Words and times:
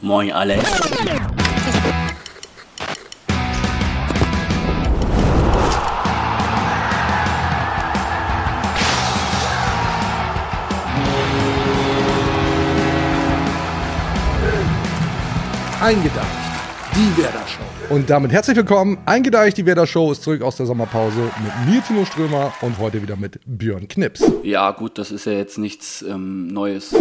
Moin 0.00 0.30
alle. 0.30 0.54
Eingedeicht, 15.80 16.26
die 16.94 17.16
Werder 17.16 17.46
Show. 17.46 17.94
Und 17.94 18.08
damit 18.08 18.30
herzlich 18.30 18.56
willkommen. 18.56 18.98
Eingedeicht, 19.04 19.56
die 19.56 19.66
Werder 19.66 19.86
Show 19.86 20.12
ist 20.12 20.22
zurück 20.22 20.42
aus 20.42 20.56
der 20.56 20.66
Sommerpause 20.66 21.30
mit 21.42 21.74
mir, 21.74 21.82
Tino 21.82 22.04
Strömer, 22.04 22.52
und 22.60 22.78
heute 22.78 23.02
wieder 23.02 23.16
mit 23.16 23.40
Björn 23.46 23.88
Knips. 23.88 24.22
Ja, 24.44 24.70
gut, 24.70 24.98
das 24.98 25.10
ist 25.10 25.24
ja 25.24 25.32
jetzt 25.32 25.58
nichts 25.58 26.02
ähm, 26.02 26.46
Neues. 26.48 26.94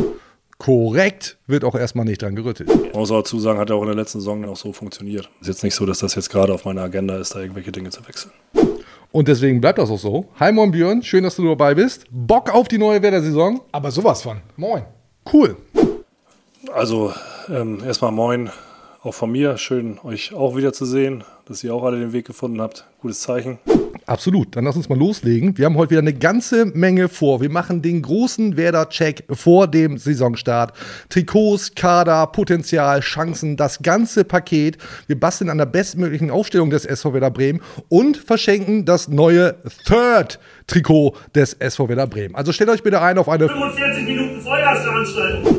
Korrekt, 0.57 1.37
wird 1.45 1.63
auch 1.63 1.75
erstmal 1.75 2.05
nicht 2.05 2.21
dran 2.21 2.35
gerüttelt. 2.35 2.69
Ich 2.71 2.93
muss 2.93 3.11
auch 3.11 3.17
dazu 3.19 3.39
sagen, 3.39 3.59
hat 3.59 3.69
ja 3.69 3.75
auch 3.75 3.81
in 3.81 3.87
der 3.87 3.95
letzten 3.95 4.19
Saison 4.19 4.43
auch 4.45 4.57
so 4.57 4.73
funktioniert. 4.73 5.29
Ist 5.39 5.47
jetzt 5.47 5.63
nicht 5.63 5.75
so, 5.75 5.85
dass 5.85 5.99
das 5.99 6.15
jetzt 6.15 6.29
gerade 6.29 6.53
auf 6.53 6.65
meiner 6.65 6.81
Agenda 6.81 7.17
ist, 7.17 7.35
da 7.35 7.39
irgendwelche 7.41 7.71
Dinge 7.71 7.91
zu 7.91 8.05
wechseln. 8.07 8.31
Und 9.11 9.27
deswegen 9.27 9.61
bleibt 9.61 9.77
das 9.77 9.89
auch 9.89 9.99
so. 9.99 10.25
Hi, 10.39 10.51
moin 10.51 10.71
Björn, 10.71 11.03
schön, 11.03 11.23
dass 11.23 11.35
du 11.35 11.45
dabei 11.47 11.75
bist. 11.75 12.05
Bock 12.09 12.53
auf 12.53 12.67
die 12.67 12.77
neue 12.77 13.01
Werder-Saison? 13.01 13.61
Aber 13.71 13.91
sowas 13.91 14.21
von. 14.23 14.41
Moin. 14.55 14.83
Cool. 15.31 15.57
Also 16.73 17.13
ähm, 17.49 17.81
erstmal 17.85 18.11
moin, 18.11 18.49
auch 19.03 19.13
von 19.13 19.31
mir. 19.31 19.57
Schön, 19.57 19.99
euch 20.03 20.33
auch 20.33 20.55
wiederzusehen, 20.55 21.23
dass 21.47 21.63
ihr 21.63 21.73
auch 21.73 21.83
alle 21.83 21.99
den 21.99 22.13
Weg 22.13 22.25
gefunden 22.25 22.61
habt. 22.61 22.85
Gutes 23.01 23.21
Zeichen. 23.21 23.59
Absolut. 24.05 24.55
Dann 24.55 24.63
lass 24.63 24.75
uns 24.75 24.87
mal 24.87 24.97
loslegen. 24.97 25.57
Wir 25.57 25.65
haben 25.65 25.75
heute 25.75 25.91
wieder 25.91 26.01
eine 26.01 26.13
ganze 26.13 26.65
Menge 26.65 27.09
vor. 27.09 27.41
Wir 27.41 27.49
machen 27.49 27.81
den 27.81 28.01
großen 28.01 28.55
Werder-Check 28.55 29.25
vor 29.29 29.67
dem 29.67 29.97
Saisonstart. 29.97 30.73
Trikots, 31.09 31.75
Kader, 31.75 32.27
Potenzial, 32.27 33.01
Chancen, 33.01 33.57
das 33.57 33.81
ganze 33.81 34.23
Paket. 34.23 34.77
Wir 35.07 35.19
basteln 35.19 35.49
an 35.49 35.57
der 35.57 35.65
bestmöglichen 35.65 36.31
Aufstellung 36.31 36.69
des 36.69 36.85
SV 36.85 37.13
Werder 37.13 37.31
Bremen 37.31 37.61
und 37.89 38.15
verschenken 38.15 38.85
das 38.85 39.09
neue 39.09 39.55
Third-Trikot 39.85 41.15
des 41.35 41.53
SV 41.53 41.89
Werder 41.89 42.07
Bremen. 42.07 42.35
Also 42.35 42.53
stellt 42.53 42.69
euch 42.69 42.83
bitte 42.83 43.01
ein 43.01 43.17
auf 43.17 43.27
eine 43.27 43.47
45 43.49 44.05
Minuten 44.05 44.41
Feuerveranstaltung. 44.41 44.56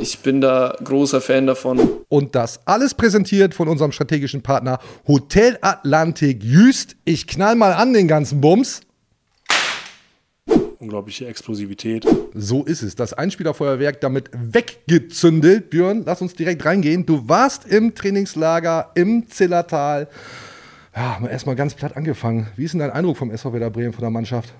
Ich 0.08 0.20
bin 0.20 0.40
da 0.40 0.74
großer 0.82 1.20
Fan 1.20 1.46
davon. 1.46 1.86
Und 2.08 2.34
das 2.34 2.66
alles 2.66 2.94
präsentiert 2.94 3.52
von 3.52 3.68
unserem 3.68 3.92
strategischen 3.92 4.40
Partner 4.40 4.78
Hotel 5.06 5.58
Atlantik 5.60 6.42
Jüst. 6.42 6.96
Ich 7.04 7.26
knall 7.26 7.56
mal 7.56 7.74
an 7.74 7.92
den 7.92 8.08
ganzen 8.08 8.40
Bums. 8.40 8.80
Unglaubliche 10.78 11.26
Explosivität. 11.26 12.06
So 12.32 12.64
ist 12.64 12.80
es. 12.80 12.94
Das 12.94 13.12
Einspielerfeuerwerk 13.12 14.00
damit 14.00 14.30
weggezündelt. 14.32 15.68
Björn, 15.68 16.04
lass 16.06 16.22
uns 16.22 16.32
direkt 16.32 16.64
reingehen. 16.64 17.04
Du 17.04 17.28
warst 17.28 17.66
im 17.66 17.94
Trainingslager 17.94 18.92
im 18.94 19.28
Zillertal. 19.28 20.08
Ja, 20.96 21.16
haben 21.16 21.26
wir 21.26 21.30
erstmal 21.30 21.54
ganz 21.54 21.74
platt 21.74 21.98
angefangen. 21.98 22.46
Wie 22.56 22.64
ist 22.64 22.72
denn 22.72 22.80
dein 22.80 22.92
Eindruck 22.92 23.18
vom 23.18 23.30
SV 23.30 23.52
Werder 23.52 23.68
Bremen 23.68 23.92
von 23.92 24.00
der 24.00 24.10
Mannschaft? 24.10 24.54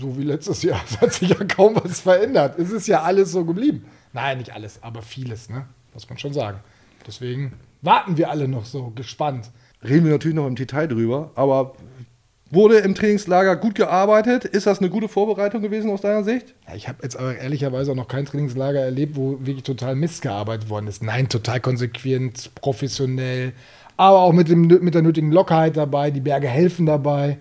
So 0.00 0.18
wie 0.18 0.24
letztes 0.24 0.64
Jahr. 0.64 0.82
Es 0.90 1.00
hat 1.00 1.12
sich 1.12 1.28
ja 1.28 1.44
kaum 1.44 1.76
was 1.76 2.00
verändert. 2.00 2.58
Es 2.58 2.72
ist 2.72 2.88
ja 2.88 3.02
alles 3.02 3.30
so 3.30 3.44
geblieben. 3.44 3.84
Nein, 4.14 4.38
nicht 4.38 4.54
alles, 4.54 4.82
aber 4.82 5.02
vieles, 5.02 5.50
ne? 5.50 5.66
Muss 5.92 6.08
man 6.08 6.18
schon 6.18 6.32
sagen. 6.32 6.60
Deswegen 7.06 7.52
warten 7.82 8.16
wir 8.16 8.30
alle 8.30 8.48
noch 8.48 8.64
so 8.64 8.90
gespannt. 8.90 9.50
Reden 9.82 10.04
wir 10.04 10.12
natürlich 10.12 10.36
noch 10.36 10.46
im 10.46 10.56
Detail 10.56 10.86
drüber, 10.86 11.30
aber 11.34 11.74
wurde 12.50 12.78
im 12.78 12.94
Trainingslager 12.94 13.56
gut 13.56 13.74
gearbeitet? 13.74 14.44
Ist 14.44 14.66
das 14.66 14.78
eine 14.78 14.88
gute 14.88 15.08
Vorbereitung 15.08 15.60
gewesen 15.60 15.90
aus 15.90 16.00
deiner 16.00 16.24
Sicht? 16.24 16.54
Ja, 16.66 16.74
ich 16.74 16.88
habe 16.88 16.98
jetzt 17.02 17.16
aber 17.16 17.36
ehrlicherweise 17.36 17.90
auch 17.90 17.96
noch 17.96 18.08
kein 18.08 18.24
Trainingslager 18.24 18.80
erlebt, 18.80 19.16
wo 19.16 19.38
wirklich 19.40 19.64
total 19.64 19.96
Mist 19.96 20.22
gearbeitet 20.22 20.70
worden 20.70 20.86
ist. 20.86 21.02
Nein, 21.02 21.28
total 21.28 21.60
konsequent, 21.60 22.54
professionell, 22.54 23.52
aber 23.96 24.20
auch 24.20 24.32
mit, 24.32 24.48
dem, 24.48 24.68
mit 24.68 24.94
der 24.94 25.02
nötigen 25.02 25.32
Lockerheit 25.32 25.76
dabei. 25.76 26.10
Die 26.10 26.20
Berge 26.20 26.48
helfen 26.48 26.86
dabei. 26.86 27.38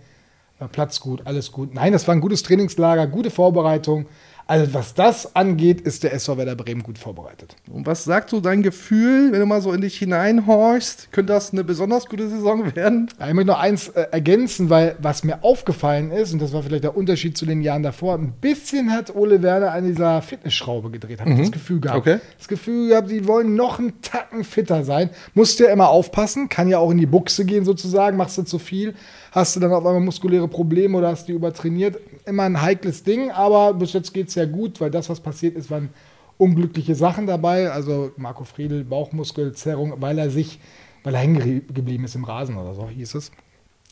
Platz 0.72 1.00
gut, 1.00 1.22
alles 1.26 1.52
gut. 1.52 1.74
Nein, 1.74 1.94
das 1.94 2.08
war 2.08 2.16
ein 2.16 2.22
gutes 2.22 2.44
Trainingslager, 2.44 3.08
gute 3.08 3.30
Vorbereitung. 3.30 4.08
Also 4.46 4.74
was 4.74 4.94
das 4.94 5.36
angeht, 5.36 5.82
ist 5.82 6.04
der 6.04 6.14
SV 6.14 6.38
Werder 6.38 6.56
Bremen 6.56 6.84
gut 6.84 6.98
vorbereitet. 6.98 7.56
Und 7.72 7.86
was 7.86 8.04
sagt 8.04 8.30
so 8.30 8.42
dein 8.42 8.62
Gefühl, 8.62 9.32
wenn 9.32 9.40
du 9.40 9.46
mal 9.46 9.62
so 9.62 9.72
in 9.72 9.82
dich 9.82 9.98
hineinhorchst? 9.98 11.12
Könnte 11.12 11.34
das 11.34 11.54
eine 11.54 11.64
besonders 11.64 12.08
gute 12.08 12.30
Saison 12.30 12.76
werden? 12.76 13.10
Ja, 13.20 13.28
ich 13.28 13.34
möchte 13.34 13.52
noch 13.52 13.60
eins 13.60 13.90
äh, 13.90 14.08
ergänzen, 14.12 14.70
weil 14.70 14.96
was 15.00 15.24
mir 15.24 15.44
aufgefallen 15.44 16.12
ist, 16.12 16.34
und 16.34 16.42
das 16.42 16.52
war 16.52 16.64
vielleicht 16.64 16.84
der 16.84 16.98
Unterschied 16.98 17.38
zu 17.38 17.46
den 17.46 17.62
Jahren 17.62 17.84
davor, 17.84 18.16
ein 18.16 18.34
bisschen 18.34 18.92
hat 18.92 19.16
Ole 19.16 19.42
Werner 19.42 19.72
an 19.72 19.86
dieser 19.86 20.22
Fitnessschraube 20.22 20.90
gedreht, 20.92 21.22
habe 21.22 21.32
ich 21.32 21.40
das 21.40 21.52
Gefühl 21.52 21.80
gehabt. 21.80 22.00
Okay. 22.00 22.20
Das 22.38 22.48
Gefühl 22.48 22.90
gehabt, 22.90 23.10
die 23.10 23.28
wollen 23.28 23.56
noch 23.56 23.80
einen 23.80 24.02
Tacken 24.02 24.44
fitter 24.44 24.84
sein. 24.84 25.10
Musst 25.34 25.60
ja 25.60 25.70
immer 25.70 25.90
aufpassen, 25.90 26.50
kann 26.50 26.68
ja 26.68 26.80
auch 26.80 26.92
in 26.92 26.98
die 26.98 27.06
Buchse 27.06 27.46
gehen 27.46 27.64
sozusagen, 27.64 28.18
machst 28.18 28.38
du 28.38 28.44
zu 28.44 28.60
viel, 28.60 28.94
hast 29.34 29.56
du 29.56 29.60
dann 29.60 29.74
auf 29.74 29.86
einmal 29.86 30.00
muskuläre 30.00 30.48
Probleme 30.48 30.98
oder 30.98 31.10
hast 31.10 31.28
du 31.28 31.34
übertrainiert. 31.34 32.00
Immer 32.26 32.44
ein 32.44 32.62
heikles 32.62 33.04
Ding, 33.04 33.32
aber 33.32 33.74
bis 33.74 33.94
jetzt 33.94 34.14
geht 34.14 34.30
es 34.30 34.36
ja 34.36 34.46
gut, 34.46 34.80
weil 34.80 34.92
das, 34.92 35.10
was 35.10 35.20
passiert 35.20 35.56
ist, 35.56 35.72
waren 35.72 35.90
unglückliche 36.38 36.94
Sachen 36.94 37.26
dabei. 37.26 37.72
Also 37.72 38.12
Marco 38.16 38.44
Friedl, 38.44 38.84
Bauchmuskelzerrung, 38.84 39.96
weil 39.98 40.20
er 40.20 40.30
sich, 40.30 40.60
weil 41.04 41.16
er 41.16 41.22
hängen 41.22 41.66
geblieben 41.74 42.06
ist 42.06 42.16
im 42.16 42.26
Rasen 42.26 42.58
oder 42.58 42.76
so, 42.76 42.88
hieß 42.88 43.16
es. 43.16 43.32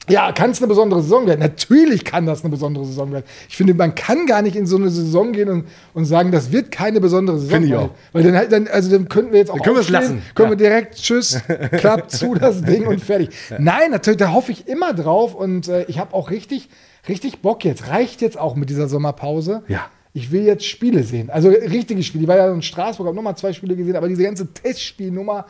Ja, 0.09 0.31
kann 0.31 0.49
es 0.49 0.57
eine 0.57 0.67
besondere 0.67 1.01
Saison 1.03 1.27
werden? 1.27 1.39
Natürlich 1.39 2.03
kann 2.03 2.25
das 2.25 2.41
eine 2.41 2.49
besondere 2.49 2.85
Saison 2.85 3.11
werden. 3.11 3.23
Ich 3.47 3.55
finde, 3.55 3.75
man 3.75 3.93
kann 3.93 4.25
gar 4.25 4.41
nicht 4.41 4.55
in 4.55 4.65
so 4.65 4.75
eine 4.77 4.89
Saison 4.89 5.31
gehen 5.31 5.47
und, 5.47 5.67
und 5.93 6.05
sagen, 6.05 6.31
das 6.31 6.51
wird 6.51 6.71
keine 6.71 6.99
besondere 6.99 7.37
Saison. 7.37 7.51
Finde 7.53 7.67
ich 7.67 7.75
auch. 7.75 7.91
Weil 8.11 8.23
dann, 8.23 8.35
halt- 8.35 8.51
dann, 8.51 8.67
also 8.67 8.89
dann 8.89 9.07
könnten 9.07 9.31
wir 9.31 9.39
jetzt 9.39 9.51
auch 9.51 9.55
Dann 9.57 9.63
können 9.63 9.75
wir 9.75 9.81
es 9.81 9.89
lassen. 9.89 10.21
Können 10.33 10.51
Ja. 10.51 10.57
wir 10.57 10.69
direkt, 10.69 10.95
tschüss, 10.95 11.39
klappt 11.77 12.11
zu 12.11 12.33
das 12.33 12.63
Ding 12.63 12.87
und 12.87 12.99
fertig. 13.03 13.29
Nein, 13.59 13.91
natürlich, 13.91 14.17
da 14.17 14.31
hoffe 14.33 14.51
ich 14.51 14.67
immer 14.67 14.93
drauf 14.93 15.35
und 15.35 15.67
äh, 15.67 15.83
ich 15.83 15.99
habe 15.99 16.15
auch 16.15 16.31
richtig, 16.31 16.69
richtig 17.07 17.41
Bock 17.43 17.63
jetzt. 17.63 17.87
Reicht 17.87 18.21
jetzt 18.21 18.39
auch 18.39 18.55
mit 18.55 18.69
dieser 18.71 18.87
Sommerpause. 18.87 19.63
Ja. 19.67 19.85
Ich 20.13 20.31
will 20.31 20.43
jetzt 20.43 20.65
Spiele 20.65 21.03
sehen. 21.03 21.29
Also 21.29 21.47
richtige 21.49 22.01
Spiele. 22.03 22.23
Ich 22.23 22.27
war 22.27 22.37
ja 22.37 22.51
in 22.51 22.63
Straßburg, 22.63 23.05
habe 23.07 23.15
nochmal 23.15 23.37
zwei 23.37 23.53
Spiele 23.53 23.75
gesehen, 23.77 23.95
aber 23.95 24.09
diese 24.09 24.23
ganze 24.23 24.51
Testspielnummer 24.51 25.45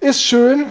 ist 0.00 0.22
schön, 0.22 0.64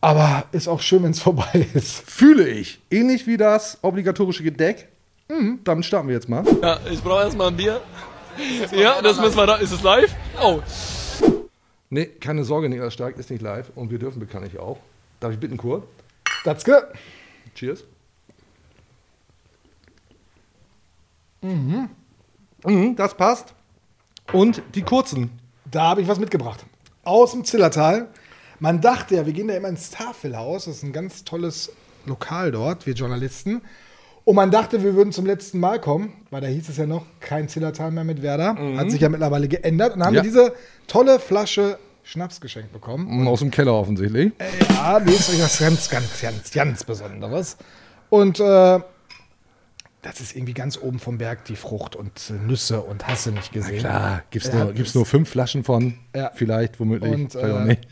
aber 0.00 0.44
ist 0.52 0.68
auch 0.68 0.80
schön, 0.80 1.02
wenn 1.02 1.10
es 1.10 1.20
vorbei 1.20 1.66
ist. 1.74 2.02
Fühle 2.10 2.48
ich. 2.48 2.80
Ähnlich 2.90 3.26
wie 3.26 3.36
das 3.36 3.78
obligatorische 3.82 4.42
Gedeck. 4.42 4.88
Mhm, 5.28 5.60
damit 5.64 5.84
starten 5.84 6.08
wir 6.08 6.14
jetzt 6.14 6.28
mal. 6.28 6.44
Ja, 6.62 6.78
ich 6.90 7.02
brauche 7.02 7.22
erstmal 7.22 7.48
ein 7.48 7.56
Bier. 7.56 7.80
Ja, 8.72 9.02
das 9.02 9.18
müssen 9.20 9.36
wir 9.36 9.46
da. 9.46 9.56
Ist 9.56 9.72
es 9.72 9.82
live? 9.82 10.14
Oh. 10.42 10.60
Nee, 11.90 12.06
keine 12.06 12.44
Sorge, 12.44 12.68
Niklas 12.68 12.94
Stark 12.94 13.16
ist 13.18 13.30
nicht 13.30 13.42
live 13.42 13.70
und 13.74 13.90
wir 13.90 13.98
dürfen 13.98 14.20
bekanntlich 14.20 14.58
auch. 14.58 14.78
Darf 15.20 15.32
ich 15.32 15.38
bitten, 15.38 15.56
Kurt? 15.56 15.84
Datzke, 16.44 16.92
Cheers. 17.54 17.84
Mhm. 21.40 21.88
das 22.96 23.14
passt. 23.14 23.54
Und 24.32 24.62
die 24.74 24.82
kurzen. 24.82 25.30
da 25.64 25.82
habe 25.88 26.02
ich 26.02 26.08
was 26.08 26.18
mitgebracht. 26.18 26.64
Aus 27.04 27.32
dem 27.32 27.44
Zillertal. 27.44 28.08
Man 28.60 28.80
dachte 28.80 29.16
ja, 29.16 29.26
wir 29.26 29.32
gehen 29.32 29.48
da 29.48 29.54
immer 29.54 29.68
ins 29.68 29.90
Tafelhaus. 29.90 30.64
Das 30.66 30.76
ist 30.76 30.82
ein 30.82 30.92
ganz 30.92 31.24
tolles 31.24 31.72
Lokal 32.06 32.50
dort, 32.52 32.86
wir 32.86 32.94
Journalisten. 32.94 33.62
Und 34.24 34.34
man 34.36 34.50
dachte, 34.50 34.82
wir 34.82 34.94
würden 34.94 35.12
zum 35.12 35.24
letzten 35.24 35.58
Mal 35.58 35.80
kommen, 35.80 36.12
weil 36.30 36.40
da 36.42 36.48
hieß 36.48 36.68
es 36.68 36.76
ja 36.76 36.86
noch, 36.86 37.06
kein 37.20 37.48
Zillertal 37.48 37.90
mehr 37.90 38.04
mit 38.04 38.20
Werder. 38.20 38.56
Hat 38.76 38.90
sich 38.90 39.00
ja 39.00 39.08
mittlerweile 39.08 39.48
geändert. 39.48 39.94
Und 39.94 40.00
dann 40.00 40.08
haben 40.08 40.14
Ja. 40.14 40.22
wir 40.22 40.28
diese 40.30 40.52
tolle 40.86 41.18
Flasche 41.18 41.78
Schnaps 42.02 42.40
geschenkt 42.40 42.72
bekommen. 42.72 43.26
Aus 43.26 43.40
dem 43.40 43.50
Keller 43.50 43.74
offensichtlich. 43.74 44.32
Ja, 44.70 44.98
die 45.00 45.12
ist 45.12 45.42
was 45.42 45.58
ganz, 45.58 45.88
ganz, 45.88 46.20
ganz, 46.20 46.50
ganz 46.50 46.84
Besonderes. 46.84 47.56
Und 48.10 48.40
äh, 48.40 48.80
das 50.02 50.20
ist 50.20 50.34
irgendwie 50.36 50.54
ganz 50.54 50.78
oben 50.78 50.98
vom 50.98 51.18
Berg 51.18 51.44
die 51.46 51.56
Frucht 51.56 51.96
und 51.96 52.30
äh, 52.30 52.32
Nüsse 52.34 52.80
und 52.80 53.06
hast 53.06 53.26
du 53.26 53.32
nicht 53.32 53.52
gesehen. 53.52 53.80
Klar, 53.80 54.22
gibt's 54.30 54.48
Ja, 54.48 54.64
nur, 54.64 54.72
gibt's 54.72 54.94
nur 54.94 55.04
fünf 55.06 55.28
Flaschen 55.28 55.64
von. 55.64 55.98
Ja. 56.14 56.30
Vielleicht, 56.34 56.80
womöglich. 56.80 57.12
Und, 57.12 57.32
vielleicht 57.32 57.52
auch 57.54 57.60
äh, 57.60 57.64
nicht. 57.64 57.88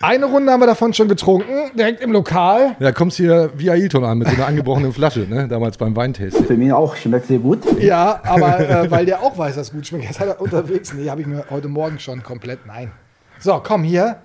Eine 0.00 0.26
Runde 0.26 0.52
haben 0.52 0.60
wir 0.60 0.66
davon 0.66 0.92
schon 0.92 1.08
getrunken, 1.08 1.70
direkt 1.74 2.02
im 2.02 2.12
Lokal. 2.12 2.76
Ja, 2.80 2.92
kommst 2.92 3.16
hier 3.16 3.50
wie 3.56 3.70
Ailton 3.70 4.04
an 4.04 4.18
mit 4.18 4.28
so 4.28 4.34
einer 4.34 4.46
angebrochenen 4.46 4.92
Flasche, 4.92 5.20
ne? 5.20 5.48
Damals 5.48 5.78
beim 5.78 5.96
Weintasting. 5.96 6.44
Für 6.44 6.56
mich 6.56 6.70
auch, 6.70 6.94
schmeckt 6.96 7.28
sehr 7.28 7.38
gut. 7.38 7.60
Ja, 7.80 8.20
aber 8.24 8.60
äh, 8.60 8.90
weil 8.90 9.06
der 9.06 9.22
auch 9.22 9.38
weiß, 9.38 9.54
dass 9.54 9.68
es 9.68 9.72
gut 9.72 9.86
schmeckt. 9.86 10.04
Jetzt 10.04 10.20
hat 10.20 10.28
er 10.28 10.40
unterwegs. 10.40 10.92
Nee, 10.92 11.08
habe 11.08 11.22
ich 11.22 11.26
mir 11.26 11.46
heute 11.48 11.68
Morgen 11.68 11.98
schon 11.98 12.22
komplett. 12.22 12.66
Nein. 12.66 12.92
So, 13.38 13.58
komm 13.64 13.84
hier. 13.84 14.20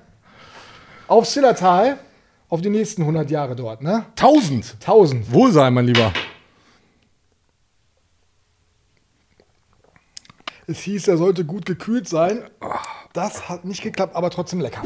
Auf 1.08 1.26
Sillertal. 1.26 1.98
Auf 2.50 2.60
die 2.60 2.70
nächsten 2.70 3.04
100 3.04 3.32
Jahre 3.32 3.56
dort, 3.56 3.82
ne? 3.82 4.04
Tausend! 4.18 4.76
1000. 4.82 5.32
Wohlsein, 5.32 5.74
mein 5.74 5.86
Lieber. 5.86 6.12
Es 10.68 10.80
hieß, 10.80 11.08
er 11.08 11.16
sollte 11.16 11.46
gut 11.46 11.66
gekühlt 11.66 12.10
sein. 12.10 12.44
Das 13.14 13.50
hat 13.50 13.66
nicht 13.66 13.82
geklappt, 13.84 14.16
aber 14.16 14.30
trotzdem 14.30 14.62
lecker. 14.62 14.82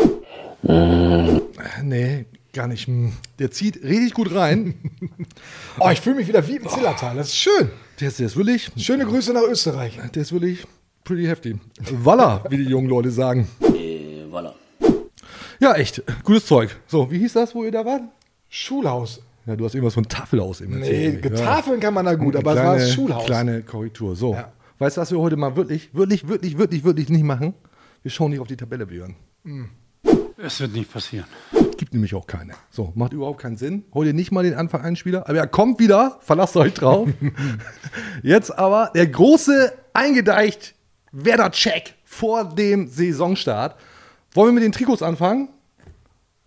Nee, 1.83 2.25
gar 2.53 2.67
nicht. 2.67 2.87
Hm. 2.87 3.13
Der 3.39 3.51
zieht 3.51 3.83
richtig 3.83 4.13
gut 4.13 4.33
rein. 4.33 4.73
Oh, 5.77 5.89
ich 5.91 5.99
fühle 5.99 6.15
mich 6.15 6.27
wieder 6.29 6.47
wie 6.47 6.55
im 6.55 6.67
Zillertal. 6.69 7.17
Das 7.17 7.27
ist 7.27 7.35
schön. 7.35 7.69
Der 7.99 8.07
ist, 8.07 8.17
der 8.17 8.27
ist 8.27 8.37
wirklich, 8.37 8.71
Schöne 8.77 9.05
Grüße 9.05 9.33
nach 9.33 9.41
Österreich. 9.41 9.99
der 10.13 10.21
ist 10.21 10.31
wirklich 10.31 10.65
pretty 11.03 11.25
heftig. 11.25 11.57
Walla, 11.91 12.45
wie 12.49 12.55
die 12.55 12.63
jungen 12.63 12.87
Leute 12.87 13.11
sagen. 13.11 13.49
Äh, 13.61 14.23
Voilà. 14.31 14.53
Ja, 15.59 15.73
echt. 15.75 16.01
Gutes 16.23 16.45
Zeug. 16.45 16.77
So, 16.87 17.11
wie 17.11 17.19
hieß 17.19 17.33
das, 17.33 17.53
wo 17.53 17.65
ihr 17.65 17.71
da 17.73 17.83
wart? 17.83 18.03
Schulhaus. 18.49 19.21
Ja, 19.45 19.57
du 19.57 19.65
hast 19.65 19.75
irgendwas 19.75 19.95
von 19.95 20.07
Tafelhaus 20.07 20.61
eben 20.61 20.79
Nee, 20.79 21.07
erzählt. 21.07 21.37
Tafeln 21.39 21.79
kann 21.81 21.93
man 21.93 22.05
da 22.05 22.15
gut, 22.15 22.37
aber 22.37 22.53
es 22.53 22.57
war 22.63 22.75
das 22.77 22.93
Schulhaus. 22.93 23.25
Kleine 23.25 23.61
Korrektur. 23.61 24.15
So. 24.15 24.33
Ja. 24.33 24.53
Weißt 24.79 24.95
du, 24.95 25.01
was 25.01 25.11
wir 25.11 25.19
heute 25.19 25.35
mal 25.35 25.57
wirklich, 25.57 25.89
wirklich, 25.93 26.25
wirklich, 26.27 26.57
wirklich, 26.57 26.83
wirklich 26.85 27.09
nicht 27.09 27.23
machen? 27.23 27.53
Wir 28.05 28.11
schauen 28.11 28.29
nicht 28.29 28.39
auf 28.39 28.47
die 28.47 28.55
Tabelle, 28.55 28.85
Björn. 28.85 29.15
Es 30.37 30.59
wird 30.59 30.73
nicht 30.73 30.93
passieren. 30.93 31.25
Gibt 31.75 31.91
nämlich 31.91 32.13
auch 32.13 32.27
keine. 32.27 32.53
So, 32.69 32.93
macht 32.93 33.13
überhaupt 33.13 33.41
keinen 33.41 33.57
Sinn. 33.57 33.83
Heute 33.95 34.13
nicht 34.13 34.31
mal 34.31 34.43
den 34.43 34.53
Anfang 34.53 34.81
einen 34.83 34.95
Spieler. 34.95 35.27
Aber 35.27 35.39
er 35.39 35.47
kommt 35.47 35.79
wieder, 35.79 36.19
verlasst 36.21 36.55
euch 36.55 36.75
drauf. 36.75 37.09
Jetzt 38.21 38.55
aber 38.55 38.91
der 38.93 39.07
große 39.07 39.73
eingedeicht 39.93 40.75
Werder-Check 41.13 41.95
vor 42.03 42.43
dem 42.43 42.89
Saisonstart. 42.89 43.75
Wollen 44.35 44.49
wir 44.49 44.53
mit 44.53 44.63
den 44.65 44.71
Trikots 44.71 45.01
anfangen? 45.01 45.49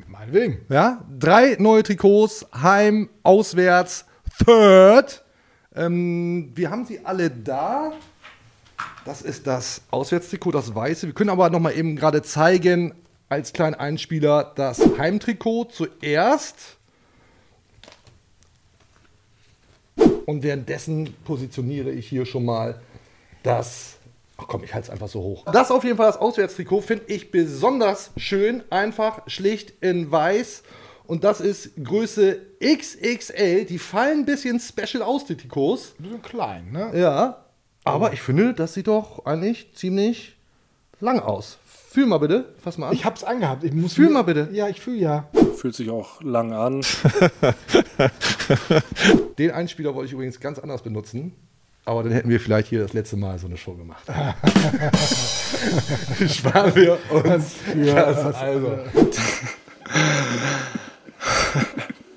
Meinetwegen. 0.06 0.58
Ja, 0.68 1.04
drei 1.18 1.56
neue 1.58 1.82
Trikots, 1.82 2.46
Heim, 2.54 3.08
Auswärts, 3.24 4.06
Third. 4.46 5.24
Ähm, 5.74 6.52
wir 6.54 6.70
haben 6.70 6.84
sie 6.84 7.04
alle 7.04 7.28
da. 7.32 7.94
Das 9.08 9.22
ist 9.22 9.46
das 9.46 9.80
Auswärtstrikot, 9.90 10.50
das 10.50 10.74
weiße. 10.74 11.06
Wir 11.06 11.14
können 11.14 11.30
aber 11.30 11.48
noch 11.48 11.60
mal 11.60 11.72
eben 11.72 11.96
gerade 11.96 12.20
zeigen, 12.20 12.92
als 13.30 13.54
kleinen 13.54 13.74
Einspieler, 13.74 14.52
das 14.54 14.82
Heimtrikot 14.98 15.70
zuerst. 15.72 16.76
Und 20.26 20.42
währenddessen 20.42 21.14
positioniere 21.24 21.90
ich 21.90 22.06
hier 22.06 22.26
schon 22.26 22.44
mal 22.44 22.82
das. 23.42 23.96
Ach 24.36 24.44
komm, 24.46 24.62
ich 24.62 24.74
halte 24.74 24.88
es 24.88 24.90
einfach 24.90 25.08
so 25.08 25.22
hoch. 25.22 25.46
Das 25.54 25.70
auf 25.70 25.84
jeden 25.84 25.96
Fall 25.96 26.08
das 26.08 26.18
Auswärtstrikot 26.18 26.82
finde 26.82 27.04
ich 27.06 27.30
besonders 27.30 28.10
schön. 28.18 28.62
Einfach, 28.68 29.22
schlicht 29.26 29.72
in 29.80 30.10
weiß. 30.10 30.64
Und 31.06 31.24
das 31.24 31.40
ist 31.40 31.82
Größe 31.82 32.42
XXL. 32.62 33.64
Die 33.64 33.78
fallen 33.78 34.18
ein 34.18 34.26
bisschen 34.26 34.60
special 34.60 35.02
aus, 35.02 35.24
die 35.24 35.34
Trikots. 35.34 35.94
Ein 35.98 36.02
bisschen 36.02 36.22
klein, 36.22 36.72
ne? 36.72 36.90
Ja. 36.92 37.47
Aber 37.88 38.12
ich 38.12 38.20
finde, 38.20 38.54
das 38.54 38.74
sieht 38.74 38.88
doch 38.88 39.24
eigentlich 39.24 39.74
ziemlich 39.74 40.36
lang 41.00 41.20
aus. 41.20 41.58
Fühl 41.64 42.06
mal 42.06 42.18
bitte. 42.18 42.52
Fass 42.62 42.76
mal 42.76 42.88
an. 42.88 42.94
Ich 42.94 43.04
hab's 43.04 43.24
angehabt. 43.24 43.64
Ich 43.64 43.72
muss 43.72 43.94
Fühl 43.94 44.10
mal 44.10 44.22
bitte. 44.22 44.50
Ja, 44.52 44.68
ich 44.68 44.80
fühl 44.80 44.98
ja. 44.98 45.28
Fühlt 45.56 45.74
sich 45.74 45.88
auch 45.88 46.22
lang 46.22 46.52
an. 46.52 46.80
Den 49.38 49.52
Einspieler 49.52 49.94
wollte 49.94 50.08
ich 50.08 50.12
übrigens 50.12 50.38
ganz 50.38 50.58
anders 50.58 50.82
benutzen. 50.82 51.32
Aber 51.86 52.02
dann 52.02 52.12
hätten 52.12 52.28
wir 52.28 52.40
vielleicht 52.40 52.68
hier 52.68 52.82
das 52.82 52.92
letzte 52.92 53.16
Mal 53.16 53.38
so 53.38 53.46
eine 53.46 53.56
Show 53.56 53.72
gemacht. 53.72 54.04
Sparen 56.28 56.74
wir 56.74 56.98
uns 57.10 57.54
für 57.54 57.84
das. 57.84 58.34
Also. 58.34 58.78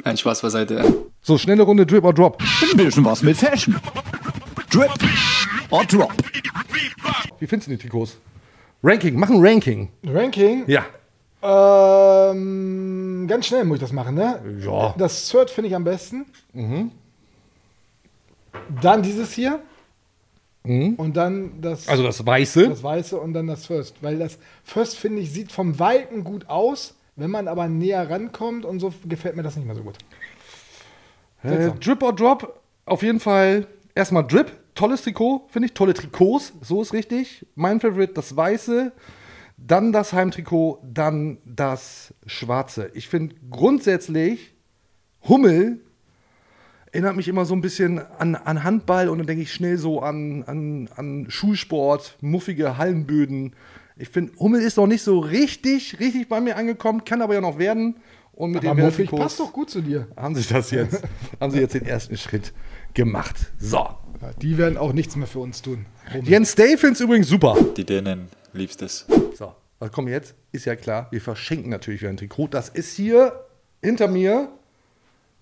Ein 0.03 0.17
Spaß 0.17 0.41
beiseite. 0.41 1.05
So, 1.21 1.37
schnelle 1.37 1.63
Runde 1.63 1.85
Drip 1.85 2.03
or 2.03 2.13
Drop. 2.13 2.41
Ein 2.41 2.77
bisschen 2.77 3.05
was 3.05 3.23
mit 3.23 3.37
Fashion. 3.37 3.79
Drip 4.69 4.91
or 5.71 5.83
Drop. 5.85 6.13
Wie 7.39 7.47
findest 7.47 7.67
du 7.67 7.75
die 7.75 7.77
Trikots? 7.81 8.17
Ranking, 8.83 9.15
mach 9.17 9.29
ein 9.29 9.39
Ranking. 9.45 9.89
Ranking. 10.05 10.63
Ja. 10.67 10.85
Ähm, 11.43 13.25
ganz 13.27 13.47
schnell 13.47 13.63
muss 13.65 13.77
ich 13.77 13.81
das 13.81 13.91
machen, 13.91 14.15
ne? 14.15 14.39
Ja. 14.63 14.93
Das 14.97 15.27
Third 15.29 15.49
finde 15.49 15.69
ich 15.69 15.75
am 15.75 15.83
besten. 15.83 16.25
Dann 18.81 19.01
dieses 19.03 19.31
hier. 19.33 19.59
Und 20.63 21.13
dann 21.17 21.59
das, 21.61 21.87
Also 21.87 22.03
das 22.03 22.23
Weiße. 22.23 22.69
das 22.69 22.83
Weiße 22.83 23.19
und 23.19 23.33
dann 23.33 23.47
das 23.47 23.65
First. 23.65 23.95
Weil 24.01 24.19
das 24.19 24.37
First, 24.63 24.97
finde 24.99 25.21
ich, 25.21 25.31
sieht 25.31 25.51
vom 25.51 25.79
Weiten 25.79 26.23
gut 26.23 26.47
aus. 26.49 26.93
Wenn 27.15 27.31
man 27.31 27.47
aber 27.47 27.67
näher 27.67 28.09
rankommt 28.09 28.63
und 28.65 28.79
so, 28.79 28.93
gefällt 29.05 29.35
mir 29.35 29.43
das 29.43 29.55
nicht 29.55 29.65
mehr 29.65 29.75
so 29.75 29.81
gut. 29.81 29.95
Äh, 31.43 31.71
Drip 31.79 32.01
or 32.03 32.13
Drop, 32.13 32.59
auf 32.85 33.01
jeden 33.01 33.19
Fall 33.19 33.65
erstmal 33.95 34.25
Drip. 34.25 34.51
Tolles 34.75 35.01
Trikot, 35.01 35.47
finde 35.49 35.67
ich. 35.67 35.73
Tolle 35.73 35.93
Trikots, 35.93 36.53
so 36.61 36.81
ist 36.81 36.93
richtig. 36.93 37.45
Mein 37.55 37.79
Favorite, 37.79 38.13
das 38.13 38.35
Weiße. 38.35 38.91
Dann 39.57 39.91
das 39.91 40.13
Heimtrikot, 40.13 40.79
dann 40.83 41.37
das 41.45 42.13
Schwarze. 42.25 42.89
Ich 42.93 43.07
finde 43.07 43.35
grundsätzlich 43.49 44.55
Hummel 45.27 45.81
erinnert 46.91 47.15
mich 47.15 47.27
immer 47.27 47.45
so 47.45 47.53
ein 47.53 47.61
bisschen 47.61 47.99
an, 47.99 48.35
an 48.35 48.63
Handball 48.63 49.07
und 49.07 49.19
dann 49.19 49.27
denke 49.27 49.43
ich 49.43 49.53
schnell 49.53 49.77
so 49.77 50.01
an, 50.01 50.43
an, 50.43 50.89
an 50.95 51.25
Schulsport, 51.29 52.17
muffige 52.21 52.77
Hallenböden. 52.77 53.55
Ich 53.97 54.09
finde, 54.09 54.33
Hummel 54.39 54.61
ist 54.61 54.77
noch 54.77 54.87
nicht 54.87 55.03
so 55.03 55.19
richtig, 55.19 55.99
richtig 55.99 56.27
bei 56.27 56.41
mir 56.41 56.57
angekommen, 56.57 57.05
kann 57.05 57.21
aber 57.21 57.35
ja 57.35 57.41
noch 57.41 57.57
werden. 57.57 57.97
Und 58.33 58.51
mit 58.51 58.65
Aber 58.65 58.75
den 58.75 58.85
Muffig 58.85 59.11
passt 59.11 59.39
doch 59.39 59.53
gut 59.53 59.69
zu 59.69 59.81
dir. 59.81 60.07
haben 60.17 60.35
sie 60.35 60.53
das 60.53 60.71
jetzt, 60.71 61.03
haben 61.39 61.51
sie 61.51 61.59
jetzt 61.59 61.75
den 61.75 61.85
ersten 61.85 62.17
Schritt 62.17 62.53
gemacht. 62.93 63.51
So. 63.59 63.87
Die 64.41 64.57
werden 64.57 64.77
auch 64.77 64.93
nichts 64.93 65.15
mehr 65.15 65.27
für 65.27 65.39
uns 65.39 65.61
tun. 65.61 65.85
Jens 66.23 66.55
Day 66.55 66.77
findet 66.77 66.95
es 66.95 67.01
übrigens 67.01 67.27
super. 67.27 67.55
Die 67.75 67.85
Dänen 67.85 68.27
liebstes. 68.53 69.05
So, 69.35 69.53
was 69.79 69.91
kommt 69.91 70.09
jetzt? 70.09 70.35
Ist 70.51 70.65
ja 70.65 70.75
klar, 70.75 71.07
wir 71.11 71.21
verschenken 71.21 71.69
natürlich 71.69 72.01
wieder 72.01 72.09
ein 72.09 72.17
Trikot. 72.17 72.47
Das 72.47 72.69
ist 72.69 72.95
hier 72.95 73.45
hinter 73.81 74.07
mir 74.07 74.49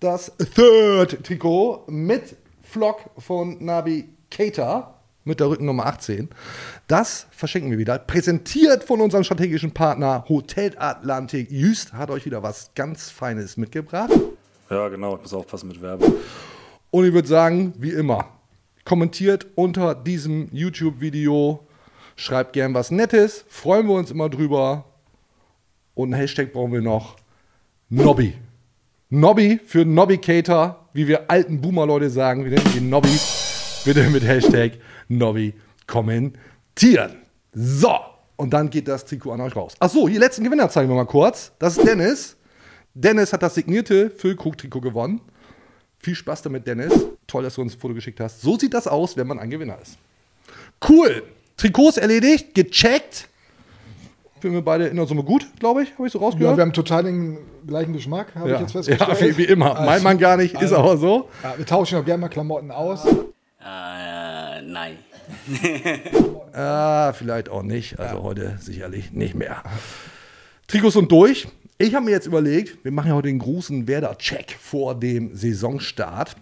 das 0.00 0.32
Third-Trikot 0.54 1.84
mit 1.88 2.36
Flock 2.62 3.10
von 3.18 3.62
Nabi 3.64 4.08
Keita 4.30 4.94
mit 5.24 5.40
der 5.40 5.50
Rückennummer 5.50 5.86
18. 5.86 6.30
Das 6.86 7.26
verschenken 7.30 7.70
wir 7.70 7.78
wieder. 7.78 7.98
Präsentiert 7.98 8.84
von 8.84 9.00
unserem 9.00 9.24
strategischen 9.24 9.72
Partner 9.72 10.24
Hotel 10.28 10.72
Atlantik. 10.78 11.50
Jüst 11.50 11.92
hat 11.92 12.10
euch 12.10 12.24
wieder 12.24 12.42
was 12.42 12.70
ganz 12.74 13.10
Feines 13.10 13.56
mitgebracht. 13.56 14.10
Ja, 14.70 14.88
genau. 14.88 15.16
Ich 15.16 15.22
muss 15.22 15.34
aufpassen 15.34 15.68
mit 15.68 15.82
Werbung. 15.82 16.14
Und 16.90 17.04
ich 17.04 17.12
würde 17.12 17.28
sagen, 17.28 17.74
wie 17.76 17.90
immer, 17.90 18.26
kommentiert 18.90 19.46
unter 19.54 19.94
diesem 19.94 20.48
YouTube-Video, 20.50 21.64
schreibt 22.16 22.54
gern 22.54 22.74
was 22.74 22.90
Nettes, 22.90 23.44
freuen 23.48 23.86
wir 23.86 23.94
uns 23.94 24.10
immer 24.10 24.28
drüber. 24.28 24.84
Und 25.94 26.12
einen 26.12 26.20
Hashtag 26.20 26.52
brauchen 26.52 26.72
wir 26.72 26.80
noch. 26.80 27.14
Nobby. 27.88 28.34
Nobby 29.08 29.60
für 29.64 29.84
Nobbycater, 29.84 30.88
wie 30.92 31.06
wir 31.06 31.30
alten 31.30 31.60
Boomer-Leute 31.60 32.10
sagen. 32.10 32.44
Wir 32.44 32.50
nennen 32.50 32.76
ihn 32.76 32.90
Nobby. 32.90 33.16
Bitte 33.84 34.10
mit 34.10 34.24
Hashtag 34.24 34.72
Nobby 35.06 35.54
kommentieren. 35.86 37.14
So, 37.52 37.96
und 38.34 38.52
dann 38.52 38.70
geht 38.70 38.88
das 38.88 39.04
Trikot 39.04 39.30
an 39.30 39.40
euch 39.42 39.54
raus. 39.54 39.76
Achso, 39.78 40.08
hier 40.08 40.18
letzten 40.18 40.42
Gewinner 40.42 40.68
zeigen 40.68 40.88
wir 40.88 40.96
mal 40.96 41.04
kurz. 41.04 41.52
Das 41.60 41.78
ist 41.78 41.86
Dennis. 41.86 42.36
Dennis 42.94 43.32
hat 43.32 43.44
das 43.44 43.54
signierte 43.54 44.10
Füllkrug-Trikot 44.10 44.80
gewonnen. 44.80 45.20
Viel 46.00 46.14
Spaß 46.14 46.42
damit, 46.42 46.66
Dennis. 46.66 46.92
Toll, 47.26 47.42
dass 47.42 47.54
du 47.54 47.62
uns 47.62 47.74
ein 47.74 47.80
Foto 47.80 47.94
geschickt 47.94 48.20
hast. 48.20 48.40
So 48.40 48.58
sieht 48.58 48.72
das 48.74 48.86
aus, 48.86 49.16
wenn 49.16 49.26
man 49.26 49.38
ein 49.38 49.50
Gewinner 49.50 49.78
ist. 49.82 49.98
Cool. 50.88 51.22
Trikots 51.56 51.98
erledigt, 51.98 52.54
gecheckt. 52.54 53.28
Finden 54.40 54.56
wir 54.56 54.62
beide 54.62 54.86
in 54.86 54.96
der 54.96 55.06
Summe 55.06 55.22
gut, 55.22 55.46
glaube 55.58 55.82
ich. 55.82 55.92
Habe 55.98 56.06
ich 56.06 56.12
so 56.12 56.18
Ja, 56.18 56.24
rausgehört? 56.24 56.56
wir 56.56 56.62
haben 56.62 56.72
total 56.72 57.02
den 57.04 57.36
gleichen 57.66 57.92
Geschmack, 57.92 58.34
habe 58.34 58.52
ich 58.52 58.60
jetzt 58.60 58.74
ja, 58.74 58.96
festgestellt. 58.96 59.36
wie, 59.36 59.42
wie 59.42 59.44
immer. 59.44 59.74
Meint 59.74 60.02
man 60.02 60.16
gar 60.16 60.38
nicht, 60.38 60.54
ist 60.62 60.72
aber 60.72 60.96
so. 60.96 61.28
Ja, 61.42 61.58
wir 61.58 61.66
tauschen 61.66 61.98
auch 61.98 62.04
gerne 62.04 62.22
mal 62.22 62.28
Klamotten 62.30 62.70
aus. 62.70 63.04
Äh, 63.04 64.62
nein. 64.62 64.96
Ah, 66.52 67.12
vielleicht 67.12 67.48
auch 67.48 67.62
nicht. 67.62 68.00
Also 68.00 68.24
heute 68.24 68.56
sicherlich 68.60 69.12
nicht 69.12 69.36
mehr. 69.36 69.62
Trikots 70.66 70.94
sind 70.94 71.12
durch. 71.12 71.46
Ich 71.82 71.94
habe 71.94 72.04
mir 72.04 72.10
jetzt 72.10 72.26
überlegt, 72.26 72.84
wir 72.84 72.92
machen 72.92 73.08
ja 73.08 73.14
heute 73.14 73.28
den 73.28 73.38
großen 73.38 73.88
Werder-Check 73.88 74.54
vor 74.60 74.94
dem 74.94 75.34
Saisonstart, 75.34 76.36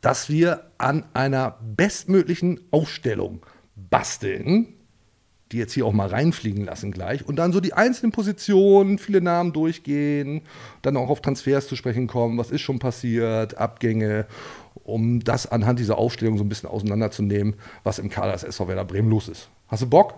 dass 0.00 0.28
wir 0.28 0.70
an 0.78 1.04
einer 1.14 1.58
bestmöglichen 1.76 2.60
Aufstellung 2.70 3.44
basteln, 3.74 4.68
die 5.50 5.56
jetzt 5.56 5.72
hier 5.72 5.84
auch 5.84 5.92
mal 5.92 6.06
reinfliegen 6.06 6.64
lassen 6.64 6.92
gleich 6.92 7.26
und 7.26 7.34
dann 7.40 7.52
so 7.52 7.58
die 7.58 7.72
einzelnen 7.72 8.12
Positionen, 8.12 8.98
viele 8.98 9.20
Namen 9.20 9.52
durchgehen, 9.52 10.42
dann 10.82 10.96
auch 10.96 11.08
auf 11.08 11.22
Transfers 11.22 11.66
zu 11.66 11.74
sprechen 11.74 12.06
kommen, 12.06 12.38
was 12.38 12.52
ist 12.52 12.60
schon 12.60 12.78
passiert, 12.78 13.58
Abgänge, 13.58 14.26
um 14.84 15.18
das 15.24 15.50
anhand 15.50 15.80
dieser 15.80 15.98
Aufstellung 15.98 16.38
so 16.38 16.44
ein 16.44 16.48
bisschen 16.48 16.68
auseinanderzunehmen, 16.68 17.56
was 17.82 17.98
im 17.98 18.10
Kader 18.10 18.30
des 18.30 18.44
SV 18.44 18.68
Werder 18.68 18.84
Bremen 18.84 19.10
los 19.10 19.26
ist. 19.26 19.48
Hast 19.66 19.82
du 19.82 19.88
Bock? 19.88 20.14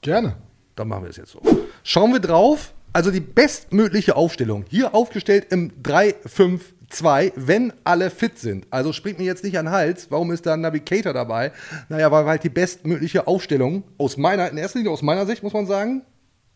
Gerne. 0.00 0.36
Dann 0.76 0.88
machen 0.88 1.02
wir 1.02 1.10
es 1.10 1.18
jetzt 1.18 1.32
so. 1.32 1.42
Schauen 1.82 2.14
wir 2.14 2.20
drauf. 2.20 2.72
Also 2.96 3.10
die 3.10 3.20
bestmögliche 3.20 4.16
Aufstellung. 4.16 4.64
Hier 4.70 4.94
aufgestellt 4.94 5.48
im 5.50 5.70
3-5-2, 5.82 7.32
wenn 7.36 7.74
alle 7.84 8.08
fit 8.08 8.38
sind. 8.38 8.66
Also 8.70 8.94
springt 8.94 9.18
mir 9.18 9.26
jetzt 9.26 9.44
nicht 9.44 9.58
an 9.58 9.66
den 9.66 9.74
Hals. 9.74 10.10
Warum 10.10 10.32
ist 10.32 10.46
da 10.46 10.54
ein 10.54 10.62
Navigator 10.62 11.12
dabei? 11.12 11.52
Naja, 11.90 12.10
weil 12.10 12.24
wir 12.24 12.30
halt 12.30 12.42
die 12.42 12.48
bestmögliche 12.48 13.26
Aufstellung 13.26 13.82
aus 13.98 14.16
meiner, 14.16 14.50
in 14.50 14.56
erster 14.56 14.78
Linie 14.78 14.92
aus 14.92 15.02
meiner 15.02 15.26
Sicht, 15.26 15.42
muss 15.42 15.52
man 15.52 15.66
sagen, 15.66 16.06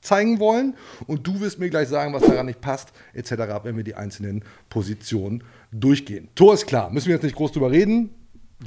zeigen 0.00 0.40
wollen. 0.40 0.78
Und 1.06 1.26
du 1.26 1.40
wirst 1.40 1.58
mir 1.58 1.68
gleich 1.68 1.88
sagen, 1.88 2.14
was 2.14 2.22
daran 2.22 2.46
nicht 2.46 2.62
passt, 2.62 2.88
etc., 3.12 3.32
wenn 3.64 3.76
wir 3.76 3.84
die 3.84 3.96
einzelnen 3.96 4.42
Positionen 4.70 5.44
durchgehen. 5.72 6.30
Tor 6.36 6.54
ist 6.54 6.66
klar, 6.66 6.88
müssen 6.88 7.08
wir 7.08 7.16
jetzt 7.16 7.24
nicht 7.24 7.36
groß 7.36 7.52
drüber 7.52 7.70
reden. 7.70 8.14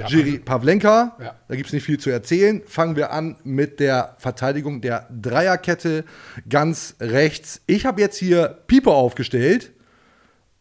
Jiri 0.08 0.40
Pavlenka. 0.40 1.18
Ja. 1.20 1.36
Da 1.48 1.56
gibt 1.56 1.68
es 1.68 1.74
nicht 1.74 1.84
viel 1.84 2.00
zu 2.00 2.10
erzählen. 2.10 2.62
Fangen 2.66 2.96
wir 2.96 3.12
an 3.12 3.38
mit 3.44 3.80
der 3.80 4.16
Verteidigung 4.18 4.82
der 4.82 5.08
Dreierkette 5.10 6.04
ganz 6.50 6.96
rechts. 7.00 7.62
Ich 7.68 7.86
habe 7.86 8.02
jetzt 8.02 8.18
hier 8.18 8.60
Pieper 8.68 8.94
aufgestellt 8.94 9.72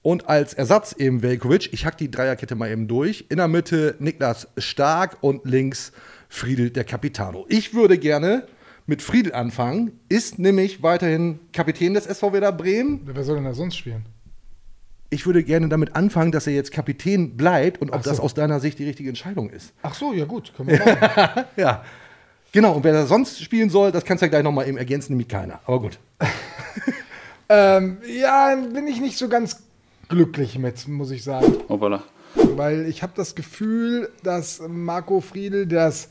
und 0.02 0.28
als 0.28 0.52
Ersatz 0.52 0.92
eben 0.92 1.22
Velkovic. 1.22 1.72
Ich 1.72 1.86
hack 1.86 1.96
die 1.96 2.10
Dreierkette 2.10 2.54
mal 2.54 2.70
eben 2.70 2.88
durch. 2.88 3.26
In 3.30 3.38
der 3.38 3.48
Mitte 3.48 3.96
Niklas 4.00 4.48
Stark 4.58 5.18
und 5.22 5.44
links 5.44 5.92
Friedel 6.28 6.70
der 6.70 6.84
Capitano. 6.84 7.46
Ich 7.48 7.74
würde 7.74 7.98
gerne 7.98 8.46
mit 8.86 9.00
Friedel 9.00 9.32
anfangen. 9.32 10.00
Ist 10.08 10.38
nämlich 10.38 10.82
weiterhin 10.82 11.40
Kapitän 11.52 11.94
des 11.94 12.06
SV 12.06 12.32
Werder 12.32 12.52
Bremen. 12.52 13.00
Wer 13.04 13.24
soll 13.24 13.36
denn 13.36 13.44
da 13.44 13.54
sonst 13.54 13.76
spielen? 13.76 14.04
Ich 15.12 15.26
würde 15.26 15.44
gerne 15.44 15.68
damit 15.68 15.94
anfangen, 15.94 16.32
dass 16.32 16.46
er 16.46 16.54
jetzt 16.54 16.72
Kapitän 16.72 17.36
bleibt 17.36 17.82
und 17.82 17.90
ob 17.90 18.02
so. 18.02 18.08
das 18.08 18.18
aus 18.18 18.32
deiner 18.32 18.60
Sicht 18.60 18.78
die 18.78 18.86
richtige 18.86 19.10
Entscheidung 19.10 19.50
ist. 19.50 19.74
Ach 19.82 19.92
so, 19.94 20.14
ja 20.14 20.24
gut, 20.24 20.54
können 20.56 20.70
wir 20.70 20.78
machen. 20.78 21.44
Ja. 21.56 21.84
Genau, 22.50 22.72
und 22.72 22.84
wer 22.84 22.94
da 22.94 23.04
sonst 23.04 23.42
spielen 23.42 23.68
soll, 23.68 23.92
das 23.92 24.06
kannst 24.06 24.22
du 24.22 24.26
ja 24.26 24.30
gleich 24.30 24.42
nochmal 24.42 24.66
eben 24.66 24.78
ergänzen, 24.78 25.12
nämlich 25.12 25.28
keiner. 25.28 25.60
Aber 25.66 25.80
gut. 25.80 25.98
ähm, 27.50 27.98
ja, 28.06 28.56
bin 28.72 28.86
ich 28.86 29.02
nicht 29.02 29.18
so 29.18 29.28
ganz 29.28 29.62
glücklich 30.08 30.58
mit, 30.58 30.88
muss 30.88 31.10
ich 31.10 31.22
sagen. 31.22 31.58
Hoppala. 31.68 32.04
Weil 32.34 32.86
ich 32.86 33.02
habe 33.02 33.12
das 33.14 33.34
Gefühl, 33.34 34.10
dass 34.22 34.62
Marco 34.66 35.20
Friedl 35.20 35.66
das 35.66 36.08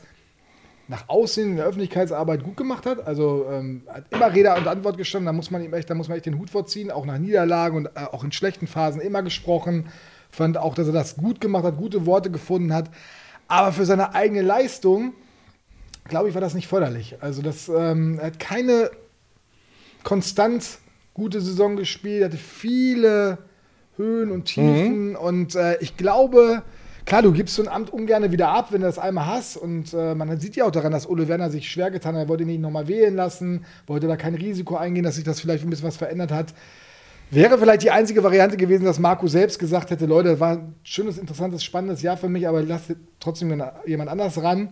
nach 0.92 1.08
außen 1.08 1.42
in 1.42 1.56
der 1.56 1.64
Öffentlichkeitsarbeit 1.64 2.44
gut 2.44 2.58
gemacht 2.58 2.84
hat. 2.84 3.06
Also 3.06 3.46
ähm, 3.50 3.82
hat 3.88 4.04
immer 4.10 4.32
Rede 4.32 4.54
und 4.54 4.68
Antwort 4.68 4.98
gestanden. 4.98 5.24
Da 5.24 5.32
muss 5.32 5.50
man 5.50 5.64
ihm 5.64 5.72
echt, 5.72 5.88
da 5.88 5.94
muss 5.94 6.08
man 6.08 6.18
echt 6.18 6.26
den 6.26 6.38
Hut 6.38 6.50
vorziehen. 6.50 6.90
Auch 6.90 7.06
nach 7.06 7.16
Niederlagen 7.16 7.78
und 7.78 7.86
äh, 7.86 8.04
auch 8.12 8.22
in 8.22 8.30
schlechten 8.30 8.66
Phasen 8.66 9.00
immer 9.00 9.22
gesprochen. 9.22 9.86
Fand 10.30 10.58
auch, 10.58 10.74
dass 10.74 10.88
er 10.88 10.92
das 10.92 11.16
gut 11.16 11.40
gemacht 11.40 11.64
hat, 11.64 11.78
gute 11.78 12.04
Worte 12.04 12.30
gefunden 12.30 12.74
hat. 12.74 12.90
Aber 13.48 13.72
für 13.72 13.86
seine 13.86 14.14
eigene 14.14 14.42
Leistung, 14.42 15.14
glaube 16.04 16.28
ich, 16.28 16.34
war 16.34 16.42
das 16.42 16.52
nicht 16.52 16.68
förderlich. 16.68 17.16
Also 17.20 17.40
das, 17.40 17.70
ähm, 17.70 18.18
er 18.18 18.26
hat 18.26 18.38
keine 18.38 18.90
konstant 20.04 20.78
gute 21.14 21.40
Saison 21.40 21.76
gespielt, 21.76 22.22
hatte 22.22 22.36
viele 22.36 23.38
Höhen 23.96 24.30
und 24.30 24.44
Tiefen 24.44 25.16
und 25.16 25.54
äh, 25.54 25.78
ich 25.80 25.96
glaube, 25.96 26.62
klar, 27.04 27.22
du 27.22 27.32
gibst 27.32 27.54
so 27.54 27.62
ein 27.62 27.68
Amt 27.68 27.90
ungern 27.92 28.30
wieder 28.32 28.48
ab, 28.48 28.68
wenn 28.70 28.80
du 28.80 28.86
das 28.86 28.98
einmal 28.98 29.26
hast 29.26 29.56
und 29.56 29.92
äh, 29.94 30.14
man 30.14 30.38
sieht 30.40 30.56
ja 30.56 30.64
auch 30.64 30.70
daran, 30.70 30.92
dass 30.92 31.08
Ole 31.08 31.28
Werner 31.28 31.50
sich 31.50 31.70
schwer 31.70 31.90
getan 31.90 32.14
hat, 32.14 32.22
er 32.24 32.28
wollte 32.28 32.44
ihn 32.44 32.48
nicht 32.48 32.60
nochmal 32.60 32.88
wählen 32.88 33.14
lassen, 33.16 33.64
wollte 33.86 34.06
da 34.06 34.16
kein 34.16 34.34
Risiko 34.34 34.76
eingehen, 34.76 35.04
dass 35.04 35.16
sich 35.16 35.24
das 35.24 35.40
vielleicht 35.40 35.64
ein 35.64 35.70
bisschen 35.70 35.86
was 35.88 35.96
verändert 35.96 36.30
hat. 36.32 36.54
Wäre 37.30 37.56
vielleicht 37.58 37.82
die 37.82 37.90
einzige 37.90 38.22
Variante 38.22 38.58
gewesen, 38.58 38.84
dass 38.84 38.98
Marco 38.98 39.26
selbst 39.26 39.58
gesagt 39.58 39.90
hätte, 39.90 40.04
Leute, 40.04 40.30
das 40.30 40.40
war 40.40 40.52
ein 40.52 40.74
schönes, 40.82 41.16
interessantes, 41.16 41.64
spannendes 41.64 42.02
Jahr 42.02 42.18
für 42.18 42.28
mich, 42.28 42.46
aber 42.46 42.62
lasst 42.62 42.94
trotzdem 43.20 43.62
jemand 43.86 44.10
anders 44.10 44.42
ran. 44.42 44.68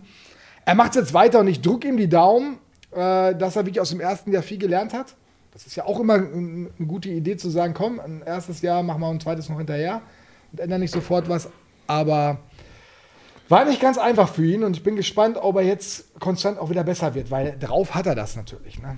Er 0.63 0.75
macht 0.75 0.95
jetzt 0.95 1.13
weiter 1.15 1.39
und 1.39 1.47
ich 1.47 1.61
drücke 1.61 1.87
ihm 1.87 1.97
die 1.97 2.07
Daumen, 2.07 2.59
äh, 2.91 3.33
dass 3.35 3.55
er 3.55 3.65
wirklich 3.65 3.81
aus 3.81 3.89
dem 3.89 3.99
ersten 3.99 4.31
Jahr 4.31 4.43
viel 4.43 4.59
gelernt 4.59 4.93
hat. 4.93 5.15
Das 5.53 5.65
ist 5.65 5.75
ja 5.75 5.85
auch 5.85 5.99
immer 5.99 6.13
ein- 6.15 6.69
eine 6.77 6.87
gute 6.87 7.09
Idee 7.09 7.35
zu 7.35 7.49
sagen, 7.49 7.73
komm, 7.73 7.99
ein 7.99 8.21
erstes 8.23 8.61
Jahr 8.61 8.83
machen 8.83 9.01
wir 9.01 9.07
ein 9.09 9.19
zweites 9.19 9.49
noch 9.49 9.57
hinterher 9.57 10.01
und 10.51 10.59
ändern 10.59 10.81
nicht 10.81 10.93
sofort 10.93 11.29
was. 11.29 11.49
Aber 11.91 12.39
war 13.49 13.65
nicht 13.65 13.81
ganz 13.81 13.97
einfach 13.97 14.33
für 14.33 14.45
ihn 14.45 14.63
und 14.63 14.77
ich 14.77 14.83
bin 14.83 14.95
gespannt, 14.95 15.37
ob 15.37 15.57
er 15.57 15.63
jetzt 15.63 16.17
konstant 16.19 16.57
auch 16.57 16.69
wieder 16.69 16.85
besser 16.85 17.15
wird, 17.15 17.31
weil 17.31 17.57
drauf 17.59 17.93
hat 17.95 18.05
er 18.07 18.15
das 18.15 18.37
natürlich. 18.37 18.81
Ne? 18.81 18.97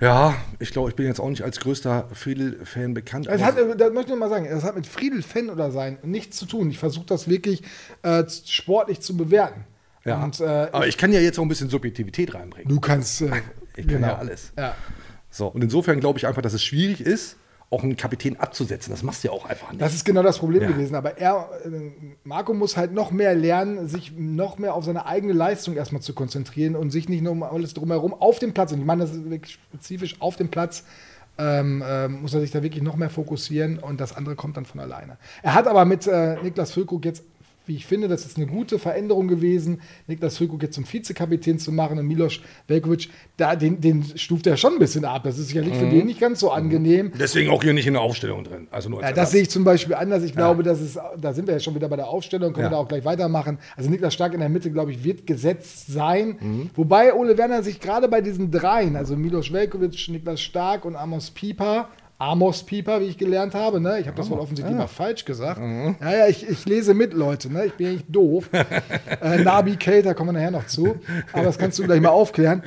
Ja, 0.00 0.34
ich 0.60 0.70
glaube, 0.70 0.88
ich 0.88 0.94
bin 0.94 1.06
jetzt 1.06 1.18
auch 1.20 1.28
nicht 1.28 1.42
als 1.42 1.58
größter 1.58 2.08
Friedel-Fan 2.12 2.94
bekannt. 2.94 3.26
Das, 3.26 3.42
hat, 3.42 3.56
das 3.76 3.92
möchte 3.92 4.12
ich 4.12 4.18
mal 4.18 4.28
sagen, 4.30 4.46
das 4.48 4.62
hat 4.62 4.76
mit 4.76 4.86
Friedel 4.86 5.22
Fan 5.22 5.50
oder 5.50 5.72
sein 5.72 5.98
nichts 6.04 6.36
zu 6.38 6.46
tun. 6.46 6.70
Ich 6.70 6.78
versuche 6.78 7.06
das 7.06 7.28
wirklich 7.28 7.62
äh, 8.02 8.22
sportlich 8.46 9.00
zu 9.00 9.16
bewerten. 9.16 9.64
ja. 10.04 10.22
Und, 10.22 10.40
äh, 10.40 10.44
aber 10.70 10.86
ich 10.86 10.96
kann 10.96 11.12
ja 11.12 11.18
jetzt 11.20 11.38
auch 11.38 11.42
ein 11.42 11.48
bisschen 11.48 11.70
Subjektivität 11.70 12.32
reinbringen. 12.34 12.68
du 12.68 12.80
kannst. 12.80 13.20
Äh, 13.22 13.30
Ich 13.76 13.86
kann 13.88 14.00
ja 14.02 14.16
alles. 14.16 14.52
Ja. 14.56 14.74
So, 15.30 15.48
und 15.48 15.62
insofern 15.62 16.00
glaube 16.00 16.18
ich 16.18 16.26
einfach, 16.26 16.42
dass 16.42 16.52
es 16.52 16.62
schwierig 16.62 17.00
ist, 17.00 17.36
auch 17.72 17.84
einen 17.84 17.96
Kapitän 17.96 18.36
abzusetzen. 18.36 18.90
Das 18.90 19.04
machst 19.04 19.22
du 19.22 19.28
ja 19.28 19.32
auch 19.32 19.46
einfach 19.46 19.70
nicht. 19.70 19.80
Das 19.80 19.94
ist 19.94 20.04
genau 20.04 20.24
das 20.24 20.38
Problem 20.38 20.62
Ja. 20.62 20.68
gewesen. 20.68 20.96
Aber 20.96 21.18
er, 21.18 21.48
äh, 21.64 21.68
Marco 22.24 22.52
muss 22.52 22.76
halt 22.76 22.92
noch 22.92 23.12
mehr 23.12 23.34
lernen, 23.36 23.86
sich 23.86 24.12
noch 24.16 24.58
mehr 24.58 24.74
auf 24.74 24.84
seine 24.84 25.06
eigene 25.06 25.32
Leistung 25.32 25.76
erstmal 25.76 26.02
zu 26.02 26.12
konzentrieren 26.12 26.74
und 26.74 26.90
sich 26.90 27.08
nicht 27.08 27.22
nur 27.22 27.30
um 27.32 27.44
alles 27.44 27.72
drumherum 27.74 28.12
auf 28.12 28.40
dem 28.40 28.52
Platz, 28.54 28.72
und 28.72 28.80
ich 28.80 28.84
meine 28.84 29.02
das 29.02 29.12
ist 29.12 29.30
wirklich 29.30 29.54
spezifisch 29.54 30.20
auf 30.20 30.34
dem 30.36 30.48
Platz, 30.48 30.84
ähm, 31.38 31.82
ähm, 31.86 32.22
muss 32.22 32.34
er 32.34 32.40
sich 32.40 32.50
da 32.50 32.62
wirklich 32.62 32.82
noch 32.82 32.96
mehr 32.96 33.08
fokussieren 33.08 33.78
und 33.78 34.00
das 34.00 34.16
andere 34.16 34.34
kommt 34.34 34.56
dann 34.56 34.66
von 34.66 34.80
alleine. 34.80 35.16
Er 35.42 35.54
hat 35.54 35.68
aber 35.68 35.84
mit 35.84 36.06
äh, 36.08 36.42
Niklas 36.42 36.72
Füllkrug 36.72 37.04
jetzt, 37.04 37.22
wie 37.70 37.76
ich 37.76 37.86
finde, 37.86 38.08
das 38.08 38.26
ist 38.26 38.36
eine 38.36 38.46
gute 38.46 38.80
Veränderung 38.80 39.28
gewesen, 39.28 39.80
Niklas 40.08 40.36
Füllkrug 40.38 40.60
jetzt 40.64 40.74
zum 40.74 40.84
Vizekapitän 40.92 41.60
zu 41.60 41.70
machen 41.70 42.00
und 42.00 42.06
Milos 42.08 42.40
Velkovic, 42.66 43.08
da, 43.36 43.54
den, 43.54 43.80
den 43.80 44.04
stuft 44.16 44.46
er 44.48 44.56
schon 44.56 44.72
ein 44.72 44.78
bisschen 44.80 45.04
ab. 45.04 45.22
Das 45.22 45.38
ist 45.38 45.46
sicherlich 45.48 45.74
Mhm. 45.74 45.78
für 45.78 45.86
den 45.88 46.06
nicht 46.06 46.18
ganz 46.20 46.40
so 46.40 46.50
angenehm. 46.50 47.12
Deswegen 47.18 47.48
auch 47.50 47.62
hier 47.62 47.72
nicht 47.72 47.86
in 47.86 47.92
der 47.94 48.02
Aufstellung 48.02 48.42
drin. 48.42 48.66
Also 48.72 48.88
nur 48.88 48.98
als 48.98 49.08
Ja, 49.10 49.14
das 49.14 49.30
sehe 49.30 49.42
ich 49.42 49.50
zum 49.50 49.62
Beispiel 49.62 49.94
anders. 49.94 50.24
Ich 50.24 50.34
glaube, 50.34 50.64
dass 50.64 50.80
es, 50.80 50.98
da 51.20 51.32
sind 51.32 51.46
wir 51.46 51.54
ja 51.54 51.60
schon 51.60 51.76
wieder 51.76 51.88
bei 51.88 51.94
der 51.96 52.08
Aufstellung, 52.08 52.52
können 52.52 52.64
Ja. 52.64 52.70
wir 52.72 52.76
da 52.76 52.82
auch 52.82 52.88
gleich 52.88 53.04
weitermachen. 53.04 53.58
Also 53.76 53.88
Niklas 53.88 54.14
Stark 54.14 54.34
in 54.34 54.40
der 54.40 54.48
Mitte, 54.48 54.72
glaube 54.72 54.90
ich, 54.90 55.04
wird 55.04 55.26
gesetzt 55.28 55.86
sein. 55.92 56.38
Mhm. 56.40 56.70
Wobei 56.74 57.14
Ole 57.14 57.38
Werner 57.38 57.62
sich 57.62 57.78
gerade 57.78 58.08
bei 58.08 58.20
diesen 58.20 58.50
dreien, 58.50 58.96
also 58.96 59.14
Milos 59.16 59.52
Velkovic, 59.52 60.08
Niklas 60.08 60.40
Stark 60.40 60.84
und 60.84 60.96
Amos 60.96 61.30
Pieper, 61.30 61.88
Amos 62.20 62.64
Pieper, 62.64 63.00
wie 63.00 63.06
ich 63.06 63.16
gelernt 63.16 63.54
habe, 63.54 63.80
ne? 63.80 63.98
Ich 63.98 64.06
habe 64.06 64.14
das 64.14 64.28
wohl 64.28 64.38
offensichtlich 64.38 64.76
mal 64.76 64.88
falsch 64.88 65.24
gesagt. 65.24 65.58
Mhm. 65.58 65.96
Ja, 66.02 66.18
ja, 66.18 66.26
ich, 66.26 66.46
ich 66.46 66.66
lese 66.66 66.92
mit, 66.92 67.14
Leute, 67.14 67.50
ne? 67.50 67.64
Ich 67.64 67.72
bin 67.72 67.86
ja 67.86 67.92
nicht 67.94 68.04
doof. 68.14 68.50
äh, 69.22 69.38
Nabi 69.38 69.76
Keita 69.76 70.12
kommen 70.12 70.28
wir 70.28 70.32
nachher 70.34 70.50
noch 70.50 70.66
zu. 70.66 71.00
Aber 71.32 71.44
das 71.44 71.56
kannst 71.56 71.78
du 71.78 71.84
gleich 71.84 72.02
mal 72.02 72.10
aufklären. 72.10 72.62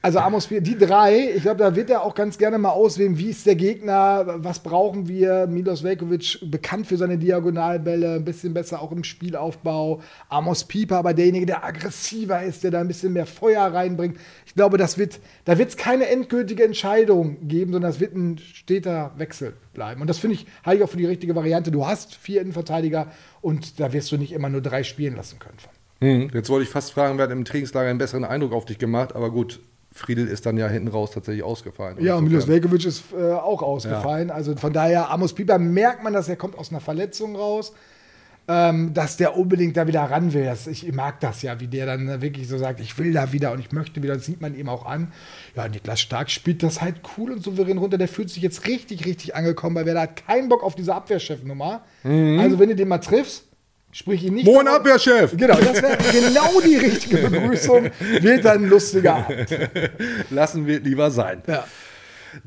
Also 0.00 0.20
Amos 0.20 0.48
die 0.48 0.78
drei, 0.78 1.32
ich 1.34 1.42
glaube, 1.42 1.58
da 1.58 1.74
wird 1.74 1.90
er 1.90 2.04
auch 2.04 2.14
ganz 2.14 2.38
gerne 2.38 2.56
mal 2.56 2.70
auswählen, 2.70 3.18
wie 3.18 3.30
ist 3.30 3.46
der 3.46 3.56
Gegner, 3.56 4.36
was 4.44 4.62
brauchen 4.62 5.08
wir. 5.08 5.48
Milos 5.48 5.82
Velkovic, 5.82 6.38
bekannt 6.48 6.86
für 6.86 6.96
seine 6.96 7.18
Diagonalbälle, 7.18 8.14
ein 8.14 8.24
bisschen 8.24 8.54
besser 8.54 8.80
auch 8.80 8.92
im 8.92 9.02
Spielaufbau. 9.02 10.00
Amos 10.28 10.64
Pieper, 10.64 10.98
aber 10.98 11.14
derjenige, 11.14 11.46
der 11.46 11.64
aggressiver 11.64 12.44
ist, 12.44 12.62
der 12.62 12.70
da 12.70 12.80
ein 12.80 12.86
bisschen 12.86 13.12
mehr 13.12 13.26
Feuer 13.26 13.62
reinbringt. 13.62 14.16
Ich 14.46 14.54
glaube, 14.54 14.78
das 14.78 14.98
wird, 14.98 15.18
da 15.44 15.58
wird 15.58 15.70
es 15.70 15.76
keine 15.76 16.06
endgültige 16.06 16.64
Entscheidung 16.64 17.48
geben, 17.48 17.72
sondern 17.72 17.90
es 17.90 17.98
wird 17.98 18.14
ein 18.14 18.38
steter 18.38 19.10
Wechsel 19.16 19.54
bleiben. 19.74 20.00
Und 20.00 20.08
das 20.08 20.18
finde 20.18 20.36
ich, 20.36 20.46
halte 20.64 20.78
ich 20.78 20.84
auch 20.84 20.90
für 20.90 20.96
die 20.96 21.06
richtige 21.06 21.34
Variante. 21.34 21.72
Du 21.72 21.88
hast 21.88 22.14
vier 22.14 22.40
Innenverteidiger 22.40 23.08
und 23.40 23.80
da 23.80 23.92
wirst 23.92 24.12
du 24.12 24.16
nicht 24.16 24.32
immer 24.32 24.48
nur 24.48 24.60
drei 24.60 24.84
spielen 24.84 25.16
lassen 25.16 25.40
können. 25.40 25.56
Hm, 26.00 26.30
jetzt 26.32 26.48
wollte 26.50 26.62
ich 26.62 26.70
fast 26.70 26.92
fragen, 26.92 27.18
wer 27.18 27.24
hat 27.24 27.32
im 27.32 27.44
Trainingslager 27.44 27.90
einen 27.90 27.98
besseren 27.98 28.24
Eindruck 28.24 28.52
auf 28.52 28.64
dich 28.64 28.78
gemacht, 28.78 29.16
aber 29.16 29.32
gut, 29.32 29.58
Friedel 29.98 30.28
ist 30.28 30.46
dann 30.46 30.56
ja 30.56 30.68
hinten 30.68 30.88
raus 30.88 31.10
tatsächlich 31.10 31.42
ausgefallen. 31.42 31.96
Ja, 32.00 32.14
und 32.14 32.24
Milos 32.24 32.46
Velkovic 32.46 32.84
ist 32.84 33.04
äh, 33.12 33.32
auch 33.32 33.62
ausgefallen. 33.62 34.30
Also 34.30 34.56
von 34.56 34.72
daher, 34.72 35.10
Amos 35.10 35.34
Pieper 35.34 35.58
merkt 35.58 36.02
man, 36.02 36.12
dass 36.12 36.28
er 36.28 36.36
kommt 36.36 36.56
aus 36.56 36.70
einer 36.70 36.80
Verletzung 36.80 37.36
raus. 37.36 37.72
Ähm, 38.50 38.94
dass 38.94 39.18
der 39.18 39.36
unbedingt 39.36 39.76
da 39.76 39.86
wieder 39.86 40.00
ran 40.04 40.32
will. 40.32 40.46
Das, 40.46 40.66
ich 40.66 40.90
mag 40.94 41.20
das 41.20 41.42
ja, 41.42 41.60
wie 41.60 41.66
der 41.66 41.84
dann 41.84 42.22
wirklich 42.22 42.48
so 42.48 42.56
sagt, 42.56 42.80
ich 42.80 42.96
will 42.96 43.12
da 43.12 43.30
wieder 43.30 43.52
und 43.52 43.58
ich 43.60 43.72
möchte 43.72 44.02
wieder. 44.02 44.14
Das 44.14 44.24
sieht 44.24 44.40
man 44.40 44.56
ihm 44.56 44.70
auch 44.70 44.86
an. 44.86 45.12
Ja, 45.54 45.68
Niklas 45.68 46.00
Stark 46.00 46.30
spielt 46.30 46.62
das 46.62 46.80
halt 46.80 47.02
cool 47.18 47.32
und 47.32 47.44
souverän 47.44 47.76
runter. 47.76 47.98
Der 47.98 48.08
fühlt 48.08 48.30
sich 48.30 48.42
jetzt 48.42 48.66
richtig, 48.66 49.04
richtig 49.04 49.34
angekommen, 49.34 49.76
weil 49.76 49.84
wer 49.84 50.00
hat 50.00 50.24
keinen 50.26 50.48
Bock 50.48 50.62
auf 50.62 50.74
diese 50.74 50.94
Abwehrchefnummer. 50.94 51.82
Also 52.04 52.58
wenn 52.58 52.70
du 52.70 52.74
den 52.74 52.88
mal 52.88 52.96
triffst, 52.98 53.47
sprich 53.98 54.24
ihn 54.24 54.34
nicht. 54.34 54.46
Moin 54.46 54.64
darauf- 54.66 54.80
Abwehrchef! 54.80 55.36
Genau, 55.36 55.56
das 55.58 55.82
wäre 55.82 55.96
genau 56.12 56.60
die 56.60 56.76
richtige 56.76 57.16
Begrüßung. 57.28 57.90
Wird 58.20 58.44
dann 58.44 58.64
ein 58.64 58.68
lustiger 58.68 59.16
Abend. 59.16 59.48
Lassen 60.30 60.66
wir 60.66 60.80
lieber 60.80 61.10
sein. 61.10 61.42
Ja. 61.46 61.64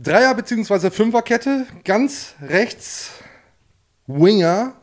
Dreier- 0.02 0.36
bzw. 0.36 0.90
Fünferkette, 0.92 1.66
ganz 1.84 2.36
rechts 2.42 3.12
Winger 4.08 4.74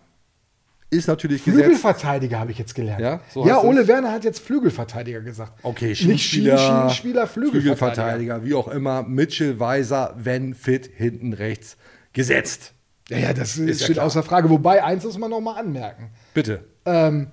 ist 0.91 1.07
natürlich 1.07 1.45
gesetzt. 1.45 1.65
Flügelverteidiger 1.65 2.39
habe 2.41 2.51
ich 2.51 2.59
jetzt 2.59 2.75
gelernt. 2.75 3.01
Ja, 3.01 3.21
so 3.33 3.47
ja 3.47 3.57
heißt 3.57 3.65
es. 3.65 3.69
Ole 3.71 3.89
Werner 3.89 4.11
hat 4.13 4.25
jetzt 4.25 4.41
Flügelverteidiger 4.41 5.21
gesagt. 5.21 5.53
Okay, 5.63 5.89
Nicht 5.89 5.99
Schienenspieler, 6.01 6.59
Schienenspieler, 6.59 7.27
Flügelverteidiger. 7.27 7.77
Flügelverteidiger, 7.77 8.45
wie 8.45 8.55
auch 8.55 8.69
immer. 8.69 9.03
Mitchell 9.03 9.61
Weiser, 9.61 10.15
wenn 10.17 10.55
fit, 10.55 10.89
hinten 10.97 11.35
rechts 11.35 11.77
gesetzt. 12.15 12.73
Ja, 13.11 13.19
ja, 13.19 13.33
das 13.33 13.57
ja 13.57 13.73
steht 13.75 13.93
klar. 13.95 14.07
außer 14.07 14.23
Frage. 14.23 14.51
Wobei, 14.51 14.83
eins 14.85 15.05
muss 15.05 15.19
man 15.19 15.31
noch 15.31 15.41
mal 15.41 15.55
anmerken. 15.59 16.11
Bitte. 16.35 16.65
Ähm, 16.85 17.29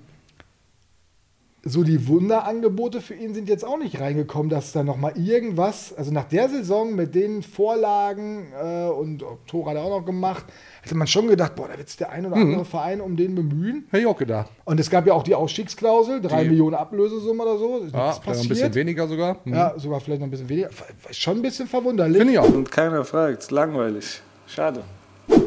so 1.67 1.81
die 1.83 2.07
Wunderangebote 2.07 3.01
für 3.01 3.15
ihn 3.15 3.33
sind 3.33 3.49
jetzt 3.49 3.65
auch 3.65 3.79
nicht 3.79 3.99
reingekommen, 3.99 4.51
dass 4.51 4.71
da 4.71 4.83
noch 4.83 4.97
mal 4.97 5.13
irgendwas, 5.17 5.95
also 5.97 6.11
nach 6.11 6.25
der 6.25 6.47
Saison 6.47 6.93
mit 6.95 7.15
den 7.15 7.41
Vorlagen 7.41 8.53
äh, 8.53 8.85
und 8.87 9.23
Tor 9.47 9.65
hat 9.67 9.75
er 9.75 9.81
auch 9.81 9.99
noch 9.99 10.05
gemacht, 10.05 10.45
hätte 10.83 10.93
man 10.93 11.07
schon 11.07 11.27
gedacht, 11.27 11.55
boah, 11.55 11.67
da 11.67 11.75
wird 11.75 11.87
sich 11.89 11.97
der 11.97 12.11
ein 12.11 12.27
oder 12.27 12.35
andere 12.35 12.59
Mhm. 12.61 12.65
Verein 12.65 13.01
um 13.01 13.17
den 13.17 13.33
bemühen. 13.33 13.85
Hätte 13.89 14.01
ich 14.01 14.05
auch 14.07 14.15
gedacht. 14.17 14.51
Und 14.63 14.79
es 14.79 14.91
gab 14.91 15.07
ja 15.07 15.13
auch 15.13 15.23
die 15.23 15.33
Ausstiegsklausel, 15.33 16.21
drei 16.21 16.43
Die- 16.43 16.49
Millionen 16.51 16.75
Ablösesumme 16.75 17.41
oder 17.41 17.57
so. 17.57 17.77
Ist 17.79 17.95
Ja, 17.95 18.05
nichts 18.09 18.19
vielleicht 18.23 18.41
ein 18.43 18.47
bisschen 18.49 18.75
weniger 18.75 19.07
sogar. 19.07 19.37
Hm. 19.43 19.53
Ja, 19.55 19.73
sogar 19.77 19.99
vielleicht 20.01 20.21
noch 20.21 20.27
ein 20.27 20.31
bisschen 20.31 20.47
weniger. 20.49 20.69
Schon 21.09 21.37
ein 21.37 21.41
bisschen 21.41 21.67
verwunderlich. 21.67 22.17
Finde 22.17 22.33
ich 22.33 22.39
auch. 22.39 22.47
Und 22.47 22.71
keiner 22.71 23.03
fragt, 23.03 23.49
langweilig. 23.49 24.21
Schade. 24.45 24.83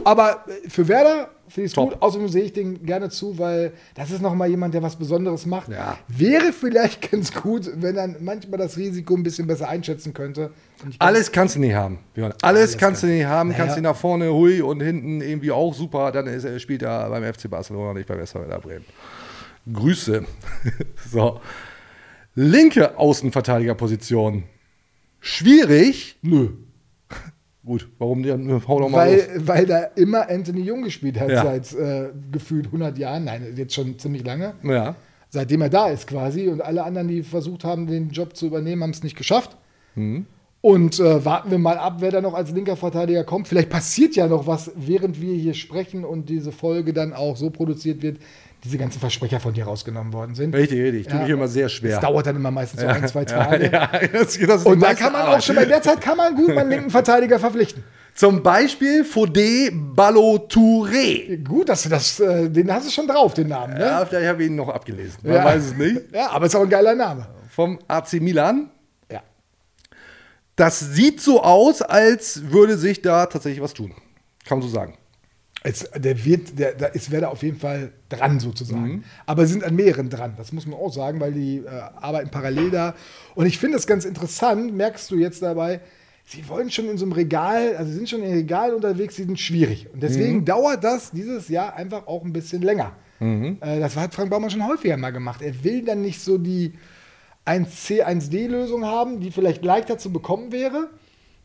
Aber 0.04 0.44
äh, 0.64 0.68
für 0.68 0.88
Werder 0.88 1.30
finde 1.49 1.66
ich 1.66 1.73
es 1.73 1.76
gut. 1.76 1.97
Außerdem 2.00 2.28
sehe 2.28 2.42
ich 2.44 2.52
den 2.52 2.85
gerne 2.85 3.08
zu, 3.11 3.38
weil 3.38 3.73
das 3.94 4.11
ist 4.11 4.20
nochmal 4.20 4.49
jemand, 4.49 4.75
der 4.75 4.82
was 4.82 4.97
Besonderes 4.97 5.47
macht. 5.47 5.68
Ja. 5.70 5.99
Wäre 6.08 6.52
vielleicht 6.52 7.11
ganz 7.11 7.32
gut, 7.32 7.70
wenn 7.76 7.97
er 7.97 8.08
manchmal 8.20 8.58
das 8.58 8.76
Risiko 8.76 9.14
ein 9.14 9.23
bisschen 9.23 9.47
besser 9.47 9.68
einschätzen 9.68 10.12
könnte. 10.12 10.50
Alles 10.99 11.32
kannst 11.32 11.56
du 11.56 11.61
nicht 11.61 11.75
haben. 11.75 11.99
Björn. 12.14 12.32
Alles, 12.42 12.42
Alles 12.42 12.70
kannst 12.78 13.02
du 13.02 13.06
kannst- 13.06 13.16
nicht 13.18 13.26
haben. 13.26 13.49
Naja. 13.50 13.61
Kannst 13.64 13.76
du 13.78 13.82
nach 13.82 13.97
vorne, 13.97 14.32
hui, 14.32 14.61
und 14.61 14.80
hinten 14.80 15.20
irgendwie 15.20 15.50
auch 15.50 15.75
super. 15.75 16.12
Dann 16.12 16.26
ist, 16.26 16.61
spielt 16.61 16.82
er 16.82 17.08
beim 17.11 17.23
FC 17.25 17.49
Barcelona, 17.50 17.94
nicht 17.94 18.06
beim 18.08 18.20
SV 18.20 18.40
Werder 18.40 18.58
Bremen. 18.61 18.85
Grüße. 19.73 20.25
so. 21.11 21.40
Linke 22.35 22.97
Außenverteidigerposition. 22.99 24.44
Schwierig. 25.20 26.16
Nö. 26.23 26.50
Gut, 27.68 27.87
warum 27.98 28.22
denn? 28.22 28.50
Hau 28.66 28.80
doch 28.80 28.88
mal 28.88 29.12
los. 29.12 29.22
Weil, 29.28 29.46
weil 29.46 29.66
da 29.66 29.82
immer 29.94 30.30
Anthony 30.30 30.62
Jung 30.62 30.82
gespielt 30.84 31.20
hat 31.20 31.28
Ja. 31.30 31.42
seit 31.44 31.75
äh, 31.75 32.08
gefühlt 32.32 32.64
100 32.66 32.96
Jahren. 32.96 33.25
Nein, 33.25 33.42
jetzt 33.56 33.75
schon 33.75 33.98
ziemlich 33.98 34.25
lange. 34.25 34.54
Ja. 34.62 34.94
Seitdem 35.28 35.60
er 35.60 35.68
da 35.68 35.88
ist 35.90 36.06
quasi. 36.06 36.48
Und 36.48 36.62
alle 36.62 36.82
anderen, 36.82 37.08
die 37.08 37.22
versucht 37.22 37.64
haben, 37.64 37.87
den 37.87 38.08
Job 38.08 38.34
zu 38.34 38.46
übernehmen, 38.46 38.82
haben 38.82 38.92
es 38.92 39.02
nicht 39.02 39.16
geschafft. 39.18 39.58
Mhm. 39.96 40.25
Und 40.62 40.98
äh, 40.98 41.22
warten 41.26 41.50
wir 41.50 41.58
mal 41.58 41.76
ab, 41.76 41.96
wer 41.98 42.10
da 42.10 42.22
noch 42.22 42.32
als 42.32 42.52
linker 42.52 42.76
Verteidiger 42.76 43.22
kommt. 43.25 43.48
Vielleicht 43.48 43.68
passiert 43.68 44.16
ja 44.16 44.28
noch 44.28 44.46
was, 44.46 44.72
während 44.75 45.20
wir 45.20 45.34
hier 45.34 45.52
sprechen 45.52 46.06
und 46.06 46.30
diese 46.30 46.52
Folge 46.52 46.94
dann 46.94 47.12
auch 47.12 47.37
so 47.37 47.50
produziert 47.50 48.00
wird, 48.00 48.16
diese 48.68 48.78
ganzen 48.78 49.00
Versprecher 49.00 49.40
von 49.40 49.52
dir 49.54 49.64
rausgenommen 49.64 50.12
worden 50.12 50.34
sind. 50.34 50.54
Richtig, 50.54 50.80
richtig. 50.80 51.00
Ich 51.02 51.06
tue 51.08 51.16
Ja. 51.16 51.22
mich 51.22 51.32
immer 51.32 51.48
sehr 51.48 51.68
schwer. 51.68 51.92
Das 51.96 52.00
dauert 52.00 52.26
dann 52.26 52.37
immer 52.37 52.50
meistens 52.50 52.80
so 52.82 52.87
ein, 52.87 53.08
zwei 53.08 53.25
Tage. 53.25 53.70
Ja, 53.72 53.90
das, 54.12 54.38
das 54.38 54.64
Und 54.64 54.80
da 54.80 54.94
kann 54.94 55.12
man 55.12 55.22
Arbeit. 55.22 55.38
auch 55.38 55.42
schon, 55.42 55.56
bei 55.56 55.64
der 55.64 55.82
Zeit 55.82 56.00
kann 56.00 56.16
man 56.16 56.34
gut 56.37 56.48
mal 56.48 56.58
einen 56.60 56.70
linken 56.70 56.90
Verteidiger 56.90 57.38
verpflichten. 57.38 57.82
Zum 58.14 58.42
Beispiel 58.42 59.02
Fodé 59.04 59.70
Ballo 59.72 60.46
Touré. 60.50 61.42
Gut, 61.44 61.68
dass 61.68 61.82
du 61.84 61.88
das, 61.88 62.18
äh, 62.20 62.50
den 62.50 62.72
hast 62.72 62.87
du 62.88 62.90
schon 62.90 63.06
drauf, 63.06 63.32
den 63.34 63.48
Namen, 63.48 63.75
ne? 63.75 63.80
Ja, 63.80 64.04
vielleicht 64.04 64.26
habe 64.28 64.42
ich 64.42 64.48
ihn 64.50 64.56
noch 64.56 64.68
abgelesen. 64.68 65.18
Man 65.22 65.44
weiß 65.44 65.64
es 65.66 65.75
nicht. 65.76 66.00
Ja, 66.12 66.30
aber 66.30 66.46
ist 66.46 66.56
auch 66.56 66.62
ein 66.62 66.68
geiler 66.68 66.94
Name. 66.96 67.26
Vom 67.50 67.78
AC 67.88 68.14
Milan. 68.20 68.70
Ja. 69.10 69.22
Das 70.56 70.80
sieht 70.80 71.20
so 71.20 71.42
aus, 71.42 71.80
als 71.82 72.50
würde 72.50 72.76
sich 72.76 73.02
da 73.02 73.26
tatsächlich 73.26 73.62
was 73.62 73.72
tun. 73.75 73.92
Kann 74.44 74.58
man 74.58 74.68
so 74.68 74.75
sagen. 74.75 74.94
Es, 75.68 75.90
der 75.94 76.25
wird, 76.25 76.58
der, 76.58 76.72
da 76.75 76.87
ist 76.87 77.10
Werder 77.10 77.30
auf 77.30 77.42
jeden 77.42 77.58
Fall 77.58 77.92
dran 78.08 78.40
sozusagen. 78.40 78.88
Mhm. 78.88 79.04
Aber 79.26 79.46
sind 79.46 79.64
an 79.64 79.75
mehreren 79.76 80.08
dran. 80.08 80.34
Das 80.37 80.52
muss 80.52 80.66
man 80.66 80.78
auch 80.78 80.92
sagen, 80.92 81.20
weil 81.20 81.32
die 81.32 81.58
äh, 81.58 81.68
arbeiten 81.68 82.30
parallel 82.30 82.70
da. 82.70 82.94
Und 83.34 83.46
ich 83.46 83.58
finde 83.58 83.76
es 83.76 83.87
ganz 83.87 84.04
interessant, 84.04 84.75
merkst 84.75 85.10
du 85.10 85.16
jetzt 85.16 85.42
dabei, 85.42 85.80
sie 86.25 86.48
wollen 86.48 86.70
schon 86.70 86.88
in 86.88 86.96
so 86.96 87.04
einem 87.04 87.12
Regal, 87.12 87.76
also 87.76 87.90
sie 87.90 87.96
sind 87.98 88.08
schon 88.08 88.22
in 88.22 88.32
Regal 88.32 88.72
unterwegs, 88.75 89.16
die 89.16 89.25
sind 89.25 89.38
schwierig. 89.38 89.88
Und 89.92 90.02
deswegen 90.02 90.38
Mhm. 90.38 90.44
dauert 90.46 90.84
das 90.84 91.10
dieses 91.10 91.48
Jahr 91.48 91.75
einfach 91.76 92.06
auch 92.06 92.25
ein 92.25 92.32
bisschen 92.32 92.62
länger. 92.62 92.92
Mhm. 93.20 93.58
Äh, 93.60 93.80
das 93.80 93.96
hat 93.96 94.14
Frank 94.14 94.30
Baumann 94.30 94.50
schon 94.50 94.66
häufiger 94.66 94.96
mal 94.96 95.10
gemacht. 95.10 95.42
Er 95.42 95.64
will 95.64 95.84
dann 95.84 96.00
nicht 96.00 96.20
so 96.20 96.38
die 96.38 96.75
1C, 97.44 98.02
1D-Lösung 98.04 98.84
haben, 98.84 99.20
die 99.20 99.30
vielleicht 99.30 99.64
leichter 99.64 99.98
zu 99.98 100.12
bekommen 100.12 100.52
wäre, 100.52 100.88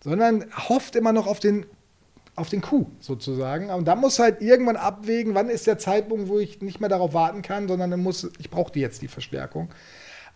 sondern 0.03 0.45
hofft 0.69 0.95
immer 0.95 1.13
noch 1.13 1.27
auf 1.27 1.39
den, 1.39 1.65
auf 2.35 2.49
den 2.49 2.61
Coup 2.61 2.87
sozusagen. 2.99 3.69
Und 3.69 3.85
da 3.85 3.95
muss 3.95 4.19
halt 4.19 4.41
irgendwann 4.41 4.75
abwägen, 4.75 5.35
wann 5.35 5.49
ist 5.49 5.67
der 5.67 5.77
Zeitpunkt, 5.77 6.29
wo 6.29 6.39
ich 6.39 6.61
nicht 6.61 6.79
mehr 6.79 6.89
darauf 6.89 7.13
warten 7.13 7.41
kann, 7.41 7.67
sondern 7.67 7.91
dann 7.91 8.01
muss, 8.01 8.29
ich 8.39 8.49
brauche 8.49 8.71
die 8.71 8.79
jetzt, 8.79 9.01
die 9.01 9.07
Verstärkung. 9.07 9.69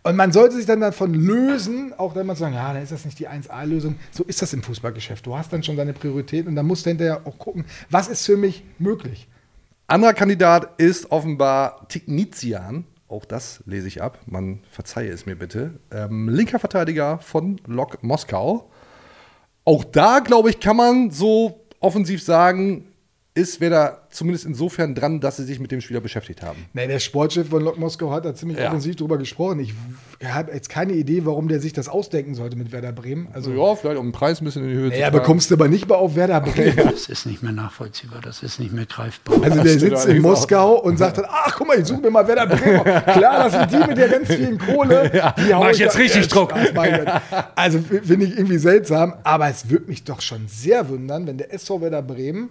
Und 0.03 0.15
man 0.15 0.31
sollte 0.31 0.55
sich 0.55 0.65
dann 0.65 0.79
davon 0.79 1.13
lösen, 1.13 1.93
auch 1.97 2.15
wenn 2.15 2.25
man 2.25 2.35
sagt, 2.35 2.55
ja, 2.55 2.71
dann 2.71 2.81
ist 2.81 2.91
das 2.91 3.03
nicht 3.03 3.19
die 3.19 3.27
1A-Lösung. 3.27 3.95
So 4.11 4.23
ist 4.23 4.41
das 4.41 4.53
im 4.53 4.63
Fußballgeschäft. 4.63 5.25
Du 5.25 5.35
hast 5.35 5.51
dann 5.51 5.63
schon 5.63 5.75
deine 5.75 5.93
Prioritäten 5.93 6.49
und 6.49 6.55
dann 6.55 6.65
musst 6.65 6.85
du 6.85 6.91
hinterher 6.91 7.21
auch 7.25 7.37
gucken, 7.37 7.65
was 7.89 8.07
ist 8.07 8.25
für 8.25 8.37
mich 8.37 8.63
möglich. 8.79 9.27
Anderer 9.87 10.13
Kandidat 10.13 10.79
ist 10.79 11.11
offenbar 11.11 11.87
Tignizian. 11.89 12.85
Auch 13.09 13.25
das 13.25 13.63
lese 13.65 13.87
ich 13.87 14.01
ab. 14.01 14.19
Man 14.25 14.61
verzeihe 14.69 15.09
es 15.09 15.25
mir 15.25 15.35
bitte. 15.35 15.79
Ähm, 15.91 16.29
linker 16.29 16.59
Verteidiger 16.59 17.19
von 17.19 17.59
Lok 17.65 18.03
Moskau. 18.03 18.69
Auch 19.65 19.83
da, 19.83 20.19
glaube 20.19 20.49
ich, 20.49 20.59
kann 20.59 20.77
man 20.77 21.11
so 21.11 21.66
offensiv 21.79 22.21
sagen, 22.23 22.83
ist 23.37 23.61
wer 23.61 23.69
da 23.69 23.97
zumindest 24.09 24.45
insofern 24.45 24.95
dran, 24.95 25.19
dass 25.19 25.37
sie 25.37 25.43
sich 25.43 25.59
mit 25.59 25.71
dem 25.71 25.79
Spieler 25.79 26.01
beschäftigt 26.01 26.41
haben. 26.41 26.65
Nee, 26.73 26.87
der 26.87 26.97
Sportchef 26.99 27.47
von 27.49 27.61
Lok 27.63 27.77
Moskau 27.77 28.09
hat 28.11 28.25
da 28.25 28.33
ziemlich 28.33 28.57
Ja. 28.57 28.67
offensiv 28.69 28.95
drüber 28.95 29.17
gesprochen. 29.17 29.59
Ich 29.59 29.73
habe 30.25 30.51
jetzt 30.51 30.69
keine 30.69 30.93
Idee, 30.93 31.23
warum 31.25 31.47
der 31.47 31.59
sich 31.59 31.71
das 31.71 31.87
ausdenken 31.87 32.33
sollte 32.33 32.55
mit 32.57 32.71
Werder 32.71 32.91
Bremen. 32.91 33.27
Also, 33.33 33.51
Ja, 33.51 33.75
vielleicht 33.75 33.99
um 33.99 34.07
den 34.07 34.11
Preis 34.11 34.41
ein 34.41 34.45
bisschen 34.45 34.63
in 34.63 34.69
die 34.69 34.75
Höhe 34.75 34.89
naja, 34.89 35.09
treiben. 35.09 35.19
bekommst 35.19 35.51
du 35.51 35.55
aber 35.55 35.67
nicht 35.67 35.87
mal 35.87 35.95
auf 35.95 36.15
Werder 36.15 36.41
Bremen. 36.41 36.75
Das 36.77 37.07
ist 37.09 37.25
nicht 37.27 37.43
mehr 37.43 37.51
nachvollziehbar, 37.51 38.21
das 38.23 38.41
ist 38.41 38.59
nicht 38.59 38.73
mehr 38.73 38.87
greifbar. 38.87 39.35
Also 39.43 39.61
der 39.61 39.77
sitzt 39.79 40.07
in 40.07 40.21
Moskau 40.21 40.79
und 40.81 40.97
sagt 40.97 41.19
dann, 41.19 41.25
ach 41.29 41.55
guck 41.55 41.67
mal, 41.67 41.79
ich 41.79 41.85
suche 41.85 42.01
mir 42.01 42.09
mal 42.09 42.27
Werder 42.27 42.47
Bremen. 42.47 42.81
Klar, 42.83 43.49
das 43.49 43.53
sind 43.53 43.71
die 43.71 43.87
mit 43.87 43.97
der 43.97 44.09
ganz 44.09 44.27
vielen 44.33 44.57
Kohle. 44.57 45.11
Die 45.37 45.53
hau 45.53 45.59
mach 45.63 45.69
ich 45.71 45.77
jetzt 45.77 45.93
da- 45.95 45.99
richtig 45.99 46.23
Ja, 46.23 46.27
Druck. 46.27 46.53
Also 47.55 47.79
finde 47.79 48.25
ich 48.25 48.31
irgendwie 48.37 48.57
seltsam, 48.57 49.13
aber 49.23 49.47
es 49.49 49.69
würde 49.69 49.85
mich 49.87 50.03
doch 50.03 50.21
schon 50.21 50.47
sehr 50.47 50.89
wundern, 50.89 51.27
wenn 51.27 51.37
der 51.37 51.53
SV 51.53 51.81
Werder 51.81 52.01
Bremen 52.01 52.49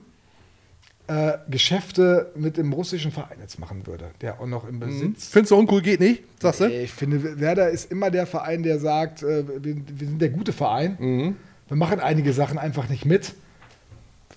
äh, 1.09 1.39
Geschäfte 1.49 2.33
mit 2.35 2.57
dem 2.57 2.73
russischen 2.73 3.13
Verein 3.13 3.39
jetzt 3.41 3.59
machen 3.59 3.87
würde, 3.87 4.11
der 4.21 4.41
auch 4.41 4.47
noch 4.47 4.69
im 4.69 4.81
Besitz 4.81 5.29
Findest 5.29 5.53
du 5.53 5.57
uncool, 5.57 5.83
geht 5.83 6.01
nicht, 6.01 6.25
sagst 6.41 6.61
du? 6.61 6.67
ich 6.67 6.93
finde, 6.93 7.41
Werder 7.41 7.71
ist 7.71 7.91
immer 7.91 8.11
der 8.11 8.27
Verein, 8.27 8.63
der 8.63 8.79
sagt, 8.79 9.23
äh, 9.23 9.45
wir, 9.63 9.77
wir 9.77 10.07
sind 10.07 10.21
der 10.21 10.31
gute 10.31 10.53
Verein. 10.53 10.97
Mhm. 10.99 11.37
Wir 11.69 11.77
machen 11.77 12.01
einige 12.01 12.33
Sachen 12.33 12.59
einfach 12.59 12.89
nicht 12.89 13.05
mit. 13.05 13.35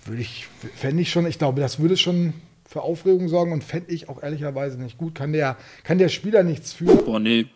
Würde 0.04 0.22
ich, 0.22 0.46
fände 0.76 1.02
ich 1.02 1.10
schon, 1.10 1.26
ich 1.26 1.38
glaube, 1.38 1.60
das 1.60 1.78
würde 1.78 1.96
schon 1.96 2.32
für 2.66 2.82
Aufregung 2.82 3.28
sorgen 3.28 3.52
und 3.52 3.64
fände 3.64 3.92
ich 3.92 4.08
auch 4.08 4.22
ehrlicherweise 4.22 4.80
nicht 4.80 4.96
gut. 4.96 5.14
Kann 5.14 5.32
der, 5.32 5.56
kann 5.82 5.98
der 5.98 6.08
Spieler 6.08 6.42
nichts 6.44 6.72
für. 6.72 6.86
Boah, 6.86 7.18
nee, 7.18 7.46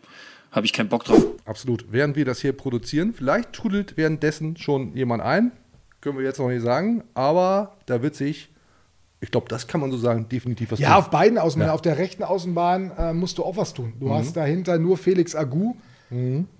habe 0.51 0.67
ich 0.67 0.73
keinen 0.73 0.89
Bock 0.89 1.05
drauf. 1.05 1.25
Absolut. 1.45 1.87
Während 1.91 2.17
wir 2.17 2.25
das 2.25 2.41
hier 2.41 2.53
produzieren, 2.53 3.15
vielleicht 3.15 3.53
trudelt 3.53 3.97
währenddessen 3.97 4.57
schon 4.57 4.95
jemand 4.95 5.23
ein. 5.23 5.53
Können 6.01 6.19
wir 6.19 6.25
jetzt 6.25 6.39
noch 6.39 6.49
nicht 6.49 6.63
sagen. 6.63 7.05
Aber 7.15 7.77
da 7.87 8.03
wird 8.03 8.15
sich, 8.15 8.49
ich 9.25 9.31
glaube, 9.33 9.49
das 9.49 9.67
kann 9.67 9.81
man 9.81 9.91
so 9.91 9.97
sagen, 9.99 10.29
definitiv 10.29 10.71
was 10.73 10.79
Ja, 10.79 10.91
tun. 10.91 10.97
auf 10.99 11.11
beiden 11.11 11.39
Außenbahnen. 11.39 11.71
Ja. 11.71 11.75
Auf 11.75 11.83
der 11.83 11.99
rechten 11.99 12.23
Außenbahn 12.23 12.93
äh, 12.97 13.13
musst 13.13 13.39
du 13.39 13.45
auch 13.45 13.57
was 13.57 13.75
tun. 13.75 13.93
Du 13.99 14.13
hast 14.15 14.37
dahinter 14.37 14.79
nur 14.79 14.97
Felix 14.97 15.35
Agu. 15.35 15.75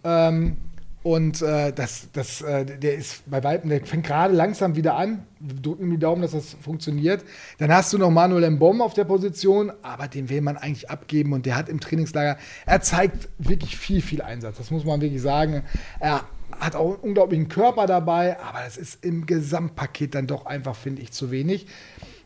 Ähm, 0.03 0.57
und 1.03 1.43
äh, 1.43 1.71
das, 1.73 2.09
das, 2.15 2.41
äh, 2.41 2.65
der 2.65 2.95
ist 2.95 3.31
bei 3.31 3.45
Weitem, 3.45 3.69
der 3.69 3.85
fängt 3.85 4.07
gerade 4.07 4.33
langsam 4.35 4.75
wieder 4.75 4.97
an. 4.97 5.25
Wir 5.39 5.55
drücken 5.61 5.91
die 5.91 5.99
Daumen, 5.99 6.23
dass 6.23 6.31
das 6.33 6.57
funktioniert. 6.63 7.23
Dann 7.59 7.71
hast 7.71 7.93
du 7.93 7.99
noch 7.99 8.11
Manuel 8.11 8.51
Mbom 8.51 8.81
auf 8.81 8.95
der 8.95 9.05
Position, 9.05 9.71
aber 9.83 10.09
den 10.09 10.31
will 10.31 10.41
man 10.41 10.57
eigentlich 10.57 10.89
abgeben 10.89 11.35
und 11.35 11.45
der 11.45 11.57
hat 11.57 11.69
im 11.69 11.79
Trainingslager, 11.79 12.39
er 12.65 12.81
zeigt 12.81 13.29
wirklich 13.39 13.77
viel, 13.77 14.01
viel 14.01 14.23
Einsatz. 14.23 14.57
Das 14.57 14.71
muss 14.71 14.87
man 14.87 15.03
wirklich 15.03 15.21
sagen. 15.21 15.63
Er 16.01 16.23
hat 16.59 16.75
auch 16.75 16.95
einen 16.95 16.97
unglaublichen 17.03 17.49
Körper 17.49 17.87
dabei, 17.87 18.41
aber 18.41 18.61
das 18.65 18.77
ist 18.79 19.05
im 19.05 19.27
Gesamtpaket 19.27 20.15
dann 20.15 20.27
doch 20.27 20.47
einfach, 20.47 20.75
finde 20.77 21.03
ich, 21.03 21.13
zu 21.13 21.31
wenig. 21.31 21.67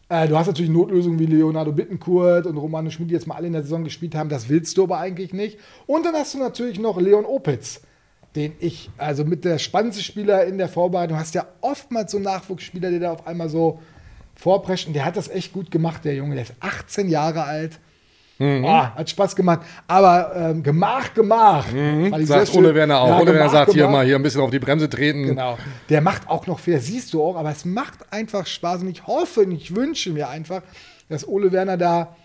Äh, 0.09 0.27
du 0.27 0.39
hast 0.39 0.47
natürlich 0.47 0.71
Notlösungen 0.71 1.19
wie 1.19 1.27
Leonardo 1.27 1.73
Bittencourt 1.73 2.47
und 2.47 2.57
Romano 2.57 2.91
Schmid, 2.91 3.11
die 3.11 3.15
jetzt 3.15 3.27
mal 3.27 3.35
alle 3.35 3.49
in 3.49 3.53
der 3.53 3.63
Saison 3.63 3.85
gespielt 3.85 4.15
haben. 4.15 4.29
Das 4.29 4.49
willst 4.49 4.77
du 4.79 4.85
aber 4.85 4.99
eigentlich 4.99 5.33
nicht. 5.33 5.59
Und 5.87 6.07
dann 6.07 6.15
hast 6.15 6.35
du 6.35 6.39
natürlich 6.39 6.79
noch 6.79 6.99
Leon 6.99 7.27
Opitz, 7.27 7.83
den 8.35 8.53
ich, 8.59 8.91
also 8.97 9.25
mit 9.25 9.45
der 9.45 9.59
spannendste 9.59 10.03
Spieler 10.03 10.45
in 10.45 10.57
der 10.57 10.69
Vorbereitung, 10.69 11.19
hast 11.19 11.35
ja 11.35 11.47
oftmals 11.61 12.13
so 12.13 12.19
einen 12.19 12.25
Nachwuchsspieler, 12.25 12.91
der 12.91 13.01
da 13.01 13.13
auf 13.13 13.27
einmal 13.27 13.51
so 13.51 13.81
vorprescht. 14.35 14.87
Und 14.87 14.95
der 14.95 15.05
hat 15.05 15.17
das 15.17 15.29
echt 15.29 15.53
gut 15.53 15.71
gemacht, 15.71 16.05
der 16.05 16.15
Junge. 16.15 16.35
Der 16.35 16.45
ist 16.45 16.55
18 16.61 17.09
Jahre 17.09 17.45
alt. 17.45 17.79
Ah, 18.41 18.95
hat 18.95 19.11
Spaß 19.11 19.35
gemacht. 19.35 19.61
Aber 19.89 20.33
ähm, 20.35 20.63
Gemach, 20.63 21.13
Gemach. 21.13 21.67
Fand 21.67 22.19
ich 22.21 22.27
sehr 22.29 22.47
Sagt. 22.47 22.57
Ole 22.57 22.75
Werner 22.75 23.01
auch. 23.01 23.09
Ja, 23.09 23.19
Ole 23.21 23.35
Werner 23.35 23.51
sagt 23.51 23.73
hier 23.73 23.83
Gemach. 23.83 23.99
mal 23.99 24.07
hier 24.07 24.17
ein 24.17 24.23
bisschen 24.23 24.41
auf 24.41 24.51
die 24.51 24.61
Bremse 24.61 24.89
treten. 24.89 25.25
Genau. 25.25 25.59
Der 25.89 26.01
macht 26.01 26.29
auch 26.29 26.47
noch 26.47 26.61
Fehler, 26.61 26.79
siehst 26.79 27.13
du 27.13 27.23
auch, 27.23 27.37
aber 27.37 27.51
es 27.51 27.65
macht 27.65 28.13
einfach 28.13 28.47
Spaß 28.47 28.83
und 28.83 28.89
ich 28.89 29.07
hoffe 29.07 29.41
und 29.41 29.53
ich 29.53 29.75
wünsche 29.75 30.11
mir 30.11 30.29
einfach, 30.29 30.63
dass 31.09 31.27
Ole 31.27 31.51
Werner 31.51 31.77
da 31.77 32.17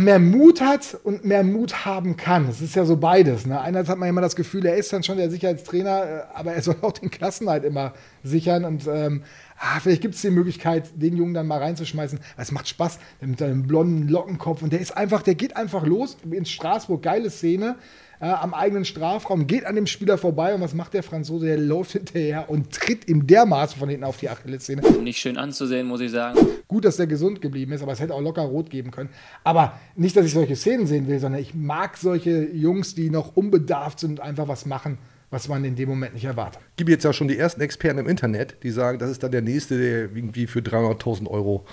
mehr 0.00 0.18
Mut 0.18 0.60
hat 0.60 0.98
und 1.04 1.24
mehr 1.24 1.44
Mut 1.44 1.84
haben 1.84 2.16
kann. 2.16 2.48
Es 2.48 2.60
ist 2.60 2.74
ja 2.74 2.84
so 2.84 2.96
beides. 2.96 3.46
Ne? 3.46 3.60
Einerseits 3.60 3.90
hat 3.90 3.98
man 3.98 4.08
immer 4.08 4.20
das 4.20 4.36
Gefühl, 4.36 4.66
er 4.66 4.76
ist 4.76 4.92
dann 4.92 5.02
schon 5.02 5.16
der 5.16 5.30
Sicherheitstrainer, 5.30 6.04
äh, 6.04 6.22
aber 6.34 6.54
er 6.54 6.62
soll 6.62 6.76
auch 6.82 6.92
den 6.92 7.10
Klassenhalt 7.10 7.64
immer 7.64 7.94
sichern 8.22 8.64
und 8.64 8.86
ähm, 8.88 9.22
ah, 9.58 9.78
vielleicht 9.80 10.02
gibt 10.02 10.14
es 10.14 10.20
die 10.22 10.30
Möglichkeit, 10.30 10.90
den 10.94 11.16
Jungen 11.16 11.34
dann 11.34 11.46
mal 11.46 11.58
reinzuschmeißen. 11.58 12.18
Es 12.36 12.52
macht 12.52 12.68
Spaß 12.68 12.98
mit 13.20 13.38
seinem 13.38 13.66
blonden 13.66 14.08
Lockenkopf 14.08 14.62
und 14.62 14.72
der 14.72 14.80
ist 14.80 14.96
einfach, 14.96 15.22
der 15.22 15.34
geht 15.34 15.56
einfach 15.56 15.86
los 15.86 16.16
in 16.28 16.44
Straßburg, 16.44 17.02
geile 17.02 17.30
Szene. 17.30 17.76
Äh, 18.20 18.26
am 18.26 18.54
eigenen 18.54 18.84
Strafraum, 18.84 19.46
geht 19.46 19.66
an 19.66 19.74
dem 19.74 19.86
Spieler 19.86 20.16
vorbei 20.16 20.54
und 20.54 20.60
was 20.60 20.74
macht 20.74 20.94
der 20.94 21.02
Franzose? 21.02 21.46
Der 21.46 21.58
läuft 21.58 21.92
hinterher 21.92 22.48
und 22.48 22.72
tritt 22.72 23.08
ihm 23.08 23.26
dermaßen 23.26 23.78
von 23.78 23.88
hinten 23.88 24.04
auf 24.04 24.16
die 24.16 24.30
Achillessehne. 24.30 24.82
Nicht 25.02 25.18
schön 25.18 25.36
anzusehen, 25.36 25.86
muss 25.86 26.00
ich 26.00 26.10
sagen. 26.10 26.38
Gut, 26.66 26.84
dass 26.84 26.96
der 26.96 27.06
gesund 27.06 27.42
geblieben 27.42 27.72
ist, 27.72 27.82
aber 27.82 27.92
es 27.92 28.00
hätte 28.00 28.14
auch 28.14 28.22
locker 28.22 28.42
rot 28.42 28.70
geben 28.70 28.90
können. 28.90 29.10
Aber 29.44 29.78
nicht, 29.96 30.16
dass 30.16 30.24
ich 30.24 30.32
solche 30.32 30.56
Szenen 30.56 30.86
sehen 30.86 31.06
will, 31.08 31.18
sondern 31.18 31.40
ich 31.40 31.54
mag 31.54 31.96
solche 31.96 32.50
Jungs, 32.52 32.94
die 32.94 33.10
noch 33.10 33.36
unbedarft 33.36 34.00
sind 34.00 34.12
und 34.12 34.20
einfach 34.20 34.48
was 34.48 34.66
machen. 34.66 34.98
Was 35.30 35.48
man 35.48 35.64
in 35.64 35.74
dem 35.74 35.88
Moment 35.88 36.14
nicht 36.14 36.24
erwartet. 36.24 36.62
Gibt 36.76 36.88
jetzt 36.88 37.04
ja 37.04 37.12
schon 37.12 37.28
die 37.28 37.36
ersten 37.36 37.60
Experten 37.60 37.98
im 37.98 38.08
Internet, 38.08 38.62
die 38.62 38.70
sagen, 38.70 38.98
das 38.98 39.10
ist 39.10 39.22
dann 39.22 39.32
der 39.32 39.42
nächste, 39.42 39.76
der 39.76 40.02
irgendwie 40.16 40.46
für 40.46 40.60
300.000 40.60 41.28
Euro 41.28 41.64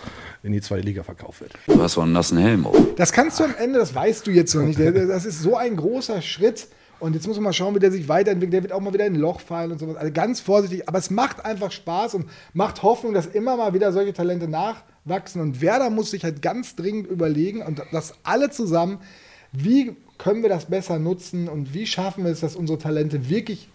in 0.41 0.51
die 0.51 0.61
zweite 0.61 0.85
Liga 0.85 1.03
verkauft 1.03 1.41
wird. 1.41 1.53
Du 1.67 1.81
hast 1.81 1.93
so 1.93 2.01
einen 2.01 2.13
nassen 2.13 2.37
Helm 2.37 2.65
auf. 2.65 2.75
Das 2.95 3.11
kannst 3.11 3.39
du 3.39 3.43
am 3.43 3.53
Ende, 3.57 3.79
das 3.79 3.93
weißt 3.93 4.25
du 4.25 4.31
jetzt 4.31 4.55
noch 4.55 4.63
nicht. 4.63 4.79
Das 4.79 5.25
ist 5.25 5.41
so 5.41 5.55
ein 5.55 5.75
großer 5.75 6.21
Schritt. 6.21 6.67
Und 6.99 7.15
jetzt 7.15 7.27
muss 7.27 7.35
man 7.35 7.43
mal 7.43 7.53
schauen, 7.53 7.75
wie 7.75 7.79
der 7.79 7.91
sich 7.91 8.07
weiterentwickelt. 8.07 8.53
Der 8.53 8.63
wird 8.63 8.71
auch 8.71 8.79
mal 8.79 8.93
wieder 8.93 9.05
in 9.05 9.15
ein 9.15 9.19
Loch 9.19 9.41
fallen 9.41 9.73
und 9.73 9.79
sowas. 9.79 9.97
Also 9.97 10.13
ganz 10.13 10.39
vorsichtig. 10.39 10.87
Aber 10.87 10.97
es 10.97 11.09
macht 11.09 11.43
einfach 11.43 11.71
Spaß 11.71 12.15
und 12.15 12.29
macht 12.53 12.81
Hoffnung, 12.81 13.13
dass 13.13 13.25
immer 13.25 13.57
mal 13.57 13.73
wieder 13.73 13.91
solche 13.91 14.13
Talente 14.13 14.47
nachwachsen. 14.47 15.41
Und 15.41 15.59
Werder 15.59 15.89
muss 15.89 16.11
sich 16.11 16.23
halt 16.23 16.41
ganz 16.41 16.77
dringend 16.77 17.07
überlegen 17.07 17.61
und 17.61 17.81
das 17.91 18.13
alle 18.23 18.51
zusammen, 18.51 18.99
wie 19.51 19.97
können 20.23 20.41
wir 20.41 20.49
das 20.49 20.65
besser 20.65 20.99
nutzen 20.99 21.49
und 21.49 21.73
wie 21.73 21.85
schaffen 21.85 22.23
wir 22.23 22.31
es, 22.31 22.39
dass 22.39 22.55
unsere 22.55 22.79
Talente 22.79 23.29
wirklich 23.29 23.67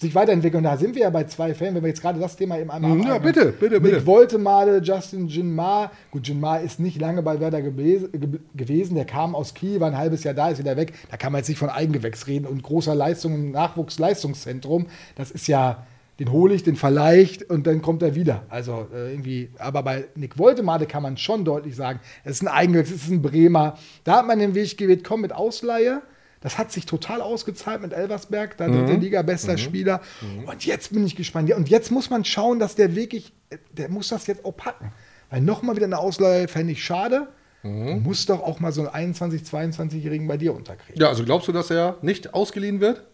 sich 0.00 0.14
weiterentwickeln. 0.14 0.58
Und 0.58 0.64
da 0.70 0.76
sind 0.76 0.94
wir 0.96 1.02
ja 1.02 1.10
bei 1.10 1.24
zwei 1.24 1.54
Fällen, 1.54 1.74
wenn 1.76 1.82
wir 1.82 1.88
jetzt 1.88 2.02
gerade 2.02 2.18
das 2.20 2.36
Thema 2.36 2.58
eben 2.58 2.70
einmal 2.70 2.90
Ja, 2.98 3.04
abhaken. 3.14 3.22
bitte, 3.22 3.44
bitte, 3.52 3.80
bitte. 3.80 3.96
Nick 3.96 4.06
Woltemade, 4.06 4.80
Justin 4.82 5.28
Jinmar. 5.28 5.92
Gut, 6.10 6.26
Jinmar 6.26 6.60
ist 6.60 6.80
nicht 6.80 7.00
lange 7.00 7.22
bei 7.22 7.38
Werder 7.40 7.62
ge- 7.62 8.10
gewesen. 8.54 8.94
Der 8.96 9.04
kam 9.04 9.34
aus 9.36 9.54
Kiel, 9.54 9.78
war 9.80 9.88
ein 9.88 9.96
halbes 9.96 10.24
Jahr 10.24 10.34
da, 10.34 10.48
ist 10.50 10.58
wieder 10.58 10.76
weg. 10.76 10.92
Da 11.10 11.16
kann 11.16 11.30
man 11.32 11.38
jetzt 11.38 11.48
nicht 11.48 11.58
von 11.58 11.70
Eigengewächs 11.70 12.26
reden 12.26 12.44
und 12.44 12.62
großer 12.62 12.94
Leistung 12.94 13.34
im 13.34 13.50
Nachwuchsleistungszentrum. 13.52 14.86
Das 15.16 15.30
ist 15.30 15.46
ja, 15.46 15.86
den 16.18 16.30
hole 16.30 16.54
ich, 16.54 16.62
den 16.62 16.76
verleicht 16.76 17.42
und 17.50 17.66
dann 17.66 17.82
kommt 17.82 18.02
er 18.02 18.14
wieder. 18.14 18.44
Also 18.48 18.86
äh, 18.94 19.10
irgendwie, 19.10 19.50
aber 19.58 19.82
bei 19.82 20.06
Nick 20.14 20.38
Woltemade 20.38 20.86
kann 20.86 21.02
man 21.02 21.16
schon 21.16 21.44
deutlich 21.44 21.74
sagen, 21.74 22.00
es 22.22 22.36
ist 22.36 22.42
ein 22.42 22.48
Eigengewächs, 22.48 22.90
es 22.90 23.04
ist 23.04 23.10
ein 23.10 23.22
Bremer. 23.22 23.76
Da 24.04 24.18
hat 24.18 24.26
man 24.26 24.38
den 24.38 24.54
Weg 24.54 24.76
gewählt, 24.76 25.02
komm 25.04 25.22
mit 25.22 25.32
Ausleihe. 25.32 26.02
Das 26.40 26.58
hat 26.58 26.70
sich 26.70 26.84
total 26.84 27.22
ausgezahlt 27.22 27.80
mit 27.80 27.94
Elversberg, 27.94 28.58
da 28.58 28.68
dritte 28.68 28.92
Liga, 29.00 29.22
bester 29.22 29.56
Spieler. 29.56 30.02
Und 30.44 30.66
jetzt 30.66 30.92
bin 30.92 31.06
ich 31.06 31.16
gespannt. 31.16 31.50
Und 31.54 31.70
jetzt 31.70 31.90
muss 31.90 32.10
man 32.10 32.22
schauen, 32.22 32.58
dass 32.58 32.74
der 32.74 32.94
wirklich, 32.94 33.32
der 33.72 33.88
muss 33.88 34.08
das 34.08 34.26
jetzt 34.26 34.44
auch 34.44 34.54
packen. 34.54 34.92
Weil 35.30 35.40
nochmal 35.40 35.74
wieder 35.74 35.86
eine 35.86 35.98
Ausleihe 35.98 36.46
fände 36.46 36.74
ich 36.74 36.84
schade. 36.84 37.28
Du 37.62 37.70
musst 37.70 38.28
doch 38.28 38.42
auch 38.42 38.60
mal 38.60 38.72
so 38.72 38.86
einen 38.86 39.14
21-, 39.14 39.48
22-Jährigen 39.50 40.28
bei 40.28 40.36
dir 40.36 40.54
unterkriegen. 40.54 41.00
Ja, 41.00 41.08
also 41.08 41.24
glaubst 41.24 41.48
du, 41.48 41.52
dass 41.52 41.70
er 41.70 41.96
nicht 42.02 42.34
ausgeliehen 42.34 42.78
wird? 42.80 43.04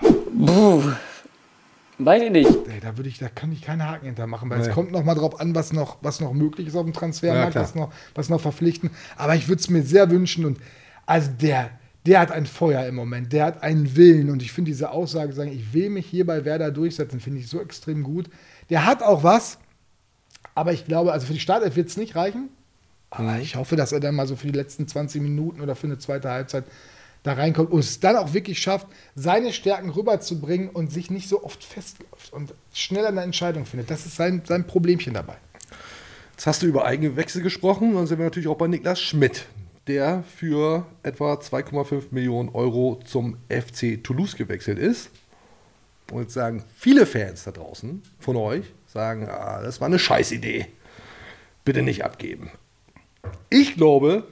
Puh. 0.00 0.82
Weiß 1.98 2.22
ich 2.22 2.30
nicht. 2.30 2.48
Ey, 2.68 2.80
da 2.80 2.96
würde 2.96 3.08
ich, 3.08 3.18
da 3.18 3.28
kann 3.28 3.52
ich 3.52 3.62
keine 3.62 3.86
Haken 3.88 4.06
hintermachen, 4.06 4.50
weil 4.50 4.60
es 4.60 4.70
kommt 4.70 4.92
noch 4.92 5.04
mal 5.04 5.14
drauf 5.14 5.38
an, 5.40 5.54
was 5.54 5.72
noch, 5.72 5.98
was 6.00 6.20
noch 6.20 6.32
möglich 6.32 6.66
ist 6.68 6.74
auf 6.74 6.84
dem 6.84 6.92
Ja, 6.92 6.98
Transfermarkt, 6.98 7.52
klar. 7.52 7.64
was 7.64 7.74
noch, 7.74 7.92
was 8.14 8.28
noch 8.28 8.40
verpflichten. 8.40 8.90
Aber 9.16 9.34
ich 9.36 9.48
würde 9.48 9.60
es 9.60 9.68
mir 9.70 9.82
sehr 9.82 10.10
wünschen 10.10 10.44
und 10.44 10.58
also 11.06 11.30
der, 11.30 11.70
der 12.06 12.20
hat 12.20 12.32
ein 12.32 12.46
Feuer 12.46 12.86
im 12.86 12.94
Moment, 12.94 13.32
der 13.32 13.44
hat 13.44 13.62
einen 13.62 13.94
Willen 13.94 14.30
und 14.30 14.42
ich 14.42 14.52
finde 14.52 14.70
diese 14.70 14.90
Aussage, 14.90 15.32
sagen, 15.32 15.52
ich 15.52 15.72
will 15.74 15.90
mich 15.90 16.06
hier 16.06 16.26
bei 16.26 16.44
Werder 16.44 16.70
durchsetzen, 16.70 17.20
finde 17.20 17.40
ich 17.40 17.48
so 17.48 17.60
extrem 17.60 18.02
gut. 18.02 18.28
Der 18.70 18.86
hat 18.86 19.02
auch 19.02 19.22
was, 19.22 19.58
aber 20.54 20.72
ich 20.72 20.86
glaube, 20.86 21.12
also 21.12 21.26
für 21.26 21.34
die 21.34 21.40
Startelf 21.40 21.76
wird 21.76 21.88
es 21.88 21.96
nicht 21.96 22.16
reichen. 22.16 22.48
Aber 23.10 23.38
ich 23.40 23.56
hoffe, 23.56 23.76
dass 23.76 23.92
er 23.92 24.00
dann 24.00 24.14
mal 24.14 24.26
so 24.26 24.36
für 24.36 24.46
die 24.46 24.56
letzten 24.58 24.88
20 24.88 25.20
Minuten 25.20 25.60
oder 25.60 25.76
für 25.76 25.86
eine 25.86 25.98
zweite 25.98 26.30
Halbzeit 26.30 26.64
da 27.22 27.34
reinkommt 27.34 27.70
und 27.70 27.80
es 27.80 28.00
dann 28.00 28.16
auch 28.16 28.32
wirklich 28.34 28.58
schafft, 28.58 28.86
seine 29.14 29.52
Stärken 29.52 29.90
rüberzubringen 29.90 30.68
und 30.70 30.92
sich 30.92 31.10
nicht 31.10 31.28
so 31.28 31.44
oft 31.44 31.62
festläuft 31.62 32.32
und 32.32 32.54
schnell 32.74 33.06
eine 33.06 33.22
Entscheidung 33.22 33.64
findet. 33.64 33.90
Das 33.90 34.06
ist 34.06 34.16
sein, 34.16 34.42
sein 34.44 34.66
Problemchen 34.66 35.14
dabei. 35.14 35.36
Jetzt 36.32 36.46
hast 36.46 36.62
du 36.62 36.66
über 36.66 36.84
eigene 36.84 37.16
Wechsel 37.16 37.42
gesprochen, 37.42 37.94
dann 37.94 38.06
sind 38.06 38.18
wir 38.18 38.24
natürlich 38.24 38.48
auch 38.48 38.56
bei 38.56 38.66
Niklas 38.66 39.00
Schmidt, 39.00 39.46
der 39.86 40.24
für 40.36 40.86
etwa 41.02 41.34
2,5 41.34 42.06
Millionen 42.10 42.48
Euro 42.48 43.00
zum 43.04 43.36
FC 43.48 44.02
Toulouse 44.02 44.36
gewechselt 44.36 44.78
ist. 44.78 45.10
Und 46.10 46.22
jetzt 46.22 46.34
sagen 46.34 46.64
viele 46.76 47.06
Fans 47.06 47.44
da 47.44 47.52
draußen 47.52 48.02
von 48.18 48.36
euch, 48.36 48.64
sagen, 48.86 49.28
ah, 49.28 49.62
das 49.62 49.80
war 49.80 49.86
eine 49.86 49.98
Scheißidee. 49.98 50.66
Bitte 51.64 51.82
nicht 51.82 52.04
abgeben. 52.04 52.50
Ich 53.48 53.76
glaube, 53.76 54.24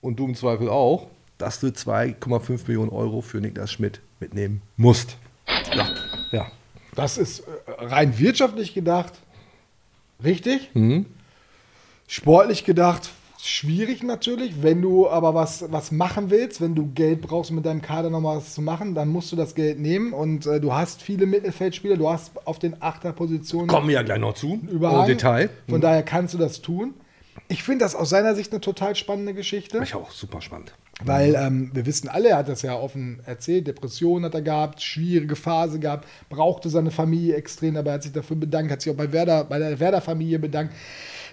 und 0.00 0.16
du 0.20 0.26
im 0.26 0.34
Zweifel 0.34 0.68
auch, 0.68 1.08
dass 1.42 1.60
du 1.60 1.66
2,5 1.66 2.68
Millionen 2.68 2.90
Euro 2.90 3.20
für 3.20 3.40
Niklas 3.40 3.72
Schmidt 3.72 4.00
mitnehmen 4.20 4.62
musst. 4.76 5.16
Ja, 5.74 5.88
ja. 6.30 6.46
Das 6.94 7.18
ist 7.18 7.40
äh, 7.40 7.84
rein 7.84 8.18
wirtschaftlich 8.18 8.74
gedacht 8.74 9.14
richtig. 10.22 10.70
Sportlich 12.06 12.64
gedacht 12.64 13.10
schwierig 13.42 14.04
natürlich. 14.04 14.62
Wenn 14.62 14.80
du 14.80 15.08
aber 15.08 15.34
was, 15.34 15.64
was 15.72 15.90
machen 15.90 16.30
willst, 16.30 16.60
wenn 16.60 16.76
du 16.76 16.92
Geld 16.94 17.22
brauchst, 17.22 17.50
um 17.50 17.56
mit 17.56 17.66
deinem 17.66 17.82
Kader 17.82 18.08
nochmal 18.08 18.36
was 18.36 18.54
zu 18.54 18.62
machen, 18.62 18.94
dann 18.94 19.08
musst 19.08 19.32
du 19.32 19.36
das 19.36 19.56
Geld 19.56 19.80
nehmen. 19.80 20.12
Und 20.12 20.46
äh, 20.46 20.60
du 20.60 20.72
hast 20.72 21.02
viele 21.02 21.26
Mittelfeldspieler, 21.26 21.96
du 21.96 22.08
hast 22.08 22.30
auf 22.46 22.60
den 22.60 22.80
Achterpositionen 22.80 23.66
Kommen 23.66 23.88
wir 23.88 23.96
ja 23.96 24.02
gleich 24.02 24.20
noch 24.20 24.34
zu. 24.34 24.60
Überhang. 24.70 25.00
Im 25.00 25.06
Detail. 25.06 25.50
Von 25.68 25.80
daher 25.80 26.04
kannst 26.04 26.34
du 26.34 26.38
das 26.38 26.62
tun. 26.62 26.94
Ich 27.48 27.62
finde 27.62 27.84
das 27.84 27.94
aus 27.94 28.10
seiner 28.10 28.34
Sicht 28.34 28.52
eine 28.52 28.60
total 28.60 28.94
spannende 28.96 29.34
Geschichte. 29.34 29.80
Ich 29.82 29.94
auch 29.94 30.10
super 30.10 30.40
spannend. 30.40 30.72
Weil 31.04 31.34
ähm, 31.34 31.70
wir 31.72 31.86
wissen 31.86 32.08
alle, 32.08 32.30
er 32.30 32.36
hat 32.38 32.48
das 32.48 32.62
ja 32.62 32.74
offen 32.76 33.20
erzählt, 33.24 33.66
Depressionen 33.66 34.26
hat 34.26 34.34
er 34.34 34.42
gehabt, 34.42 34.82
schwierige 34.82 35.36
Phase 35.36 35.78
gehabt, 35.80 36.06
brauchte 36.28 36.68
seine 36.68 36.90
Familie 36.90 37.34
extrem, 37.34 37.76
aber 37.76 37.90
er 37.90 37.94
hat 37.94 38.02
sich 38.02 38.12
dafür 38.12 38.36
bedankt, 38.36 38.70
hat 38.70 38.82
sich 38.82 38.92
auch 38.92 38.96
bei, 38.96 39.10
Werder, 39.10 39.44
bei 39.44 39.58
der 39.58 39.80
Werder-Familie 39.80 40.38
bedankt. 40.38 40.74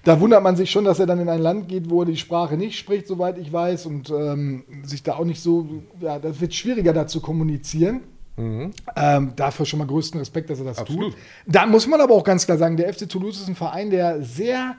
Da 0.05 0.19
wundert 0.19 0.41
man 0.41 0.55
sich 0.55 0.71
schon, 0.71 0.85
dass 0.85 0.99
er 0.99 1.05
dann 1.05 1.19
in 1.19 1.29
ein 1.29 1.41
Land 1.41 1.67
geht, 1.67 1.89
wo 1.89 2.01
er 2.01 2.05
die 2.05 2.17
Sprache 2.17 2.55
nicht 2.55 2.79
spricht, 2.79 3.05
soweit 3.05 3.37
ich 3.37 3.51
weiß, 3.51 3.85
und 3.85 4.09
ähm, 4.09 4.63
sich 4.83 5.03
da 5.03 5.15
auch 5.15 5.25
nicht 5.25 5.41
so, 5.41 5.83
ja, 5.99 6.19
das 6.19 6.39
wird 6.39 6.53
schwieriger 6.55 6.93
da 6.93 7.05
zu 7.05 7.19
kommunizieren. 7.19 8.01
Ähm, 8.95 9.33
dafür 9.35 9.65
schon 9.65 9.79
mal 9.79 9.87
größten 9.87 10.17
Respekt, 10.17 10.49
dass 10.49 10.59
er 10.59 10.65
das 10.65 10.77
Absolut. 10.77 11.11
tut. 11.13 11.21
Da 11.45 11.65
muss 11.65 11.85
man 11.87 11.99
aber 11.99 12.13
auch 12.13 12.23
ganz 12.23 12.45
klar 12.45 12.57
sagen, 12.57 12.77
der 12.77 12.93
FC 12.93 13.09
Toulouse 13.09 13.41
ist 13.41 13.49
ein 13.49 13.55
Verein, 13.55 13.89
der 13.89 14.23
sehr 14.23 14.77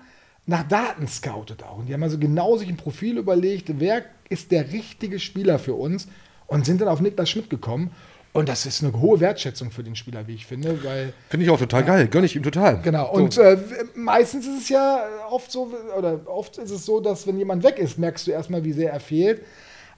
nach 0.51 0.65
Daten 0.67 1.07
scoutet 1.07 1.63
auch. 1.63 1.79
Und 1.79 1.87
die 1.87 1.95
haben 1.95 2.03
also 2.03 2.19
genau 2.19 2.57
sich 2.57 2.69
ein 2.69 2.77
Profil 2.77 3.19
überlegt, 3.19 3.79
wer 3.79 4.03
ist 4.29 4.51
der 4.51 4.73
richtige 4.73 5.21
Spieler 5.21 5.59
für 5.61 5.75
uns 5.75 6.09
und 6.49 6.67
sind 6.67 6.81
dann 6.81 6.89
auf 6.89 7.01
Niklas 7.01 7.31
Schmidt 7.31 7.49
gekommen. 7.51 7.93
Und 8.33 8.49
das 8.49 8.67
ist 8.67 8.83
eine 8.83 8.93
hohe 9.01 9.19
Wertschätzung 9.21 9.71
für 9.71 9.83
den 9.83 9.95
Spieler, 9.97 10.27
wie 10.27 10.35
ich 10.35 10.47
finde, 10.47 10.85
weil 10.85 11.13
Finde 11.29 11.45
ich 11.47 11.51
auch 11.51 11.59
total 11.59 11.85
geil. 11.85 12.09
Gönn 12.09 12.25
ich 12.25 12.35
ihm 12.37 12.43
total. 12.43 12.81
Genau, 12.83 13.07
So. 13.07 13.13
und 13.13 13.39
äh, 13.39 13.59
meistens 13.95 14.47
ist 14.47 14.63
es 14.63 14.69
ja 14.69 15.05
oft 15.31 15.51
so, 15.51 15.73
oder 15.97 16.21
oft 16.27 16.59
ist 16.59 16.71
es 16.71 16.85
so, 16.85 17.01
dass 17.01 17.27
wenn 17.27 17.39
jemand 17.39 17.63
weg 17.63 17.79
ist, 17.79 17.99
merkst 17.99 18.27
du 18.27 18.33
erstmal, 18.33 18.65
wie 18.65 18.73
sehr 18.73 18.93
er 18.93 19.01
fehlt. 19.01 19.43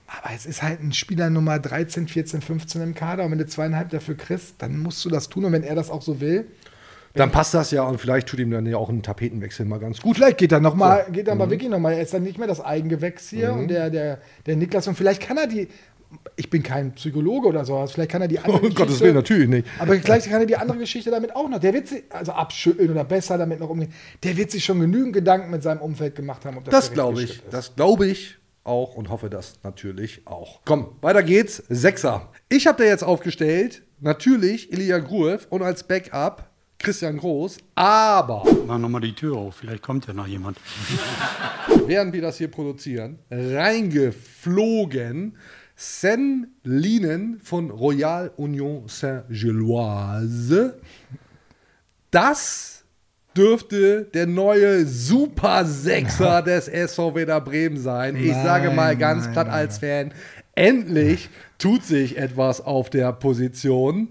Aber 0.07 0.35
es 0.35 0.45
ist 0.45 0.63
halt 0.63 0.83
ein 0.83 0.93
Spieler 0.93 1.31
Nummer 1.31 1.59
13, 1.59 2.09
14, 2.09 2.43
15 2.43 2.83
im 2.83 2.95
Kader 2.95 3.25
und 3.25 3.31
wenn 3.31 3.39
du 3.39 3.47
zweieinhalb 3.47 3.89
dafür 3.91 4.17
kriegst, 4.17 4.57
dann 4.59 4.79
musst 4.79 5.03
du 5.05 5.09
das 5.09 5.29
tun 5.31 5.47
und 5.47 5.53
wenn 5.53 5.63
er 5.63 5.75
das 5.75 5.91
auch 5.91 6.03
so 6.03 6.21
will. 6.21 6.47
Dann 7.15 7.31
passt 7.31 7.53
das 7.55 7.71
ja 7.71 7.83
und 7.83 8.01
vielleicht 8.01 8.27
tut 8.29 8.41
ihm 8.41 8.51
dann 8.51 8.65
ja 8.67 8.77
auch 8.77 8.89
ein 8.89 9.03
Tapetenwechsel 9.03 9.67
mal 9.67 9.79
ganz 9.79 10.01
gut. 10.01 10.17
Vielleicht 10.17 10.39
geht 10.39 10.53
er 10.53 10.61
noch 10.61 10.75
mal, 10.75 11.05
geht 11.13 11.25
Mhm. 11.27 11.29
er 11.31 11.35
mal 11.35 11.51
wirklich 11.51 11.71
noch 11.71 11.79
mal. 11.79 11.93
Er 11.93 12.03
ist 12.03 12.15
dann 12.15 12.23
nicht 12.23 12.39
mehr 12.39 12.49
das 12.49 12.61
Eigengewächs 12.61 13.29
hier 13.29 13.53
und 13.53 13.69
der, 13.69 13.91
der, 13.91 14.19
der 14.47 14.57
Niklas 14.57 14.89
und 14.89 14.95
vielleicht 14.97 15.21
kann 15.23 15.37
er 15.37 15.47
die. 15.47 15.69
Ich 16.37 16.51
bin 16.51 16.63
kein 16.63 16.93
Psychologe 16.95 17.49
oder 17.49 17.65
sowas. 17.65 17.93
Vielleicht 17.93 18.11
kann 18.11 18.21
er 18.21 18.29
die 18.29 18.39
andere 18.39 18.53
Um 18.57 18.61
Geschichte, 18.63 18.83
Gottes 18.83 19.01
Willen, 19.01 19.15
natürlich 19.15 19.49
nicht. 19.49 19.67
Aber 19.79 19.95
vielleicht 19.95 20.29
kann 20.31 20.41
er 20.41 20.47
die 20.47 20.57
andere 20.57 20.77
Geschichte 20.79 21.11
damit 21.11 21.35
auch 21.35 21.49
noch. 21.49 21.59
Der 21.59 21.73
wird 21.73 21.89
sich 21.89 22.03
also 22.11 22.33
abschütteln 22.33 22.91
oder 22.91 23.05
besser 23.05 23.39
damit 23.39 23.61
noch 23.61 23.71
umgehen. 23.71 23.93
Der 24.23 24.37
wird 24.37 24.51
sich 24.51 24.63
schon 24.65 24.79
genügend 24.81 25.15
Gedanken 25.15 25.51
mit 25.51 25.63
seinem 25.63 25.81
Umfeld 25.81 26.15
gemacht 26.15 26.45
haben, 26.45 26.59
ob 26.59 26.65
das, 26.65 26.73
Das 26.73 26.93
glaube 26.93 27.23
ich. 27.23 27.41
Das 27.51 27.75
glaube 27.77 28.07
ich 28.07 28.37
auch 28.65 28.95
und 28.95 29.09
hoffe 29.09 29.31
das 29.31 29.55
natürlich 29.65 30.23
auch. 30.27 30.61
Komm, 30.67 30.89
weiter 31.01 31.23
geht's. 31.23 31.63
Sechser. 31.69 32.29
Ich 32.51 32.67
habe 32.67 32.83
da 32.83 32.89
jetzt 32.89 33.03
aufgestellt, 33.05 33.83
natürlich 34.01 34.71
Ilya 34.73 34.99
Gruev 34.99 35.47
und 35.49 35.63
als 35.63 35.83
Backup 35.83 36.49
Christian 36.83 37.17
Groß, 37.17 37.59
aber 37.75 38.45
Mach 38.67 38.79
nochmal 38.79 39.01
die 39.01 39.15
Tür 39.15 39.37
auf, 39.37 39.57
vielleicht 39.57 39.83
kommt 39.83 40.07
ja 40.07 40.13
noch 40.13 40.27
jemand. 40.27 40.59
während 41.87 42.13
wir 42.13 42.23
das 42.23 42.39
hier 42.39 42.49
produzieren, 42.49 43.19
reingeflogen 43.31 45.37
Sen 45.75 46.55
Linen 46.63 47.41
von 47.43 47.71
Royal 47.71 48.31
Union 48.37 48.85
Saint-Gilloise. 48.87 50.79
Das 52.11 52.85
dürfte 53.37 54.05
der 54.13 54.27
neue 54.27 54.87
Super 54.87 55.65
Sechser 55.65 56.43
des 56.43 56.69
SV 56.69 57.15
Werder 57.15 57.41
Bremen 57.41 57.79
sein. 57.79 58.17
Ich 58.17 58.35
sage 58.35 58.71
mal 58.71 58.97
ganz 58.97 59.31
platt 59.33 59.49
als 59.49 59.79
Fan, 59.79 60.13
endlich 60.55 61.31
tut 61.59 61.85
sich 61.85 62.19
etwas 62.19 62.61
auf 62.61 62.91
der 62.91 63.13
Position. 63.13 64.09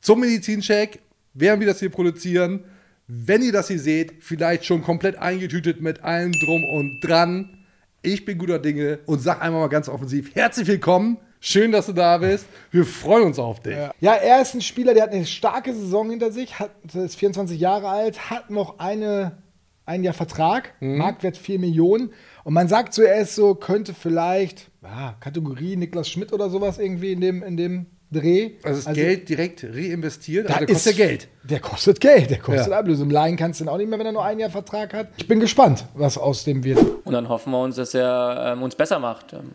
Zum 0.00 0.20
Medizincheck, 0.20 1.00
während 1.34 1.60
wir 1.60 1.66
das 1.66 1.80
hier 1.80 1.90
produzieren, 1.90 2.64
wenn 3.06 3.42
ihr 3.42 3.52
das 3.52 3.68
hier 3.68 3.78
seht, 3.78 4.22
vielleicht 4.22 4.64
schon 4.64 4.82
komplett 4.82 5.16
eingetütet 5.16 5.80
mit 5.80 6.02
allem 6.02 6.32
drum 6.32 6.64
und 6.64 7.00
dran. 7.00 7.58
Ich 8.02 8.24
bin 8.24 8.38
guter 8.38 8.58
Dinge 8.58 9.00
und 9.06 9.20
sag 9.20 9.42
einmal 9.42 9.60
mal 9.60 9.68
ganz 9.68 9.88
offensiv, 9.88 10.34
herzlich 10.34 10.66
willkommen. 10.66 11.18
Schön, 11.40 11.72
dass 11.72 11.86
du 11.86 11.92
da 11.92 12.18
bist. 12.18 12.46
Wir 12.70 12.84
freuen 12.84 13.24
uns 13.24 13.38
auf 13.40 13.58
dich. 13.60 13.76
Ja, 14.00 14.14
er 14.14 14.40
ist 14.40 14.54
ein 14.54 14.60
Spieler, 14.60 14.94
der 14.94 15.02
hat 15.02 15.10
eine 15.10 15.26
starke 15.26 15.74
Saison 15.74 16.08
hinter 16.08 16.30
sich, 16.30 16.60
hat, 16.60 16.70
ist 16.94 17.16
24 17.16 17.58
Jahre 17.58 17.88
alt, 17.88 18.30
hat 18.30 18.50
noch 18.50 18.78
eine, 18.78 19.42
ein 19.84 20.04
Jahr 20.04 20.14
Vertrag, 20.14 20.74
Marktwert 20.80 21.36
4 21.36 21.58
Millionen. 21.58 22.12
Und 22.44 22.54
man 22.54 22.68
sagt 22.68 22.94
so, 22.94 23.02
er 23.02 23.20
ist 23.20 23.34
so, 23.34 23.56
könnte 23.56 23.92
vielleicht, 23.92 24.70
ja, 24.82 25.16
Kategorie 25.18 25.74
Niklas 25.74 26.08
Schmidt 26.08 26.32
oder 26.32 26.48
sowas 26.48 26.78
irgendwie 26.78 27.10
in 27.10 27.20
dem, 27.20 27.42
in 27.42 27.56
dem 27.56 27.86
Dreh. 28.12 28.52
Also 28.62 28.82
das 28.82 28.94
Geld 28.94 29.28
direkt 29.28 29.64
reinvestiert, 29.64 30.48
da 30.48 30.54
also 30.54 30.66
der 30.66 30.74
kostet 30.74 30.92
ist- 30.92 30.98
ja 30.98 31.06
Geld. 31.06 31.28
Der 31.44 31.60
kostet 31.60 32.00
Geld, 32.00 32.30
der 32.30 32.38
kostet 32.38 32.68
Ja. 32.68 32.78
Ablösung. 32.78 33.10
Leihen 33.10 33.36
kannst 33.36 33.60
du 33.60 33.64
ihn 33.64 33.68
auch 33.68 33.78
nicht 33.78 33.88
mehr, 33.88 33.98
wenn 33.98 34.06
er 34.06 34.12
nur 34.12 34.24
ein 34.24 34.38
Jahr 34.38 34.50
Vertrag 34.50 34.92
hat. 34.94 35.08
Ich 35.16 35.26
bin 35.26 35.40
gespannt, 35.40 35.84
was 35.94 36.18
aus 36.18 36.44
dem 36.44 36.62
wird. 36.64 36.78
Und 37.04 37.12
dann 37.12 37.28
hoffen 37.28 37.50
wir 37.52 37.60
uns, 37.62 37.76
dass 37.76 37.94
er 37.94 38.52
ähm, 38.52 38.62
uns 38.62 38.74
besser 38.74 38.98
macht. 38.98 39.32
Ähm, 39.32 39.52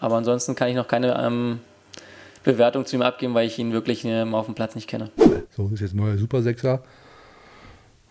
aber 0.00 0.16
ansonsten 0.16 0.54
kann 0.54 0.68
ich 0.68 0.74
noch 0.74 0.88
keine 0.88 1.16
ähm, 1.22 1.60
Bewertung 2.44 2.86
zu 2.86 2.96
ihm 2.96 3.02
abgeben, 3.02 3.34
weil 3.34 3.46
ich 3.46 3.58
ihn 3.58 3.72
wirklich 3.72 4.04
ähm, 4.04 4.34
auf 4.34 4.46
dem 4.46 4.54
Platz 4.54 4.74
nicht 4.74 4.88
kenne. 4.88 5.10
So, 5.56 5.68
ist 5.72 5.80
jetzt 5.80 5.94
ein 5.94 5.98
neuer 5.98 6.16
Supersechser. 6.18 6.82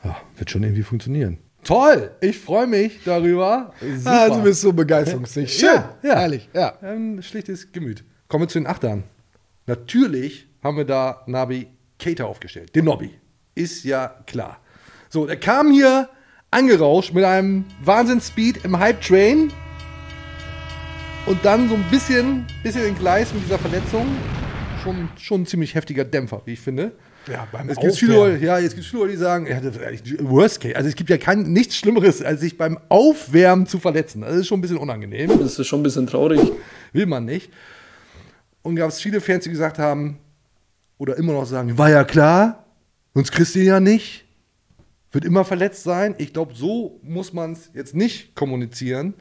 Ja, 0.03 0.15
wird 0.37 0.49
schon 0.49 0.63
irgendwie 0.63 0.83
funktionieren. 0.83 1.37
Toll! 1.63 2.09
Ich 2.21 2.39
freue 2.39 2.65
mich 2.65 2.99
darüber. 3.05 3.71
Super. 3.79 4.09
Ah, 4.11 4.29
du 4.29 4.41
bist 4.41 4.61
so 4.61 4.73
begeisterungsfähig. 4.73 5.53
Schön, 5.53 5.67
Ja, 5.69 5.89
ja. 6.01 6.15
herrlich, 6.15 6.49
ja. 6.53 6.73
Ein 6.81 7.21
schlichtes 7.21 7.71
Gemüt. 7.71 8.03
Kommen 8.27 8.43
wir 8.45 8.47
zu 8.47 8.57
den 8.59 8.65
Achtern. 8.67 9.03
Natürlich 9.67 10.47
haben 10.63 10.77
wir 10.77 10.85
da 10.85 11.23
Nabi 11.27 11.67
Keita 11.99 12.25
aufgestellt. 12.25 12.75
Den 12.75 12.85
Nobby. 12.85 13.11
Ist 13.53 13.83
ja 13.83 14.15
klar. 14.25 14.59
So, 15.09 15.25
der 15.25 15.37
kam 15.37 15.71
hier 15.71 16.09
angerauscht 16.49 17.13
mit 17.13 17.23
einem 17.23 17.65
Wahnsinnsspeed 17.83 18.65
im 18.65 18.77
Hype 18.79 19.01
Train. 19.01 19.51
Und 21.27 21.45
dann 21.45 21.69
so 21.69 21.75
ein 21.75 21.85
bisschen, 21.91 22.47
bisschen 22.63 22.85
in 22.85 22.97
Gleis 22.97 23.33
mit 23.33 23.43
dieser 23.45 23.59
Verletzung. 23.59 24.07
Schon, 24.83 25.09
schon 25.17 25.41
ein 25.41 25.45
ziemlich 25.45 25.75
heftiger 25.75 26.03
Dämpfer, 26.03 26.41
wie 26.45 26.53
ich 26.53 26.59
finde. 26.59 26.93
Ja, 27.27 27.47
beim 27.51 27.69
Es 27.69 27.77
gibt 27.77 27.95
viele 27.95 28.13
Aufwärmen. 28.13 28.33
Leute, 28.33 28.45
ja, 28.45 28.57
jetzt 28.57 28.73
gibt 28.73 28.87
viele 28.87 29.03
Leute, 29.03 29.13
die 29.13 29.19
sagen, 29.19 29.45
ja, 29.45 29.59
das 29.59 29.75
ist 29.75 29.83
eigentlich 29.83 30.17
Worst 30.21 30.59
Case. 30.59 30.75
Also 30.75 30.89
es 30.89 30.95
gibt 30.95 31.11
ja 31.11 31.17
kein, 31.17 31.43
nichts 31.53 31.75
Schlimmeres, 31.75 32.23
als 32.23 32.41
sich 32.41 32.57
beim 32.57 32.79
Aufwärmen 32.89 33.67
zu 33.67 33.77
verletzen. 33.77 34.21
Das 34.21 34.35
ist 34.35 34.47
schon 34.47 34.57
ein 34.57 34.61
bisschen 34.61 34.77
unangenehm. 34.77 35.29
Das 35.39 35.59
ist 35.59 35.67
schon 35.67 35.81
ein 35.81 35.83
bisschen 35.83 36.07
traurig. 36.07 36.41
Will 36.93 37.05
man 37.05 37.25
nicht. 37.25 37.51
Und 38.63 38.75
gab 38.75 38.89
es 38.89 39.01
viele 39.01 39.21
Fans, 39.21 39.43
die 39.43 39.49
gesagt 39.49 39.79
haben, 39.79 40.19
oder 40.97 41.17
immer 41.17 41.33
noch 41.33 41.45
sagen, 41.45 41.77
war 41.77 41.89
ja 41.89 42.03
klar, 42.03 42.65
sonst 43.13 43.31
kriegst 43.31 43.55
du 43.55 43.59
ihn 43.59 43.65
ja 43.65 43.79
nicht. 43.79 44.25
Wird 45.11 45.25
immer 45.25 45.43
verletzt 45.43 45.83
sein. 45.83 46.15
Ich 46.19 46.31
glaube, 46.31 46.53
so 46.53 46.99
muss 47.03 47.33
man 47.33 47.53
es 47.53 47.71
jetzt 47.73 47.95
nicht 47.95 48.33
kommunizieren. 48.35 49.15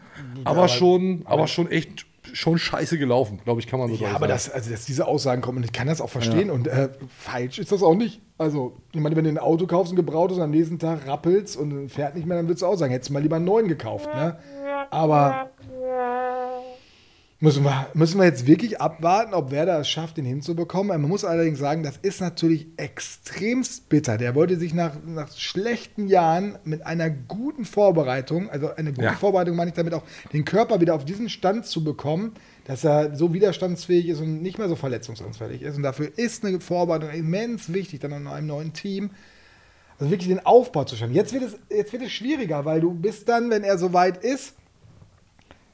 aber, 0.44 0.68
schon, 0.68 1.22
aber, 1.24 1.48
schon 1.48 1.68
echt 1.70 2.06
schon 2.32 2.58
scheiße 2.58 2.98
gelaufen, 2.98 3.40
glaube 3.42 3.60
ich, 3.60 3.66
kann 3.66 3.80
man 3.80 3.88
so 3.88 3.94
Ja, 3.94 4.00
deutlich 4.00 4.14
aber 4.14 4.26
sagen. 4.26 4.32
das, 4.34 4.50
also, 4.50 4.70
dass 4.70 4.84
diese 4.84 5.06
Aussagen 5.06 5.42
kommen, 5.42 5.58
und 5.58 5.64
ich 5.64 5.72
kann 5.72 5.88
das 5.88 6.00
auch 6.00 6.10
verstehen. 6.10 6.50
Und 6.50 6.68
äh, 6.68 6.90
falsch 7.08 7.58
ist 7.58 7.72
das 7.72 7.82
auch 7.82 7.94
nicht. 7.94 8.20
Also, 8.38 8.76
ich 8.92 9.00
meine, 9.00 9.16
wenn 9.16 9.24
du 9.24 9.30
ein 9.30 9.38
Auto 9.38 9.66
kaufst, 9.66 9.92
ein 9.92 9.96
gebrautes 9.96 10.36
und 10.36 10.44
am 10.44 10.50
nächsten 10.50 10.78
Tag 10.78 11.06
rappelst 11.06 11.56
und 11.56 11.88
fährt 11.88 12.14
nicht 12.14 12.26
mehr, 12.26 12.36
dann 12.36 12.46
würdest 12.46 12.62
du 12.62 12.66
auch 12.66 12.76
sagen, 12.76 12.92
hättest 12.92 13.10
du 13.10 13.14
mal 13.14 13.22
lieber 13.22 13.36
einen 13.36 13.46
neuen 13.46 13.68
gekauft. 13.68 14.06
Ne? 14.14 14.38
Aber 14.90 15.50
müssen 17.40 17.64
wir, 17.64 17.88
müssen 17.94 18.18
wir 18.18 18.26
jetzt 18.26 18.46
wirklich 18.46 18.80
abwarten, 18.80 19.32
ob 19.32 19.50
Werder 19.50 19.80
es 19.80 19.88
schafft, 19.88 20.18
den 20.18 20.26
hinzubekommen. 20.26 21.00
Man 21.00 21.10
muss 21.10 21.24
allerdings 21.24 21.58
sagen, 21.58 21.82
das 21.82 21.96
ist 21.96 22.20
natürlich 22.20 22.66
extremst 22.76 23.88
bitter. 23.88 24.18
Der 24.18 24.34
wollte 24.34 24.58
sich 24.58 24.74
nach, 24.74 24.92
nach 25.06 25.34
schlechten 25.34 26.06
Jahren 26.06 26.58
mit 26.64 26.84
einer 26.86 27.08
guten 27.08 27.64
Vorbereitung, 27.64 28.50
also 28.50 28.74
eine 28.74 28.92
gute 28.92 29.06
Ja. 29.06 29.12
Vorbereitung 29.14 29.56
meine 29.56 29.70
ich 29.70 29.74
damit 29.74 29.94
auch, 29.94 30.02
den 30.34 30.44
Körper 30.44 30.80
wieder 30.80 30.94
auf 30.94 31.06
diesen 31.06 31.30
Stand 31.30 31.64
zu 31.64 31.82
bekommen, 31.82 32.34
dass 32.66 32.84
er 32.84 33.16
so 33.16 33.32
widerstandsfähig 33.32 34.08
ist 34.08 34.20
und 34.20 34.42
nicht 34.42 34.58
mehr 34.58 34.68
so 34.68 34.76
verletzungsanfällig 34.76 35.62
ist. 35.62 35.76
Und 35.76 35.82
dafür 35.82 36.10
ist 36.16 36.44
eine 36.44 36.60
Vorbereitung 36.60 37.10
immens 37.10 37.72
wichtig, 37.72 38.00
dann 38.00 38.12
in 38.12 38.26
einem 38.26 38.46
neuen 38.46 38.72
Team. 38.74 39.10
Also 39.98 40.10
wirklich 40.10 40.28
den 40.28 40.44
Aufbau 40.44 40.84
zu 40.84 40.96
schaffen. 40.96 41.14
Jetzt 41.14 41.32
wird 41.32 41.42
es, 41.42 41.58
jetzt 41.70 41.92
wird 41.92 42.02
es 42.02 42.12
schwieriger, 42.12 42.64
weil 42.64 42.80
du 42.80 42.92
bist 42.92 43.28
dann, 43.28 43.50
wenn 43.50 43.64
er 43.64 43.76
soweit 43.76 44.22
ist, 44.24 44.54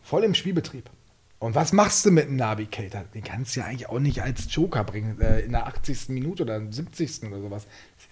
voll 0.02 0.24
im 0.24 0.34
Spielbetrieb. 0.34 0.90
Und 1.38 1.54
was 1.54 1.72
machst 1.72 2.06
du 2.06 2.10
mit 2.10 2.26
einem 2.26 2.36
Navigator? 2.36 3.04
Den 3.12 3.22
kannst 3.22 3.54
du 3.54 3.60
ja 3.60 3.66
eigentlich 3.66 3.88
auch 3.88 3.98
nicht 3.98 4.22
als 4.22 4.46
Joker 4.54 4.84
bringen, 4.84 5.20
äh, 5.20 5.40
in 5.40 5.52
der 5.52 5.66
80. 5.66 6.08
Minute 6.08 6.44
oder 6.44 6.56
im 6.56 6.72
70. 6.72 7.24
oder 7.24 7.40
sowas. 7.40 7.66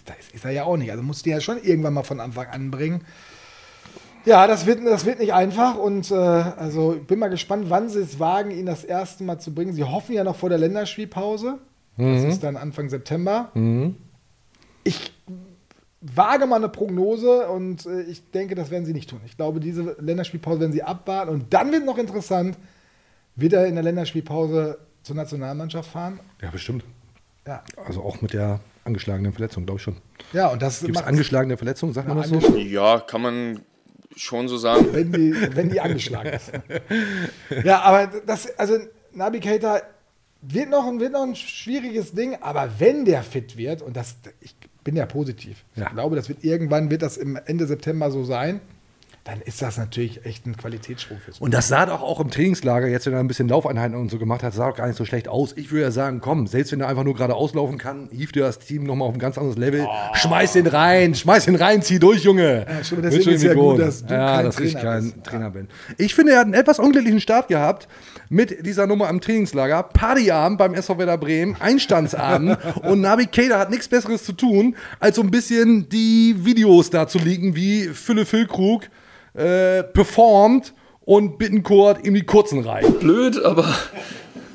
Das 0.05 0.17
ist, 0.19 0.35
ist 0.35 0.45
er 0.45 0.51
ja 0.51 0.63
auch 0.65 0.77
nicht. 0.77 0.91
Also 0.91 1.01
musst 1.01 1.25
du 1.25 1.31
ja 1.31 1.41
schon 1.41 1.61
irgendwann 1.61 1.95
mal 1.95 2.03
von 2.03 2.19
Anfang 2.19 2.47
an 2.47 2.69
bringen. 2.69 3.03
Ja, 4.25 4.47
das 4.47 4.65
wird, 4.65 4.85
das 4.85 5.05
wird 5.05 5.19
nicht 5.19 5.33
einfach 5.33 5.77
und 5.77 6.09
äh, 6.09 6.15
also 6.15 6.95
ich 6.95 7.05
bin 7.05 7.19
mal 7.19 7.27
gespannt, 7.29 7.69
wann 7.69 7.89
sie 7.89 7.99
es 7.99 8.19
wagen, 8.19 8.49
ihn 8.49 8.65
das 8.65 8.83
erste 8.83 9.23
Mal 9.23 9.39
zu 9.39 9.53
bringen. 9.53 9.73
Sie 9.73 9.83
hoffen 9.83 10.13
ja 10.13 10.23
noch 10.23 10.35
vor 10.35 10.49
der 10.49 10.57
Länderspielpause. 10.57 11.59
Das 11.97 12.23
ist 12.23 12.43
dann 12.43 12.57
Anfang 12.57 12.89
September. 12.89 13.51
Ich 14.83 15.13
wage 16.01 16.45
mal 16.45 16.57
eine 16.57 16.69
Prognose 16.69 17.47
und 17.47 17.85
äh, 17.85 18.01
ich 18.01 18.29
denke, 18.31 18.55
das 18.55 18.69
werden 18.69 18.85
sie 18.85 18.93
nicht 18.93 19.09
tun. 19.09 19.21
Ich 19.25 19.37
glaube, 19.37 19.59
diese 19.59 19.95
Länderspielpause 19.99 20.59
werden 20.59 20.73
sie 20.73 20.83
abwarten 20.83 21.31
und 21.31 21.53
dann 21.53 21.71
wird 21.71 21.85
noch 21.85 21.97
interessant, 21.97 22.57
wird 23.35 23.53
er 23.53 23.65
in 23.67 23.75
der 23.75 23.83
Länderspielpause 23.83 24.77
zur 25.03 25.15
Nationalmannschaft 25.15 25.89
fahren? 25.91 26.19
Ja, 26.41 26.49
bestimmt. 26.51 26.83
Ja, 27.47 27.63
Also 27.85 28.01
auch 28.03 28.21
mit 28.21 28.33
der 28.33 28.59
angeschlagenen 28.85 29.31
Verletzung, 29.33 29.65
glaube 29.65 29.77
ich 29.79 29.83
schon. 29.83 29.97
ja 30.33 30.47
und 30.47 30.61
das 30.61 30.81
Gibt 30.81 30.97
es 30.97 31.03
angeschlagene 31.03 31.57
Verletzung, 31.57 31.93
sagt 31.93 32.07
man 32.07 32.17
das 32.17 32.29
so? 32.29 32.35
angeschlagen. 32.35 32.69
Ja, 32.71 32.99
kann 32.99 33.21
man 33.21 33.59
schon 34.15 34.47
so 34.47 34.57
sagen. 34.57 34.87
wenn 34.93 35.11
die, 35.11 35.33
wenn 35.55 35.69
die 35.69 35.79
angeschlagen 35.81 36.33
ist. 36.33 36.51
ja, 37.63 37.81
aber 37.81 38.07
das, 38.25 38.57
also 38.57 38.77
Navigator 39.13 39.81
wird 40.41 40.69
noch, 40.69 40.87
ein- 40.87 40.99
wird 40.99 41.11
noch 41.13 41.23
ein 41.23 41.35
schwieriges 41.35 42.13
Ding, 42.13 42.37
aber 42.41 42.69
wenn 42.79 43.05
der 43.05 43.23
fit 43.23 43.57
wird, 43.57 43.81
und 43.81 43.95
das, 43.97 44.15
ich 44.41 44.55
bin 44.83 44.95
ja 44.95 45.05
positiv, 45.05 45.63
Ja. 45.75 45.87
ich 45.87 45.93
glaube, 45.93 46.15
das 46.15 46.29
wird 46.29 46.43
irgendwann, 46.43 46.89
wird 46.91 47.01
das 47.01 47.17
im 47.17 47.35
Ende 47.45 47.65
September 47.67 48.11
so 48.11 48.23
sein, 48.23 48.61
dann 49.25 49.41
ist 49.41 49.59
das 49.63 49.77
natürlich 49.77 50.23
echt 50.23 50.45
ein 50.45 50.55
Qualitätssprung 50.55 51.17
fürs 51.17 51.41
Und 51.41 51.51
das 51.51 51.67
sah 51.67 51.87
doch 51.87 52.03
auch 52.03 52.19
im 52.19 52.29
Trainingslager, 52.29 52.87
jetzt 52.87 53.07
wenn 53.07 53.13
er 53.13 53.19
ein 53.19 53.27
bisschen 53.27 53.47
Laufeinheiten 53.49 53.97
und 53.97 54.11
so 54.11 54.19
gemacht 54.19 54.43
hat, 54.43 54.53
sah 54.53 54.69
doch 54.69 54.77
gar 54.77 54.85
nicht 54.85 54.97
so 54.97 55.03
schlecht 55.03 55.27
aus. 55.27 55.53
Ich 55.57 55.71
würde 55.71 55.81
ja 55.81 55.91
sagen, 55.91 56.21
komm, 56.21 56.45
selbst 56.45 56.71
wenn 56.71 56.79
er 56.79 56.87
einfach 56.87 57.03
nur 57.03 57.15
gerade 57.15 57.33
auslaufen 57.33 57.79
kann, 57.79 58.07
hieft 58.11 58.35
dir 58.35 58.43
das 58.43 58.59
Team 58.59 58.83
nochmal 58.83 59.07
auf 59.07 59.15
ein 59.15 59.19
ganz 59.19 59.39
anderes 59.39 59.57
Level. 59.57 59.87
Schmeiß 60.13 60.53
den 60.53 60.67
rein, 60.67 61.15
schmeiß 61.15 61.45
den 61.45 61.55
rein, 61.55 61.81
zieh 61.81 61.97
durch, 61.97 62.23
Junge. 62.23 62.67
Ja, 62.69 62.83
schon, 62.83 63.01
deswegen 63.01 63.31
ist 63.31 63.41
ja 63.41 63.55
gut, 63.55 63.79
dass 63.79 64.05
du 64.05 64.13
ja, 64.13 64.35
kein 64.35 64.45
dass 64.45 64.59
ich 64.59 64.73
Trainer 64.73 64.91
kein 64.91 65.03
bist. 65.03 65.23
Trainer 65.23 65.49
bin. 65.49 65.67
Ich 65.97 66.13
finde, 66.13 66.33
er 66.33 66.39
hat 66.41 66.45
einen 66.45 66.53
etwas 66.53 66.77
unglücklichen 66.77 67.19
Start 67.19 67.47
gehabt 67.47 67.87
mit 68.29 68.63
dieser 68.63 68.85
Nummer 68.85 69.07
am 69.07 69.21
Trainingslager. 69.21 69.81
Partyabend 69.81 70.59
beim 70.59 70.75
SV 70.75 70.99
Werder 70.99 71.17
Bremen, 71.17 71.57
Einstandsabend 71.59 72.59
und 72.83 73.01
Navi 73.01 73.25
Kader 73.25 73.57
hat 73.57 73.71
nichts 73.71 73.87
Besseres 73.87 74.23
zu 74.23 74.33
tun, 74.33 74.75
als 74.99 75.15
so 75.15 75.23
ein 75.23 75.31
bisschen 75.31 75.89
die 75.89 76.35
Videos 76.45 76.91
da 76.91 77.07
zu 77.07 77.17
leaken, 77.17 77.55
wie 77.55 77.85
Fülle 77.85 78.27
Füllkrug 78.27 78.83
äh, 79.35 79.83
performt 79.83 80.73
und 81.01 81.37
Bittenkurt 81.37 82.05
ihm 82.05 82.13
die 82.13 82.23
kurzen 82.23 82.61
rein. 82.61 82.85
Blöd, 82.99 83.43
aber 83.43 83.73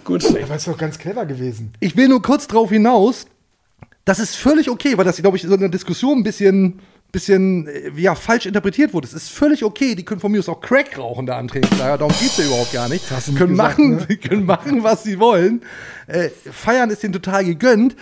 gut. 0.04 0.24
Aber 0.24 0.56
ist 0.56 0.66
doch 0.66 0.78
ganz 0.78 0.98
clever 0.98 1.26
gewesen. 1.26 1.72
Ich 1.80 1.96
will 1.96 2.08
nur 2.08 2.22
kurz 2.22 2.46
drauf 2.46 2.70
hinaus, 2.70 3.26
das 4.04 4.18
ist 4.18 4.36
völlig 4.36 4.68
okay, 4.70 4.96
weil 4.96 5.04
das, 5.04 5.16
glaube 5.18 5.36
ich, 5.36 5.44
in 5.44 5.50
so 5.50 5.56
einer 5.56 5.68
Diskussion 5.68 6.18
ein 6.18 6.22
bisschen, 6.24 6.80
bisschen 7.12 7.68
äh, 7.68 7.90
ja, 7.96 8.14
falsch 8.14 8.46
interpretiert 8.46 8.92
wurde. 8.92 9.06
Es 9.06 9.12
ist 9.12 9.30
völlig 9.30 9.62
okay, 9.62 9.94
die 9.94 10.04
können 10.04 10.20
von 10.20 10.32
mir 10.32 10.40
aus 10.40 10.48
auch 10.48 10.60
Crack 10.60 10.98
rauchen 10.98 11.26
da 11.26 11.38
am 11.38 11.48
Trainingslager, 11.48 11.98
darum 11.98 12.12
geht 12.18 12.30
es 12.30 12.38
ja 12.38 12.44
überhaupt 12.44 12.72
gar 12.72 12.88
nicht. 12.88 13.04
Die 13.08 13.34
können, 13.34 13.50
gesagt, 13.50 13.78
machen, 13.78 13.96
ne? 14.08 14.16
können 14.16 14.46
machen, 14.46 14.82
was 14.82 15.04
sie 15.04 15.20
wollen. 15.20 15.62
Äh, 16.06 16.30
feiern 16.50 16.90
ist 16.90 17.02
denen 17.02 17.12
total 17.12 17.44
gegönnt. 17.44 17.94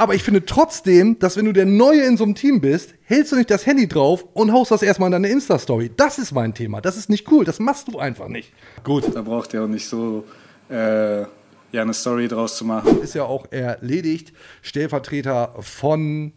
Aber 0.00 0.14
ich 0.14 0.22
finde 0.22 0.46
trotzdem, 0.46 1.18
dass 1.18 1.36
wenn 1.36 1.44
du 1.44 1.52
der 1.52 1.66
Neue 1.66 2.04
in 2.04 2.16
so 2.16 2.24
einem 2.24 2.34
Team 2.34 2.62
bist, 2.62 2.94
hältst 3.02 3.32
du 3.32 3.36
nicht 3.36 3.50
das 3.50 3.66
Handy 3.66 3.86
drauf 3.86 4.24
und 4.32 4.50
haust 4.50 4.70
das 4.70 4.82
erstmal 4.82 5.08
in 5.08 5.12
deine 5.12 5.28
Insta-Story. 5.28 5.90
Das 5.94 6.18
ist 6.18 6.32
mein 6.32 6.54
Thema. 6.54 6.80
Das 6.80 6.96
ist 6.96 7.10
nicht 7.10 7.30
cool. 7.30 7.44
Das 7.44 7.58
machst 7.58 7.86
du 7.86 7.98
einfach 7.98 8.28
nicht. 8.28 8.50
Gut. 8.82 9.14
Da 9.14 9.20
braucht 9.20 9.52
ihr 9.52 9.62
auch 9.62 9.68
nicht 9.68 9.86
so 9.86 10.24
äh, 10.70 11.20
ja, 11.20 11.28
eine 11.72 11.92
Story 11.92 12.28
draus 12.28 12.56
zu 12.56 12.64
machen. 12.64 13.02
ist 13.02 13.14
ja 13.14 13.24
auch 13.24 13.52
erledigt. 13.52 14.32
Stellvertreter 14.62 15.54
von 15.60 16.32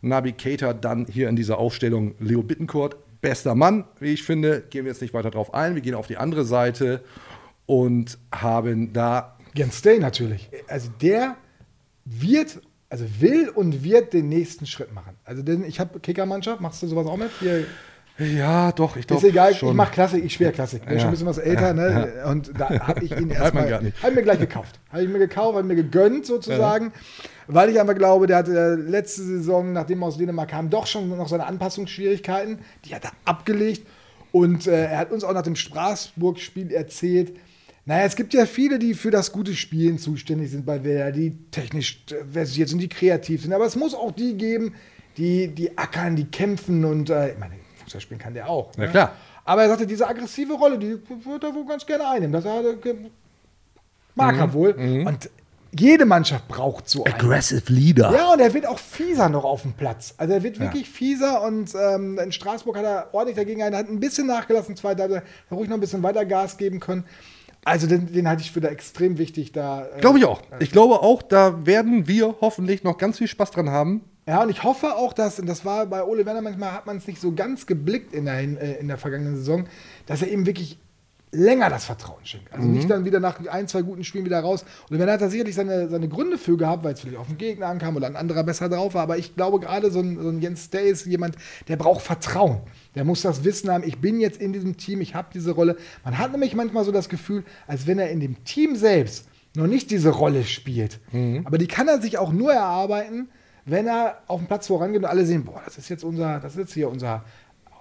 Navigator 0.00 0.74
dann 0.74 1.06
hier 1.06 1.28
in 1.28 1.36
dieser 1.36 1.58
Aufstellung 1.58 2.16
Leo 2.18 2.42
Bittencourt. 2.42 2.96
Bester 3.20 3.54
Mann, 3.54 3.84
wie 4.00 4.14
ich 4.14 4.24
finde. 4.24 4.64
Gehen 4.68 4.84
wir 4.84 4.90
jetzt 4.90 5.00
nicht 5.00 5.14
weiter 5.14 5.30
drauf 5.30 5.54
ein. 5.54 5.76
Wir 5.76 5.82
gehen 5.82 5.94
auf 5.94 6.08
die 6.08 6.16
andere 6.16 6.44
Seite 6.44 7.04
und 7.66 8.18
haben 8.32 8.92
da. 8.92 9.38
Jens 9.54 9.80
Day 9.80 10.00
natürlich. 10.00 10.50
Also 10.66 10.90
der 11.00 11.36
wird, 12.04 12.60
also 12.88 13.04
will 13.20 13.48
und 13.48 13.82
wird 13.82 14.12
den 14.12 14.28
nächsten 14.28 14.66
Schritt 14.66 14.92
machen. 14.94 15.16
Also 15.24 15.42
denn 15.42 15.64
ich 15.64 15.80
habe 15.80 15.98
Kickermannschaft, 16.00 16.60
machst 16.60 16.82
du 16.82 16.86
sowas 16.86 17.06
auch 17.06 17.16
mit? 17.16 17.30
Hier, 17.40 17.64
Ja, 18.18 18.72
doch, 18.72 18.96
ich 18.96 19.00
ist 19.02 19.08
glaube. 19.08 19.28
egal, 19.28 19.54
schon. 19.54 19.68
ich 19.70 19.74
mache 19.74 19.92
Klassik, 19.92 20.24
ich 20.24 20.32
schwer 20.32 20.52
Klassik. 20.52 20.84
Bin 20.86 20.94
Ja. 20.94 21.00
schon 21.00 21.08
ein 21.08 21.10
bisschen 21.10 21.26
was 21.26 21.38
älter, 21.38 21.74
ne? 21.74 22.24
Und 22.30 22.52
da 22.58 22.70
habe 22.86 23.04
ich 23.04 23.10
ihn 23.10 23.30
Hat 23.36 23.54
erstmal, 23.54 23.72
habe 23.72 23.86
ich 24.08 24.14
mir 24.14 24.22
gleich 24.22 24.38
gekauft. 24.38 24.78
Habe 24.90 25.02
ich 25.02 25.08
mir 25.08 25.18
gekauft, 25.18 25.56
habe 25.56 25.66
mir 25.66 25.74
gegönnt 25.74 26.24
sozusagen, 26.26 26.92
weil 27.46 27.68
ich 27.70 27.78
einfach 27.80 27.94
glaube, 27.94 28.26
der 28.26 28.38
hatte 28.38 28.52
äh, 28.58 28.74
letzte 28.90 29.22
Saison, 29.22 29.72
nachdem 29.72 30.02
er 30.02 30.06
aus 30.08 30.16
Dänemark 30.16 30.48
kam, 30.50 30.70
doch 30.70 30.86
schon 30.86 31.08
noch 31.10 31.28
seine 31.28 31.44
Anpassungsschwierigkeiten. 31.46 32.60
Die 32.86 32.94
hat 32.94 33.04
er 33.04 33.12
abgelegt 33.26 33.86
und 34.32 34.66
äh, 34.66 34.86
er 34.86 34.98
hat 34.98 35.12
uns 35.12 35.22
auch 35.24 35.34
nach 35.34 35.42
dem 35.42 35.56
Straßburg-Spiel 35.56 36.72
erzählt, 36.72 37.36
naja, 37.86 38.04
es 38.04 38.16
gibt 38.16 38.34
ja 38.34 38.46
viele, 38.46 38.80
die 38.80 38.94
für 38.94 39.12
das 39.12 39.30
gute 39.30 39.54
Spielen 39.54 39.98
zuständig 39.98 40.50
sind 40.50 40.66
bei 40.66 40.82
Werder, 40.82 41.12
die 41.12 41.36
technisch 41.52 42.04
versiert 42.32 42.68
sind, 42.68 42.80
die 42.80 42.88
kreativ 42.88 43.42
sind. 43.42 43.52
Aber 43.52 43.64
es 43.64 43.76
muss 43.76 43.94
auch 43.94 44.10
die 44.10 44.34
geben, 44.34 44.74
die, 45.16 45.48
die 45.48 45.78
ackern, 45.78 46.16
die 46.16 46.24
kämpfen 46.24 46.84
und 46.84 47.10
äh, 47.10 47.32
ich 47.32 47.38
meine, 47.38 47.54
Fußball 47.84 48.00
spielen 48.00 48.20
kann 48.20 48.34
der 48.34 48.48
auch. 48.50 48.72
Na 48.76 48.86
ne? 48.86 48.90
klar. 48.90 49.12
Aber 49.44 49.62
er 49.62 49.68
sagte, 49.68 49.86
diese 49.86 50.08
aggressive 50.08 50.54
Rolle, 50.54 50.78
die 50.78 50.98
würde 51.24 51.46
er 51.46 51.54
wohl 51.54 51.64
ganz 51.64 51.86
gerne 51.86 52.08
einnehmen. 52.08 52.32
Das 52.32 52.44
er, 52.44 52.62
mag 54.16 54.34
Mhm. 54.34 54.40
er 54.40 54.52
wohl. 54.52 55.04
Und 55.06 55.30
jede 55.78 56.06
Mannschaft 56.06 56.48
braucht 56.48 56.88
so 56.88 57.04
einen. 57.04 57.14
Aggressive 57.14 57.72
Leader. 57.72 58.12
Ja, 58.12 58.32
und 58.32 58.40
er 58.40 58.52
wird 58.52 58.66
auch 58.66 58.80
fieser 58.80 59.28
noch 59.28 59.44
auf 59.44 59.62
dem 59.62 59.74
Platz. 59.74 60.14
Also 60.16 60.34
er 60.34 60.42
wird 60.42 60.58
wirklich 60.58 60.88
fieser 60.90 61.42
und 61.42 61.72
ähm, 61.74 62.18
in 62.18 62.32
Straßburg 62.32 62.76
hat 62.78 62.84
er 62.84 63.08
ordentlich 63.12 63.36
dagegen 63.36 63.62
einen, 63.62 63.76
hat 63.76 63.88
ein 63.88 64.00
bisschen 64.00 64.26
nachgelassen, 64.26 64.74
zwei, 64.74 64.96
da 64.96 65.04
hat 65.04 65.10
er 65.10 65.22
ruhig 65.50 65.68
noch 65.68 65.76
ein 65.76 65.80
bisschen 65.80 66.02
weiter 66.02 66.24
Gas 66.24 66.56
geben 66.56 66.80
können. 66.80 67.04
Also 67.66 67.88
den, 67.88 68.12
den 68.12 68.28
halte 68.28 68.42
ich 68.42 68.52
für 68.52 68.60
da 68.60 68.68
extrem 68.68 69.18
wichtig. 69.18 69.50
Da, 69.50 69.86
äh, 69.86 70.00
Glaube 70.00 70.18
ich 70.20 70.24
auch. 70.24 70.40
Ich 70.60 70.70
glaube 70.70 71.02
auch, 71.02 71.20
da 71.20 71.66
werden 71.66 72.06
wir 72.06 72.36
hoffentlich 72.40 72.84
noch 72.84 72.96
ganz 72.96 73.18
viel 73.18 73.26
Spaß 73.26 73.50
dran 73.50 73.70
haben. 73.70 74.02
Ja, 74.28 74.44
und 74.44 74.50
ich 74.50 74.62
hoffe 74.62 74.94
auch, 74.94 75.12
dass, 75.12 75.40
und 75.40 75.46
das 75.46 75.64
war 75.64 75.86
bei 75.86 76.04
Ole 76.04 76.24
Werner 76.26 76.42
manchmal, 76.42 76.70
hat 76.70 76.86
man 76.86 76.98
es 76.98 77.08
nicht 77.08 77.20
so 77.20 77.32
ganz 77.32 77.66
geblickt 77.66 78.14
in 78.14 78.26
der, 78.26 78.38
äh, 78.38 78.78
in 78.78 78.86
der 78.86 78.98
vergangenen 78.98 79.34
Saison, 79.34 79.66
dass 80.06 80.22
er 80.22 80.28
eben 80.28 80.46
wirklich 80.46 80.78
länger 81.32 81.68
das 81.70 81.84
Vertrauen 81.84 82.24
schenkt. 82.24 82.52
Also 82.52 82.66
nicht 82.66 82.88
dann 82.88 83.04
wieder 83.04 83.20
nach 83.20 83.44
ein, 83.46 83.68
zwei 83.68 83.82
guten 83.82 84.04
Spielen 84.04 84.24
wieder 84.24 84.40
raus. 84.40 84.64
Und 84.88 84.98
Werner 84.98 85.12
hat 85.12 85.20
da 85.20 85.28
sicherlich 85.28 85.54
seine, 85.54 85.88
seine 85.88 86.08
Gründe 86.08 86.38
für 86.38 86.56
gehabt, 86.56 86.84
weil 86.84 86.94
es 86.94 87.00
vielleicht 87.00 87.18
auf 87.18 87.26
den 87.26 87.36
Gegner 87.36 87.66
ankam 87.66 87.96
oder 87.96 88.06
ein 88.06 88.16
anderer 88.16 88.44
besser 88.44 88.68
drauf 88.68 88.94
war. 88.94 89.02
Aber 89.02 89.18
ich 89.18 89.34
glaube 89.34 89.60
gerade 89.60 89.90
so 89.90 90.00
ein, 90.00 90.20
so 90.20 90.28
ein 90.28 90.40
Jens 90.40 90.70
Day 90.70 90.88
ist 90.90 91.06
jemand, 91.06 91.36
der 91.68 91.76
braucht 91.76 92.02
Vertrauen. 92.02 92.60
Der 92.94 93.04
muss 93.04 93.22
das 93.22 93.44
Wissen 93.44 93.70
haben, 93.70 93.84
ich 93.84 93.98
bin 93.98 94.20
jetzt 94.20 94.40
in 94.40 94.52
diesem 94.52 94.76
Team, 94.76 95.00
ich 95.00 95.14
habe 95.14 95.28
diese 95.34 95.50
Rolle. 95.50 95.76
Man 96.04 96.16
hat 96.18 96.32
nämlich 96.32 96.54
manchmal 96.54 96.84
so 96.84 96.92
das 96.92 97.08
Gefühl, 97.08 97.44
als 97.66 97.86
wenn 97.86 97.98
er 97.98 98.10
in 98.10 98.20
dem 98.20 98.44
Team 98.44 98.76
selbst 98.76 99.28
noch 99.54 99.66
nicht 99.66 99.90
diese 99.90 100.10
Rolle 100.10 100.44
spielt. 100.44 101.00
Aber 101.44 101.58
die 101.58 101.66
kann 101.66 101.88
er 101.88 102.00
sich 102.00 102.18
auch 102.18 102.32
nur 102.32 102.52
erarbeiten, 102.52 103.28
wenn 103.64 103.86
er 103.88 104.22
auf 104.28 104.38
den 104.38 104.46
Platz 104.46 104.68
vorangeht 104.68 104.98
und 104.98 105.06
alle 105.06 105.26
sehen, 105.26 105.44
boah, 105.44 105.60
das 105.64 105.76
ist 105.76 105.88
jetzt 105.88 106.04
unser, 106.04 106.38
das 106.38 106.52
ist 106.52 106.58
jetzt 106.58 106.74
hier 106.74 106.88
unser 106.88 107.24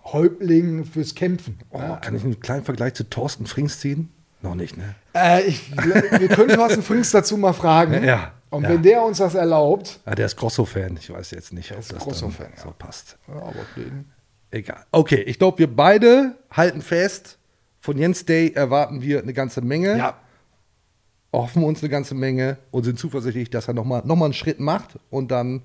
Häuptling 0.06 0.86
fürs 0.86 1.16
Kämpfen. 1.16 1.58
Oh, 1.72 1.80
kann 2.02 2.16
ich 2.16 2.24
einen 2.24 2.40
kleinen 2.40 2.64
Vergleich 2.64 2.94
zu 2.94 3.10
Thorsten 3.10 3.46
Frings 3.48 3.80
ziehen? 3.80 4.10
Noch 4.42 4.56
nicht, 4.56 4.78
ne? 4.78 4.96
Äh, 5.16 5.44
ich, 5.44 5.72
wir 5.76 6.28
können 6.30 6.56
Thorsten 6.56 6.84
Frings 6.84 7.12
dazu 7.12 7.38
mal 7.38 7.54
fragen. 7.54 8.04
Ja, 8.04 8.34
Und 8.52 8.64
ja. 8.64 8.70
wenn 8.70 8.84
der 8.84 9.02
uns 9.04 9.18
das 9.18 9.34
erlaubt, 9.34 10.00
Ah, 10.06 10.14
der 10.16 10.28
ist 10.28 10.36
Grosso-Fan. 10.36 10.98
Ich 11.00 11.12
weiß 11.12 11.32
jetzt 11.32 11.52
nicht, 11.54 11.72
ob 11.72 11.78
das 11.88 11.98
Grosso-Fan, 12.00 12.52
so 12.56 12.74
passt. 12.78 13.18
ja, 13.28 13.34
aber 13.36 13.54
den- 13.76 14.06
Egal. 14.52 14.86
Okay, 14.92 15.22
ich 15.24 15.40
glaube, 15.40 15.58
wir 15.60 15.76
beide 15.76 16.36
halten 16.52 16.82
fest, 16.82 17.38
von 17.82 17.98
Jens 17.98 18.24
Day 18.26 18.52
erwarten 18.54 19.02
wir 19.02 19.22
eine 19.22 19.34
ganze 19.34 19.62
Menge. 19.62 19.98
ja, 19.98 20.18
hoffen 21.34 21.64
uns 21.64 21.82
eine 21.82 21.90
ganze 21.90 22.16
Menge 22.16 22.58
und 22.72 22.84
sind 22.84 22.98
zuversichtlich, 22.98 23.50
dass 23.50 23.68
er 23.68 23.74
nochmal 23.74 24.02
noch 24.06 24.16
mal 24.16 24.26
einen 24.26 24.34
Schritt 24.34 24.60
macht 24.62 24.98
und 25.10 25.32
dann 25.32 25.64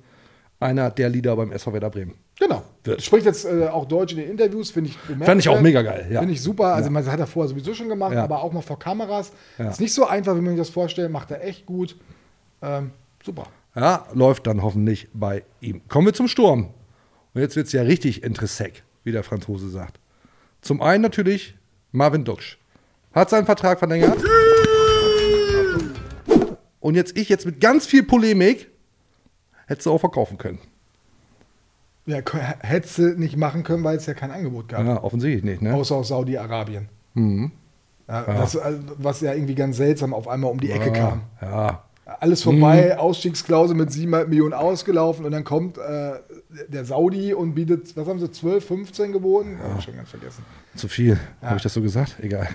einer 0.59 0.91
der 0.91 1.09
Leader 1.11 1.37
beim 1.37 1.53
SV 1.53 1.73
Werder 1.75 1.91
Bremen. 1.91 2.15
Genau. 2.41 2.63
Wird. 2.83 3.03
Spricht 3.03 3.27
jetzt 3.27 3.45
äh, 3.45 3.69
auch 3.69 3.87
Deutsch 3.87 4.13
in 4.13 4.19
den 4.19 4.31
Interviews, 4.31 4.71
finde 4.73 4.91
ich 4.91 4.99
Fand 5.25 5.41
ich 5.41 5.49
auch 5.49 5.61
mega 5.61 5.83
geil, 5.83 6.09
ja. 6.11 6.19
Finde 6.21 6.35
ich 6.35 6.43
super. 6.43 6.75
Also, 6.75 6.91
man 6.91 7.07
hat 7.07 7.21
er 7.21 7.27
vorher 7.29 7.49
sowieso 7.49 7.75
schon 7.75 7.89
gemacht, 7.89 8.15
Ja. 8.15 8.25
aber 8.25 8.43
auch 8.43 8.53
mal 8.53 8.63
vor 8.63 8.79
Kameras. 8.79 9.31
Ja. 9.59 9.69
Ist 9.69 9.81
nicht 9.81 9.95
so 9.95 10.07
einfach, 10.07 10.35
wie 10.35 10.41
man 10.41 10.51
sich 10.57 10.59
das 10.59 10.71
vorstellt, 10.71 11.13
macht 11.13 11.31
er 11.31 11.45
echt 11.45 11.67
gut. 11.67 11.95
Ähm, 12.63 12.91
super. 13.25 13.45
Ja, 13.77 14.07
läuft 14.15 14.47
dann 14.49 14.63
hoffentlich 14.63 15.09
bei 15.13 15.45
ihm. 15.61 15.87
Kommen 15.89 16.07
wir 16.07 16.15
zum 16.15 16.27
Sturm. 16.27 16.71
Und 17.35 17.41
jetzt 17.41 17.55
wird 17.55 17.69
es 17.69 17.73
ja 17.73 17.83
richtig 17.83 18.25
interessant, 18.25 18.83
wie 19.05 19.13
der 19.13 19.23
Franzose 19.23 19.69
sagt. 19.69 20.01
Zum 20.63 20.83
einen 20.83 21.03
natürlich 21.03 21.55
Marvin 21.93 22.25
Duksch. 22.25 22.59
Hat 23.15 23.31
seinen 23.31 23.47
Vertrag 23.47 23.79
verlängert. 23.79 24.19
Und 26.81 26.95
jetzt 26.95 27.17
ich 27.17 27.29
jetzt 27.29 27.47
mit 27.47 27.61
ganz 27.61 27.87
viel 27.87 28.03
Polemik 28.03 28.69
hättest 29.67 29.87
du 29.87 29.93
auch 29.93 29.99
verkaufen 30.01 30.39
können. 30.39 30.59
Ja, 32.07 32.19
hättest 32.61 32.99
du 32.99 33.03
nicht 33.19 33.37
machen 33.37 33.63
können, 33.63 33.85
weil 33.85 33.97
es 33.97 34.07
ja 34.07 34.15
kein 34.15 34.31
Angebot 34.31 34.69
gab. 34.69 34.85
Ja, 34.85 35.03
offensichtlich 35.03 35.45
nicht, 35.45 35.63
ne? 35.63 35.75
Außer 35.75 35.97
aus 35.97 36.09
Saudi-Arabien. 36.09 36.89
Mhm. 37.15 37.53
Ja, 38.09 38.23
Das, 38.25 38.57
also, 38.57 38.81
was 38.99 39.21
ja 39.21 39.35
irgendwie 39.35 39.55
ganz 39.55 39.77
seltsam 39.77 40.15
auf 40.15 40.27
einmal 40.27 40.51
um 40.51 40.59
die 40.61 40.71
Ecke 40.71 40.93
kam. 40.93 41.23
Ja, 41.41 41.85
Alles 42.19 42.43
vorbei, 42.43 42.99
Ausstiegsklausel 42.99 43.77
mit 43.77 43.93
7 43.93 44.11
Millionen 44.29 44.53
ausgelaufen 44.55 45.25
und 45.25 45.31
dann 45.31 45.45
kommt 45.45 45.79
äh, 45.79 46.15
der 46.69 46.85
Saudi 46.85 47.33
und 47.35 47.55
bietet, 47.55 47.97
was 47.97 48.09
haben 48.09 48.19
sie, 48.19 48.31
12, 48.33 48.65
15 48.67 49.13
geboten? 49.13 49.59
Ja. 49.63 49.69
Hab 49.71 49.79
ich 49.79 49.85
schon 49.85 49.95
ganz 49.97 50.09
vergessen. 50.11 50.45
zu 50.75 50.89
viel. 50.89 51.21
Habe 51.43 51.57
ich 51.59 51.63
das 51.63 51.75
so 51.75 51.81
gesagt? 51.83 52.17
Egal. 52.21 52.49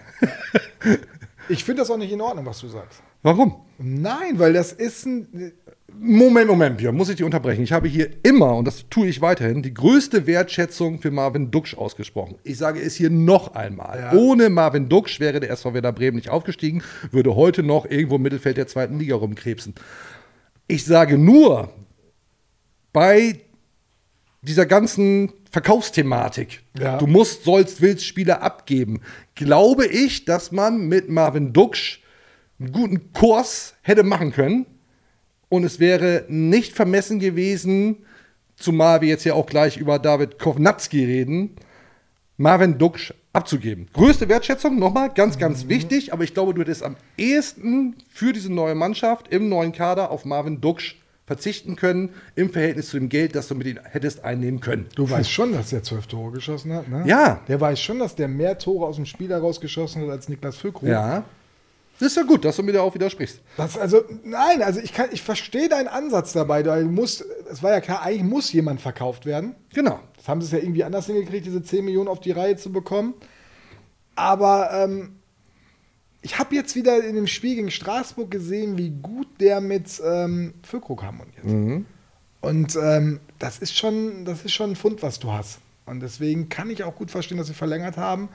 Ich 1.47 1.63
finde 1.63 1.83
das 1.83 1.91
auch 1.91 1.97
nicht 1.97 2.11
in 2.11 2.19
Ordnung, 2.21 2.45
was 2.45 2.59
du 2.59 2.67
sagst. 2.67 3.01
Warum? 3.21 3.55
Nein, 3.77 4.37
weil 4.39 4.53
das 4.53 4.71
ist 4.73 5.05
ein. 5.05 5.53
Moment, 5.99 6.47
Moment, 6.47 6.77
Björn, 6.77 6.95
muss 6.95 7.09
ich 7.09 7.15
dich 7.15 7.25
unterbrechen. 7.25 7.63
Ich 7.63 7.71
habe 7.71 7.87
hier 7.87 8.09
immer, 8.23 8.55
und 8.55 8.65
das 8.65 8.85
tue 8.89 9.07
ich 9.07 9.21
weiterhin, 9.21 9.61
die 9.63 9.73
größte 9.73 10.27
Wertschätzung 10.27 10.99
für 10.99 11.09
Marvin 11.11 11.51
Duksch 11.51 11.75
ausgesprochen. 11.75 12.35
Ich 12.43 12.57
sage 12.57 12.79
es 12.81 12.95
hier 12.95 13.09
noch 13.09 13.55
einmal. 13.55 13.99
Ja. 13.99 14.13
Ohne 14.13 14.49
Marvin 14.49 14.89
Duksch 14.89 15.19
wäre 15.19 15.39
der 15.39 15.49
SV 15.51 15.73
Werder 15.73 15.91
Bremen 15.93 16.17
nicht 16.17 16.29
aufgestiegen, 16.29 16.83
würde 17.11 17.35
heute 17.35 17.63
noch 17.63 17.85
irgendwo 17.89 18.17
im 18.17 18.21
Mittelfeld 18.21 18.57
der 18.57 18.67
zweiten 18.67 18.99
Liga 18.99 19.15
rumkrebsen. 19.15 19.73
Ich 20.67 20.85
sage 20.85 21.17
nur, 21.17 21.71
bei 22.93 23.39
dieser 24.41 24.65
ganzen 24.65 25.31
Verkaufsthematik, 25.51 26.61
Ja. 26.79 26.97
du 26.97 27.07
musst, 27.07 27.43
sollst, 27.45 27.81
willst 27.81 28.05
Spieler 28.05 28.41
abgeben, 28.41 29.01
glaube 29.33 29.85
ich, 29.87 30.25
dass 30.25 30.51
man 30.51 30.87
mit 30.87 31.09
Marvin 31.09 31.51
Duksch 31.53 32.01
einen 32.59 32.71
guten 32.71 33.11
Kurs 33.13 33.75
hätte 33.81 34.03
machen 34.03 34.31
können. 34.31 34.65
Und 35.49 35.63
es 35.63 35.79
wäre 35.79 36.25
nicht 36.27 36.73
vermessen 36.73 37.19
gewesen, 37.19 37.97
zumal 38.55 39.01
wir 39.01 39.09
jetzt 39.09 39.25
ja 39.25 39.33
auch 39.33 39.45
gleich 39.45 39.77
über 39.77 39.99
David 39.99 40.39
Kovnatski 40.39 41.05
reden, 41.05 41.51
Marvin 42.37 42.77
Duksch 42.77 43.13
abzugeben. 43.33 43.87
Größte 43.93 44.29
Wertschätzung, 44.29 44.79
nochmal, 44.79 45.11
ganz, 45.13 45.37
ganz 45.37 45.67
wichtig, 45.67 46.13
aber 46.13 46.23
ich 46.23 46.33
glaube, 46.33 46.53
du 46.53 46.61
hättest 46.61 46.83
am 46.83 46.95
ehesten 47.17 47.95
für 48.09 48.33
diese 48.33 48.51
neue 48.51 48.75
Mannschaft 48.75 49.27
im 49.29 49.49
neuen 49.49 49.71
Kader 49.71 50.09
auf 50.11 50.25
Marvin 50.25 50.61
Duksch 50.61 50.95
verzichten 51.25 51.75
können, 51.75 52.09
im 52.35 52.51
Verhältnis 52.51 52.89
zu 52.89 52.99
dem 52.99 53.09
Geld, 53.09 53.35
das 53.35 53.47
du 53.47 53.55
mit 53.55 53.67
ihm 53.67 53.79
hättest 53.83 54.23
einnehmen 54.23 54.59
können. 54.59 54.85
Du 54.95 55.09
weißt 55.09 55.31
schon, 55.31 55.53
dass 55.53 55.71
der 55.71 55.81
zwölf 55.81 56.07
Tore 56.07 56.31
geschossen 56.31 56.71
hat, 56.73 56.87
ne? 56.87 57.03
Ja. 57.07 57.41
Der 57.47 57.59
weiß 57.59 57.81
schon, 57.81 57.99
dass 57.99 58.15
der 58.15 58.27
mehr 58.27 58.57
Tore 58.57 58.85
aus 58.85 58.97
dem 58.97 59.05
Spiel 59.05 59.29
herausgeschossen 59.29 60.03
hat 60.03 60.09
als 60.09 60.29
Niklas 60.29 60.57
Füllkrug. 60.57 60.87
Ja. 60.87 61.23
Das 61.99 62.09
ist 62.09 62.17
ja 62.17 62.23
gut, 62.23 62.43
dass 62.43 62.57
du 62.57 62.63
mir 62.63 62.73
da 62.73 62.81
auch 62.81 62.93
widersprichst. 62.93 63.41
Das, 63.55 63.77
also, 63.77 64.03
nein, 64.23 64.61
also 64.61 64.81
ich, 64.81 64.93
kann, 64.93 65.09
ich 65.11 65.21
verstehe 65.21 65.69
deinen 65.69 65.87
Ansatz 65.87 66.33
dabei. 66.33 66.61
Du 66.61 66.73
musst, 66.85 67.23
es 67.49 67.63
war 67.63 67.71
ja 67.71 67.79
klar, 67.79 68.01
eigentlich 68.01 68.23
muss 68.23 68.51
jemand 68.51 68.81
verkauft 68.81 69.25
werden. 69.25 69.55
Genau. 69.73 69.99
Das 70.17 70.27
haben 70.27 70.41
sie 70.41 70.47
es 70.47 70.51
ja 70.51 70.57
irgendwie 70.57 70.83
anders 70.83 71.05
hingekriegt, 71.05 71.45
diese 71.45 71.63
10 71.63 71.85
Millionen 71.85 72.09
auf 72.09 72.19
die 72.19 72.31
Reihe 72.31 72.57
zu 72.57 72.71
bekommen. 72.71 73.13
Aber 74.15 74.71
ähm, 74.73 75.15
ich 76.21 76.37
habe 76.37 76.55
jetzt 76.55 76.75
wieder 76.75 77.03
in 77.03 77.15
dem 77.15 77.27
Spiel 77.27 77.55
gegen 77.55 77.71
Straßburg 77.71 78.29
gesehen, 78.29 78.77
wie 78.77 78.89
gut 78.89 79.27
der 79.39 79.61
mit 79.61 80.01
ähm, 80.03 80.55
Füllkrug 80.63 81.03
harmoniert. 81.03 81.45
Und 82.41 82.75
ähm, 82.75 83.19
das, 83.39 83.59
ist 83.59 83.77
schon, 83.77 84.25
das 84.25 84.43
ist 84.43 84.53
schon 84.53 84.71
ein 84.71 84.75
Fund, 84.75 85.01
was 85.01 85.19
du 85.19 85.31
hast. 85.31 85.59
Und 85.85 85.99
deswegen 86.01 86.49
kann 86.49 86.69
ich 86.69 86.83
auch 86.83 86.95
gut 86.95 87.11
verstehen, 87.11 87.37
dass 87.37 87.47
sie 87.47 87.53
verlängert 87.53 87.97
haben. 87.97 88.29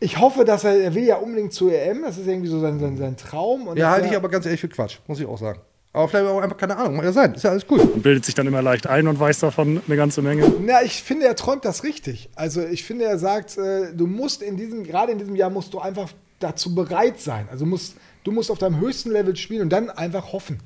Ich 0.00 0.18
hoffe, 0.18 0.44
dass 0.44 0.64
er, 0.64 0.76
er 0.76 0.94
will 0.94 1.04
ja 1.04 1.16
unbedingt 1.16 1.52
zur 1.52 1.72
EM, 1.72 2.02
das 2.02 2.18
ist 2.18 2.26
irgendwie 2.26 2.48
so 2.48 2.60
sein, 2.60 2.78
sein, 2.78 2.96
sein 2.96 3.16
Traum. 3.16 3.68
Und 3.68 3.78
Ja, 3.78 3.90
halte 3.90 4.08
ich 4.08 4.16
aber 4.16 4.28
ganz 4.28 4.44
ehrlich 4.44 4.60
für 4.60 4.68
Quatsch, 4.68 4.98
muss 5.06 5.20
ich 5.20 5.26
auch 5.26 5.38
sagen. 5.38 5.60
Aber 5.92 6.08
vielleicht 6.08 6.26
auch 6.26 6.40
einfach 6.40 6.56
keine 6.56 6.76
Ahnung, 6.76 6.96
mag 6.96 7.04
ja 7.04 7.12
sein, 7.12 7.34
ist 7.34 7.44
ja 7.44 7.50
alles 7.50 7.64
cool. 7.70 7.78
Und 7.78 8.02
bildet 8.02 8.24
sich 8.24 8.34
dann 8.34 8.48
immer 8.48 8.62
leicht 8.62 8.88
ein 8.88 9.06
und 9.06 9.20
weiß 9.20 9.38
davon 9.38 9.80
eine 9.86 9.96
ganze 9.96 10.22
Menge. 10.22 10.52
Na, 10.60 10.82
ich 10.82 11.02
finde, 11.02 11.26
er 11.26 11.36
träumt 11.36 11.64
das 11.64 11.84
richtig. 11.84 12.28
Also 12.34 12.62
ich 12.62 12.82
finde, 12.82 13.04
er 13.04 13.16
sagt, 13.16 13.56
äh, 13.56 13.94
du 13.94 14.08
musst 14.08 14.42
in 14.42 14.56
diesem, 14.56 14.82
gerade 14.82 15.12
in 15.12 15.18
diesem 15.18 15.36
Jahr 15.36 15.50
musst 15.50 15.72
du 15.72 15.78
einfach 15.78 16.10
dazu 16.40 16.74
bereit 16.74 17.20
sein. 17.20 17.46
Also 17.48 17.64
musst, 17.64 17.94
du 18.24 18.32
musst 18.32 18.50
auf 18.50 18.58
deinem 18.58 18.80
höchsten 18.80 19.12
Level 19.12 19.36
spielen 19.36 19.62
und 19.62 19.70
dann 19.70 19.88
einfach 19.88 20.32
hoffen. 20.32 20.58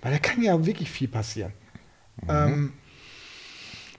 Weil 0.00 0.12
da 0.12 0.18
kann 0.18 0.42
ja 0.42 0.64
wirklich 0.64 0.90
viel 0.90 1.08
passieren. 1.08 1.52
Ähm, 2.26 2.72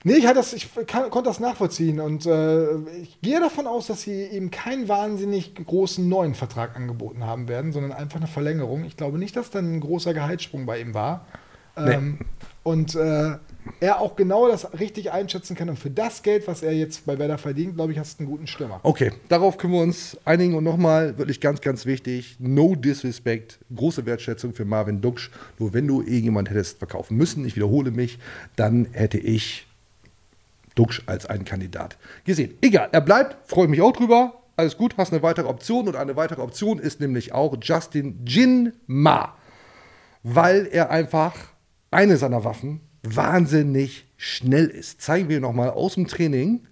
nee, 0.06 0.14
ich, 0.14 0.24
das, 0.24 0.54
ich 0.54 0.70
kann, 0.88 1.10
konnte 1.10 1.30
das 1.30 1.42
nachvollziehen 1.42 2.00
und 2.00 2.26
äh, 2.26 2.78
ich 3.02 3.20
gehe 3.22 3.42
davon 3.42 3.68
aus, 3.68 3.88
dass 3.88 4.04
sie 4.04 4.28
ihm 4.28 4.52
keinen 4.52 4.88
wahnsinnig 4.88 5.54
großen 5.54 6.08
neuen 6.08 6.34
Vertrag 6.34 6.78
angeboten 6.78 7.26
haben 7.26 7.50
werden, 7.50 7.74
sondern 7.74 7.92
einfach 7.92 8.18
eine 8.18 8.28
Verlängerung. 8.28 8.86
Ich 8.86 8.96
glaube 8.96 9.18
nicht, 9.18 9.36
dass 9.36 9.50
dann 9.50 9.76
ein 9.76 9.80
großer 9.82 10.14
Gehaltssprung 10.14 10.66
bei 10.66 10.80
ihm 10.80 10.94
war. 10.94 11.26
Ähm, 11.78 12.20
Und 12.64 12.96
äh, 12.96 13.38
er 13.80 14.00
auch 14.00 14.16
genau 14.16 14.48
das 14.48 14.80
richtig 14.80 15.12
einschätzen 15.12 15.56
kann. 15.56 15.70
Und 15.70 15.78
für 15.78 15.92
das 15.92 16.24
Geld, 16.24 16.48
was 16.48 16.64
er 16.64 16.72
jetzt 16.72 17.06
bei 17.06 17.20
Werder 17.20 17.38
verdient, 17.38 17.76
glaube 17.76 17.92
ich, 17.92 18.00
hast 18.00 18.20
du 18.20 18.24
einen 18.24 18.32
guten 18.32 18.48
Stürmer. 18.48 18.80
Okay, 18.82 19.12
darauf 19.30 19.58
können 19.58 19.74
wir 19.74 19.82
uns 19.82 20.18
einigen 20.26 20.56
und 20.56 20.64
nochmal, 20.64 21.18
wirklich 21.20 21.42
ganz, 21.42 21.62
ganz 21.62 21.86
wichtig, 21.86 22.38
no 22.40 22.76
disrespect, 22.76 23.60
große 23.76 24.06
Wertschätzung 24.08 24.56
für 24.56 24.66
Marvin 24.66 25.00
Duksch. 25.00 25.30
Nur 25.60 25.74
wenn 25.74 25.86
du 25.86 26.02
irgendjemand 26.02 26.50
hättest 26.50 26.80
verkaufen 26.80 27.18
müssen, 27.18 27.46
ich 27.46 27.56
wiederhole 27.56 27.92
mich, 27.92 28.18
dann 28.56 28.88
hätte 28.92 29.20
ich 29.20 29.68
Duksch 30.76 31.04
als 31.06 31.26
einen 31.26 31.46
Kandidat 31.46 31.98
gesehen. 32.26 32.58
Egal, 32.62 32.90
er 32.92 33.02
bleibt, 33.02 33.50
freue 33.50 33.68
mich 33.68 33.82
auch 33.82 33.94
drüber. 33.94 34.44
Alles 34.58 34.78
gut, 34.78 34.96
hast 34.98 35.12
eine 35.12 35.24
weitere 35.24 35.48
Option 35.48 35.88
und 35.88 35.96
eine 35.96 36.16
weitere 36.16 36.42
Option 36.42 36.80
ist 36.80 37.00
nämlich 37.00 37.34
auch 37.34 37.58
Justin 37.62 38.26
Jin 38.26 38.74
Ma, 38.88 39.36
weil 40.24 40.68
er 40.72 40.92
einfach 40.92 41.34
eine 41.92 42.18
seiner 42.18 42.44
Waffen 42.44 42.82
wahnsinnig 43.04 44.06
schnell 44.18 44.68
ist. 44.68 45.02
Zeigen 45.02 45.30
wir 45.30 45.40
nochmal 45.40 45.72
aus 45.72 45.96
dem 45.96 46.08
Training. 46.08 46.68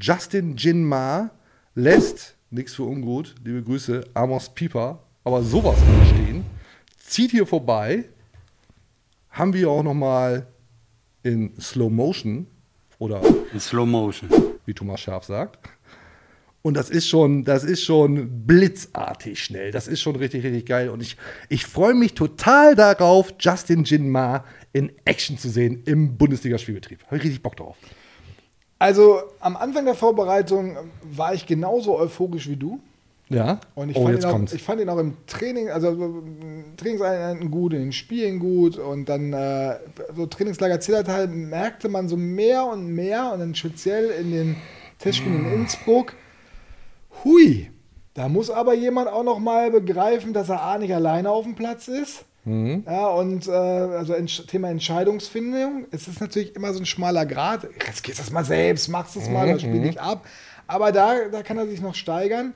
Justin 0.00 0.56
Jin 0.56 0.84
Ma 0.84 1.30
lässt, 1.74 2.36
nichts 2.50 2.74
für 2.74 2.84
ungut, 2.84 3.34
liebe 3.44 3.62
Grüße, 3.62 4.04
Amos 4.14 4.48
Pieper, 4.48 5.02
aber 5.24 5.42
sowas 5.42 5.78
von 5.78 6.06
stehen. 6.06 6.44
zieht 6.98 7.30
hier 7.30 7.46
vorbei, 7.46 8.04
haben 9.30 9.52
wir 9.52 9.70
auch 9.70 9.82
noch 9.82 9.94
mal 9.94 10.46
in 11.22 11.52
Slow 11.60 11.90
Motion 11.90 12.46
oder 13.00 13.20
In 13.52 13.58
Slow 13.58 13.86
Motion. 13.86 14.30
wie 14.66 14.74
Thomas 14.74 15.00
Scharf 15.00 15.24
sagt. 15.24 15.58
Und 16.62 16.74
das 16.74 16.90
ist 16.90 17.08
schon, 17.08 17.44
das 17.44 17.64
ist 17.64 17.82
schon 17.82 18.46
blitzartig 18.46 19.42
schnell. 19.42 19.72
Das 19.72 19.88
ist 19.88 20.02
schon 20.02 20.14
richtig, 20.16 20.44
richtig 20.44 20.66
geil. 20.66 20.90
Und 20.90 21.00
ich, 21.00 21.16
ich 21.48 21.64
freue 21.64 21.94
mich 21.94 22.12
total 22.12 22.74
darauf, 22.74 23.32
Justin 23.40 23.84
Jinma 23.84 24.44
in 24.72 24.92
Action 25.06 25.38
zu 25.38 25.48
sehen 25.48 25.82
im 25.86 26.18
Bundesliga-Spielbetrieb. 26.18 27.02
Habe 27.06 27.16
ich 27.16 27.24
richtig 27.24 27.42
Bock 27.42 27.56
drauf. 27.56 27.76
Also 28.78 29.22
am 29.40 29.56
Anfang 29.56 29.86
der 29.86 29.94
Vorbereitung 29.94 30.76
war 31.02 31.32
ich 31.32 31.46
genauso 31.46 31.98
euphorisch 31.98 32.48
wie 32.48 32.56
du. 32.56 32.80
Ja. 33.30 33.60
Und 33.76 33.90
ich, 33.90 33.96
oh, 33.96 34.02
fand 34.02 34.14
jetzt 34.14 34.24
ihn 34.24 34.28
auch, 34.28 34.32
kommt's. 34.32 34.52
ich 34.52 34.62
fand 34.62 34.80
ihn 34.80 34.88
auch 34.88 34.98
im 34.98 35.16
Training, 35.26 35.70
also 35.70 35.90
im 35.90 36.76
Trainingseinheiten 36.76 37.50
gut, 37.50 37.72
in 37.72 37.80
den 37.80 37.92
Spielen 37.92 38.40
gut 38.40 38.76
und 38.76 39.08
dann 39.08 39.32
äh, 39.32 39.76
so 40.16 40.26
Trainingslager 40.26 40.80
Zillertal 40.80 41.28
merkte 41.28 41.88
man 41.88 42.08
so 42.08 42.16
mehr 42.16 42.66
und 42.66 42.88
mehr 42.88 43.32
und 43.32 43.38
dann 43.38 43.54
speziell 43.54 44.10
in 44.10 44.32
den 44.32 44.56
Testspielen 44.98 45.46
in 45.46 45.60
Innsbruck, 45.60 46.14
hui, 47.24 47.70
da 48.14 48.28
muss 48.28 48.50
aber 48.50 48.74
jemand 48.74 49.08
auch 49.08 49.22
noch 49.22 49.38
mal 49.38 49.70
begreifen, 49.70 50.32
dass 50.32 50.48
er 50.48 50.62
A 50.62 50.76
nicht 50.78 50.92
alleine 50.92 51.30
auf 51.30 51.44
dem 51.44 51.54
Platz 51.54 51.88
ist. 51.88 52.24
Ja, 52.44 53.08
und 53.08 53.46
äh, 53.46 53.50
also 53.50 54.14
Thema 54.46 54.70
Entscheidungsfindung, 54.70 55.86
es 55.90 56.08
ist 56.08 56.20
natürlich 56.20 56.56
immer 56.56 56.72
so 56.72 56.80
ein 56.80 56.86
schmaler 56.86 57.26
Grad. 57.26 57.68
Jetzt 57.86 58.02
gehst 58.02 58.18
du 58.18 58.22
das 58.22 58.32
mal 58.32 58.44
selbst, 58.44 58.88
machst 58.88 59.14
es 59.16 59.28
mal, 59.28 59.46
das 59.52 59.60
spiel 59.60 59.82
dich 59.82 60.00
ab. 60.00 60.26
Aber 60.66 60.90
da, 60.90 61.28
da 61.30 61.42
kann 61.42 61.58
er 61.58 61.66
sich 61.66 61.82
noch 61.82 61.94
steigern. 61.94 62.54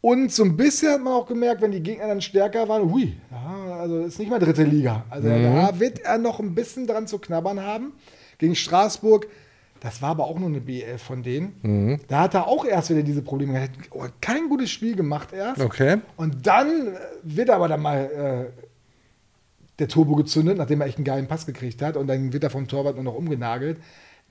Und 0.00 0.30
so 0.30 0.44
ein 0.44 0.56
bisschen 0.56 0.92
hat 0.92 1.00
man 1.02 1.14
auch 1.14 1.26
gemerkt, 1.26 1.62
wenn 1.62 1.72
die 1.72 1.82
Gegner 1.82 2.06
dann 2.06 2.20
stärker 2.20 2.68
waren, 2.68 2.92
hui, 2.92 3.14
ja, 3.30 3.76
also 3.76 4.00
ist 4.00 4.18
nicht 4.18 4.30
mehr 4.30 4.38
dritte 4.38 4.62
Liga. 4.62 5.04
Also 5.10 5.28
da 5.28 5.80
wird 5.80 6.00
er 6.00 6.18
noch 6.18 6.38
ein 6.38 6.54
bisschen 6.54 6.86
dran 6.86 7.06
zu 7.06 7.18
knabbern 7.18 7.60
haben. 7.60 7.92
Gegen 8.38 8.54
Straßburg, 8.54 9.26
das 9.80 10.02
war 10.02 10.10
aber 10.10 10.24
auch 10.24 10.38
nur 10.38 10.48
eine 10.48 10.58
B11 10.60 10.98
von 10.98 11.22
denen. 11.22 12.00
Da 12.08 12.20
hat 12.20 12.34
er 12.34 12.46
auch 12.46 12.64
erst 12.64 12.90
wieder 12.90 13.02
diese 13.02 13.22
Probleme 13.22 13.54
gehabt. 13.54 13.72
Oh, 13.90 14.04
kein 14.20 14.48
gutes 14.48 14.70
Spiel 14.70 14.94
gemacht 14.94 15.32
erst. 15.32 15.60
Okay. 15.60 15.98
Und 16.16 16.46
dann 16.46 16.88
äh, 16.88 16.98
wird 17.22 17.50
aber 17.50 17.68
dann 17.68 17.82
mal 17.82 18.50
äh, 18.56 18.62
der 19.78 19.88
Turbo 19.88 20.14
gezündet, 20.14 20.56
nachdem 20.58 20.80
er 20.80 20.86
echt 20.86 20.98
einen 20.98 21.04
geilen 21.04 21.26
Pass 21.26 21.46
gekriegt 21.46 21.82
hat. 21.82 21.96
Und 21.96 22.06
dann 22.06 22.32
wird 22.32 22.44
er 22.44 22.50
vom 22.50 22.68
Torwart 22.68 22.94
nur 22.94 23.04
noch 23.04 23.14
umgenagelt. 23.14 23.78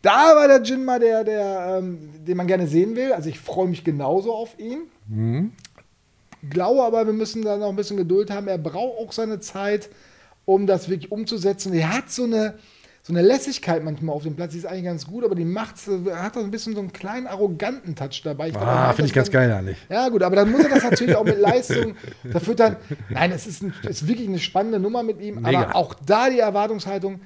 Da 0.02 0.36
war 0.36 0.48
der 0.48 0.62
Jinma, 0.62 1.00
der, 1.00 1.24
der, 1.24 1.80
ähm, 1.80 2.10
den 2.26 2.38
man 2.38 2.48
gerne 2.48 2.68
sehen 2.68 2.96
will. 2.96 3.14
Also 3.14 3.30
ich 3.30 3.40
freue 3.40 3.68
mich 3.68 3.84
genauso 3.84 4.34
auf 4.34 4.58
ihn. 4.60 4.84
Glaube 6.50 6.84
aber, 6.84 7.06
wir 7.06 7.14
müssen 7.14 7.42
da 7.44 7.58
noch 7.58 7.70
ein 7.70 7.76
bisschen 7.76 7.98
Geduld 7.98 8.30
haben. 8.32 8.48
Er 8.48 8.58
braucht 8.58 9.00
auch 9.00 9.12
seine 9.12 9.40
Zeit, 9.40 9.90
um 10.46 10.68
das 10.68 10.90
wirklich 10.90 11.12
umzusetzen. 11.12 11.74
Er 11.74 11.92
hat 11.92 12.12
so 12.12 12.24
eine, 12.24 12.56
so 13.02 13.14
eine 13.14 13.22
Lässigkeit 13.22 13.84
manchmal 13.84 14.16
auf 14.16 14.24
dem 14.24 14.36
Platz, 14.36 14.52
die 14.52 14.60
ist 14.60 14.66
eigentlich 14.66 14.86
ganz 14.86 15.06
gut, 15.08 15.24
aber 15.24 15.36
die 15.36 15.46
macht, 15.46 15.76
hat 16.14 16.38
auch 16.38 16.44
ein 16.44 16.52
bisschen 16.52 16.74
so 16.74 16.80
einen 16.80 16.94
kleinen 16.94 17.28
arroganten 17.28 17.96
Touch 17.96 18.22
dabei. 18.24 18.50
er 18.50 18.62
Ah, 18.62 18.94
finde 18.94 19.08
ich 19.08 19.14
ganz 19.14 19.32
geil 19.32 19.52
eigentlich. 19.52 19.78
ja, 19.90 20.10
gut, 20.10 20.22
aber 20.24 20.36
dann 20.36 20.52
muss 20.52 20.64
er 20.64 20.70
das 20.70 20.84
natürlich 20.84 21.16
auch 21.16 21.24
mit 21.26 21.40
Leistung. 21.40 21.96
Da 22.32 22.40
führt 22.40 22.60
dann. 22.60 22.76
Nein, 23.10 23.32
es 23.32 23.48
ist, 23.48 23.64
ein, 23.64 23.74
es 23.84 24.02
ist 24.02 24.08
wirklich 24.08 24.28
eine 24.28 24.40
spannende 24.40 24.80
Nummer 24.80 25.02
mit 25.04 25.20
ihm, 25.22 25.42
Mega. 25.42 25.62
aber 25.62 25.76
auch 25.76 25.94
da 26.06 26.30
die 26.30 26.40
Erwartungshaltung 26.40 27.14
ein 27.16 27.22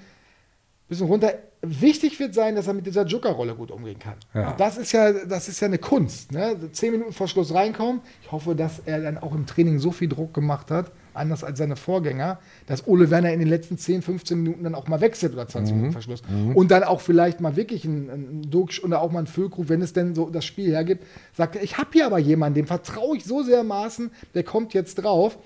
bisschen 0.88 1.08
runter. 1.08 1.34
Wichtig 1.62 2.18
wird 2.22 2.34
sein, 2.34 2.56
dass 2.56 2.68
er 2.68 2.74
mit 2.74 2.86
dieser 2.86 3.06
Joker-Rolle 3.06 3.54
gut 3.54 3.70
umgehen 3.70 4.00
kann. 4.00 4.16
Ja. 4.34 4.54
Das 4.54 4.78
ist 4.78 4.94
ja, 4.94 5.12
das 5.12 5.50
ist 5.50 5.60
ja 5.60 5.68
eine 5.68 5.78
Kunst. 5.78 6.32
Ne? 6.32 6.56
Zehn 6.72 6.94
Minuten 6.94 7.12
vor 7.12 7.28
Schluss 7.28 7.54
reinkommen. 7.54 8.00
Ich 8.22 8.32
hoffe, 8.32 8.56
dass 8.56 8.82
er 8.86 9.02
dann 9.02 9.18
auch 9.18 9.36
im 9.36 9.46
Training 9.46 9.78
so 9.80 9.92
viel 9.92 10.08
Druck 10.08 10.34
gemacht 10.34 10.72
hat, 10.72 10.94
anders 11.14 11.44
als 11.44 11.58
seine 11.58 11.76
Vorgänger, 11.76 12.40
dass 12.68 12.88
Ole 12.88 13.10
Werner 13.10 13.34
in 13.34 13.40
den 13.40 13.50
letzten 13.50 13.78
10, 13.78 14.04
15 14.04 14.42
Minuten 14.42 14.64
dann 14.64 14.74
auch 14.74 14.88
mal 14.88 15.02
wechselt 15.02 15.34
oder 15.34 15.50
20 15.50 15.76
Minuten 15.76 15.92
Verschluss. 15.92 16.22
Und 16.54 16.72
dann 16.72 16.84
auch 16.84 17.02
vielleicht 17.02 17.42
mal 17.42 17.58
wirklich 17.58 17.84
ein, 17.84 18.10
ein 18.10 18.42
Duxch 18.50 18.82
oder 18.82 19.02
auch 19.02 19.12
mal 19.12 19.20
ein 19.20 19.28
Füllkrug, 19.28 19.68
wenn 19.68 19.82
es 19.82 19.92
denn 19.92 20.16
so 20.16 20.30
das 20.30 20.46
Spiel 20.46 20.72
hergibt, 20.72 21.04
sagt 21.34 21.58
er, 21.58 21.64
ich 21.64 21.78
habe 21.78 21.90
hier 21.92 22.06
aber 22.06 22.20
jemanden, 22.20 22.56
dem 22.56 22.68
vertraue 22.68 23.18
ich 23.18 23.26
so 23.26 23.44
sehr 23.44 23.66
maßen, 23.66 24.12
der 24.34 24.44
kommt 24.44 24.74
jetzt 24.74 24.96
drauf. 24.96 25.38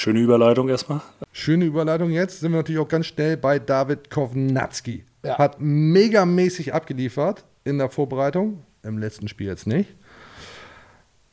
Schöne 0.00 0.20
Überleitung 0.20 0.70
erstmal. 0.70 1.02
Schöne 1.30 1.66
Überleitung 1.66 2.10
jetzt. 2.10 2.40
Sind 2.40 2.52
wir 2.52 2.56
natürlich 2.56 2.80
auch 2.80 2.88
ganz 2.88 3.04
schnell 3.04 3.36
bei 3.36 3.58
David 3.58 4.08
Kovnatski. 4.08 5.04
Ja. 5.22 5.36
Hat 5.36 5.56
megamäßig 5.60 6.72
abgeliefert 6.72 7.44
in 7.64 7.76
der 7.76 7.90
Vorbereitung. 7.90 8.62
Im 8.82 8.96
letzten 8.96 9.28
Spiel 9.28 9.48
jetzt 9.48 9.66
nicht. 9.66 9.90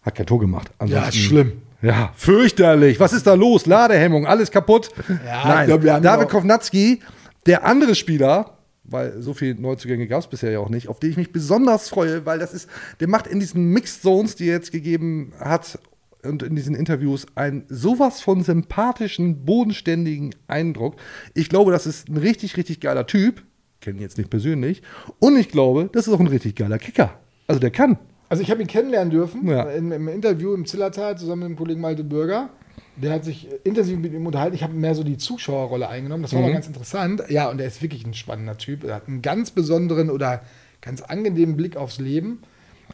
Hat 0.01 0.15
kein 0.15 0.25
Tor 0.25 0.41
gemacht. 0.41 0.69
Ansonsten- 0.79 1.13
schlimm. 1.13 1.61
Ja, 1.81 2.11
fürchterlich. 2.17 2.99
Was 2.99 3.13
ist 3.13 3.25
da 3.25 3.35
los? 3.35 3.67
Ladehemmung, 3.67 4.27
alles 4.27 4.51
kaputt. 4.51 4.89
Ja, 5.25 5.47
Nein, 5.47 5.67
glaub, 5.67 6.01
David 6.03 6.27
Kovnatski, 6.27 7.01
der 7.45 7.63
andere 7.63 7.95
Spieler, 7.95 8.57
weil 8.83 9.21
so 9.21 9.33
viele 9.33 9.55
Neuzugänge 9.61 10.07
gab 10.07 10.19
es 10.19 10.27
bisher 10.27 10.51
ja 10.51 10.59
auch 10.59 10.67
nicht, 10.69 10.89
auf 10.89 10.99
den 10.99 11.11
ich 11.11 11.15
mich 11.15 11.31
besonders 11.31 11.87
freue, 11.87 12.25
weil 12.25 12.39
das 12.39 12.53
ist, 12.53 12.67
der 12.99 13.07
macht 13.07 13.27
in 13.27 13.39
diesen 13.39 13.71
Mixed 13.71 14.01
Zones, 14.01 14.35
die 14.35 14.49
er 14.49 14.55
jetzt 14.55 14.73
gegeben 14.73 15.31
hat 15.39 15.79
und 16.27 16.43
in 16.43 16.55
diesen 16.55 16.75
Interviews 16.75 17.25
einen 17.35 17.63
sowas 17.69 18.21
von 18.21 18.43
sympathischen, 18.43 19.45
bodenständigen 19.45 20.35
Eindruck. 20.47 20.95
Ich 21.33 21.49
glaube, 21.49 21.71
das 21.71 21.85
ist 21.87 22.09
ein 22.09 22.17
richtig, 22.17 22.57
richtig 22.57 22.79
geiler 22.79 23.07
Typ. 23.07 23.43
Kenne 23.81 23.97
ihn 23.97 24.01
jetzt 24.01 24.17
nicht 24.17 24.29
persönlich. 24.29 24.81
Und 25.19 25.37
ich 25.37 25.49
glaube, 25.49 25.89
das 25.93 26.07
ist 26.07 26.13
auch 26.13 26.19
ein 26.19 26.27
richtig 26.27 26.55
geiler 26.55 26.77
Kicker. 26.79 27.13
Also 27.47 27.59
der 27.59 27.71
kann. 27.71 27.97
Also 28.29 28.43
ich 28.43 28.51
habe 28.51 28.61
ihn 28.61 28.67
kennenlernen 28.67 29.09
dürfen 29.11 29.47
Ja. 29.47 29.63
im, 29.71 29.91
im 29.91 30.07
Interview 30.09 30.53
im 30.53 30.65
Zillertal 30.65 31.17
zusammen 31.17 31.43
mit 31.43 31.49
dem 31.51 31.57
Kollegen 31.57 31.79
Malte 31.81 32.03
Bürger. 32.03 32.49
Der 32.97 33.11
hat 33.13 33.23
sich 33.23 33.47
intensiv 33.63 33.99
mit 33.99 34.11
ihm 34.13 34.25
unterhalten. 34.25 34.55
Ich 34.55 34.63
habe 34.63 34.73
mehr 34.73 34.95
so 34.95 35.03
die 35.03 35.17
Zuschauerrolle 35.17 35.87
eingenommen. 35.87 36.23
Das 36.23 36.33
war 36.33 36.39
Mhm. 36.41 36.47
mal 36.47 36.53
ganz 36.53 36.67
interessant. 36.67 37.23
Ja, 37.29 37.49
und 37.49 37.61
er 37.61 37.67
ist 37.67 37.81
wirklich 37.81 38.05
ein 38.05 38.13
spannender 38.15 38.57
Typ. 38.57 38.83
Er 38.83 38.95
hat 38.95 39.07
einen 39.07 39.21
ganz 39.21 39.51
besonderen 39.51 40.09
oder 40.09 40.41
ganz 40.81 41.01
angenehmen 41.03 41.55
Blick 41.55 41.77
aufs 41.77 41.99
Leben. 41.99 42.39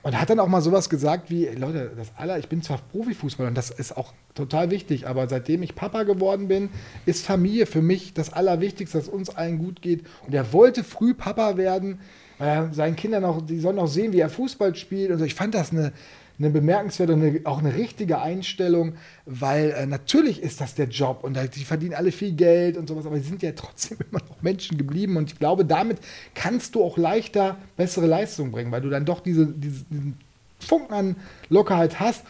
Und 0.04 0.20
hat 0.20 0.30
dann 0.30 0.40
auch 0.40 0.50
mal 0.50 0.62
sowas 0.62 0.90
gesagt 0.90 1.30
wie, 1.30 1.48
"Ey, 1.48 1.56
Leute, 1.56 1.94
das 1.96 2.12
aller, 2.18 2.38
ich 2.38 2.50
bin 2.50 2.62
zwar 2.62 2.78
Profifußballer 2.92 3.48
und 3.48 3.58
das 3.58 3.70
ist 3.70 3.96
auch 3.96 4.14
total 4.36 4.70
wichtig, 4.70 5.08
aber 5.08 5.30
seitdem 5.30 5.64
ich 5.64 5.76
Papa 5.76 6.04
geworden 6.04 6.50
bin, 6.50 6.70
ist 7.06 7.26
Familie 7.26 7.66
für 7.66 7.82
mich 7.82 8.14
das 8.14 8.34
Allerwichtigste, 8.34 8.98
dass 8.98 9.08
uns 9.08 9.30
allen 9.30 9.60
gut 9.60 9.82
geht. 9.82 10.04
Und 10.28 10.34
er 10.34 10.52
wollte 10.52 10.84
früh 10.84 11.14
Papa 11.14 11.56
werden, 11.56 12.02
weil 12.38 12.50
er 12.50 12.74
seinen 12.74 12.98
Kindern 12.98 13.24
auch, 13.24 13.42
die 13.42 13.60
sollen 13.60 13.80
auch 13.80 13.88
sehen, 13.88 14.12
wie 14.12 14.20
er 14.20 14.30
Fußball 14.30 14.76
spielt. 14.76 15.10
Und 15.12 15.20
so. 15.20 15.26
Ich 15.26 15.36
fand 15.36 15.56
das 15.56 15.72
eine, 15.72 15.94
eine 16.40 16.50
bemerkenswerte 16.50 17.14
eine, 17.14 17.42
auch 17.44 17.60
eine 17.60 17.76
richtige 17.76 18.20
Einstellung, 18.22 18.94
weil 19.26 19.72
äh, 19.72 19.86
natürlich 19.86 20.42
ist 20.42 20.62
das 20.62 20.76
der 20.76 20.88
Job 20.88 21.24
und 21.24 21.36
da- 21.36 21.46
die 21.48 21.64
verdienen 21.64 21.94
alle 21.94 22.12
viel 22.12 22.34
Geld 22.34 22.76
und 22.78 22.88
sowas, 22.88 23.06
aber 23.06 23.18
sie 23.18 23.28
sind 23.30 23.44
ja 23.44 23.52
trotzdem 23.52 23.98
immer 24.12 24.20
noch 24.28 24.42
Menschen 24.42 24.78
geblieben 24.78 25.18
und 25.18 25.32
ich 25.32 25.40
glaube, 25.40 25.64
damit 25.66 26.00
kannst 26.34 26.76
du 26.76 26.84
auch 26.84 26.98
leichter 26.98 27.58
bessere 27.78 28.08
Leistungen 28.08 28.52
bringen, 28.52 28.72
weil 28.72 28.82
du 28.82 28.90
dann 28.90 29.06
doch 29.06 29.20
diese, 29.20 29.46
diese, 29.46 29.84
diesen 29.90 30.18
Funken 30.60 30.94
an 30.94 31.16
Lockerheit 31.50 32.00
hast. 32.00 32.24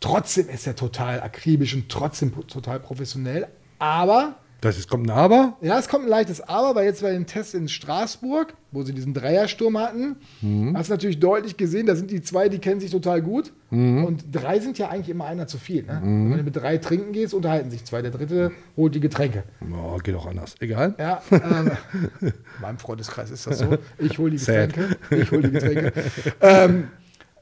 Trotzdem 0.00 0.48
ist 0.48 0.66
er 0.66 0.74
total 0.74 1.20
akribisch 1.20 1.74
und 1.74 1.88
trotzdem 1.88 2.32
total 2.48 2.80
professionell, 2.80 3.46
aber 3.78 4.34
Das 4.62 4.78
ist, 4.78 4.88
kommt 4.88 5.08
ein 5.08 5.10
Aber. 5.10 5.56
ja, 5.60 5.76
es 5.76 5.88
kommt 5.88 6.04
ein 6.04 6.08
leichtes 6.08 6.40
Aber, 6.40 6.76
weil 6.76 6.86
jetzt 6.86 7.02
bei 7.02 7.12
dem 7.12 7.26
Test 7.26 7.54
in 7.54 7.68
Straßburg, 7.68 8.54
wo 8.70 8.84
sie 8.84 8.94
diesen 8.94 9.12
Dreiersturm 9.12 9.76
hatten, 9.76 10.16
hast 10.74 10.88
du 10.88 10.94
natürlich 10.94 11.18
deutlich 11.18 11.56
gesehen, 11.56 11.86
da 11.86 11.96
sind 11.96 12.12
die 12.12 12.22
zwei, 12.22 12.48
die 12.48 12.60
kennen 12.60 12.80
sich 12.80 12.92
total 12.92 13.22
gut. 13.22 13.52
Und 13.70 14.24
drei 14.30 14.60
sind 14.60 14.78
ja 14.78 14.88
eigentlich 14.88 15.08
immer 15.08 15.24
einer 15.24 15.46
zu 15.48 15.58
viel. 15.58 15.82
Ne? 15.82 16.00
Wenn 16.02 16.36
du 16.38 16.42
mit 16.44 16.54
drei 16.56 16.78
trinken 16.78 17.12
gehst, 17.12 17.34
unterhalten 17.34 17.70
sich 17.70 17.84
zwei. 17.84 18.02
Der 18.02 18.12
dritte 18.12 18.52
holt 18.76 18.94
die 18.94 19.00
Getränke. 19.00 19.42
Oh, 19.72 19.98
geht 19.98 20.14
auch 20.14 20.26
anders. 20.26 20.54
Egal. 20.60 20.94
Ja, 20.98 21.22
ähm, 21.30 21.72
in 22.20 22.32
meinem 22.60 22.78
Freundeskreis 22.78 23.30
ist 23.30 23.46
das 23.46 23.58
so. 23.58 23.78
Ich 23.98 24.18
hole 24.18 24.30
die 24.30 24.38
Sad. 24.38 24.74
Getränke. 24.74 24.96
Ich 25.10 25.30
hole 25.32 25.42
die 25.42 25.50
Getränke. 25.50 25.92
ähm, 26.40 26.88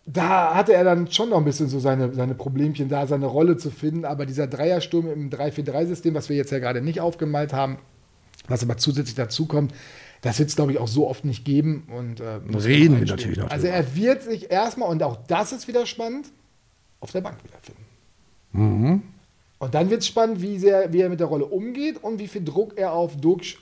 da 0.07 0.55
hatte 0.55 0.73
er 0.73 0.85
dann 0.85 1.11
schon 1.11 1.31
noch 1.31 1.39
ein 1.39 1.45
bisschen 1.45 1.69
so 1.69 1.79
seine, 1.79 2.13
seine 2.15 2.35
Problemchen 2.35 2.89
da, 2.89 3.07
seine 3.07 3.27
Rolle 3.27 3.57
zu 3.57 3.71
finden. 3.71 4.05
Aber 4.05 4.27
dieser 4.27 4.47
Dreiersturm 4.47 5.11
im 5.11 5.31
3-4-3-System, 5.31 6.15
was 6.15 6.29
wir 6.29 6.37
jetzt 6.37 6.51
ja 6.51 6.59
gerade 6.59 6.81
nicht 6.81 7.01
aufgemalt 7.01 7.53
haben, 7.53 7.79
was 8.49 8.63
aber 8.63 8.77
zusätzlich 8.77 9.15
dazu 9.15 9.47
kommt, 9.47 9.73
das 10.23 10.39
wird 10.39 10.51
es, 10.51 10.57
glaube 10.57 10.73
ich, 10.73 10.79
auch 10.79 10.89
so 10.89 11.09
oft 11.09 11.25
nicht 11.25 11.45
geben. 11.45 11.87
Und, 11.97 12.21
äh, 12.21 12.41
Reden 12.57 13.01
wir 13.01 13.07
natürlich 13.07 13.39
noch 13.39 13.51
Also 13.51 13.67
er 13.67 13.95
wird 13.95 14.23
sich 14.23 14.51
erstmal, 14.51 14.89
und 14.91 15.03
auch 15.03 15.19
das 15.27 15.53
ist 15.53 15.69
wieder 15.69 15.87
spannend, 15.87 16.27
auf 17.01 17.13
der 17.13 17.21
Bank 17.21 17.39
wiederfinden. 17.45 17.85
Mhm. 18.53 19.03
Und 19.59 19.75
dann 19.75 19.91
wird 19.91 20.01
es 20.01 20.09
spannend, 20.09 20.41
wie, 20.43 20.59
sehr, 20.59 20.93
wie 20.93 21.01
er 21.01 21.09
mit 21.09 21.21
der 21.21 21.27
Rolle 21.27 21.47
umgeht 21.47 22.03
und 22.03 22.19
wie 22.19 22.29
viel 22.29 22.43
Druck 22.43 22.77
er 22.77 22.93
auf 22.93 23.17
Duxch 23.17 23.59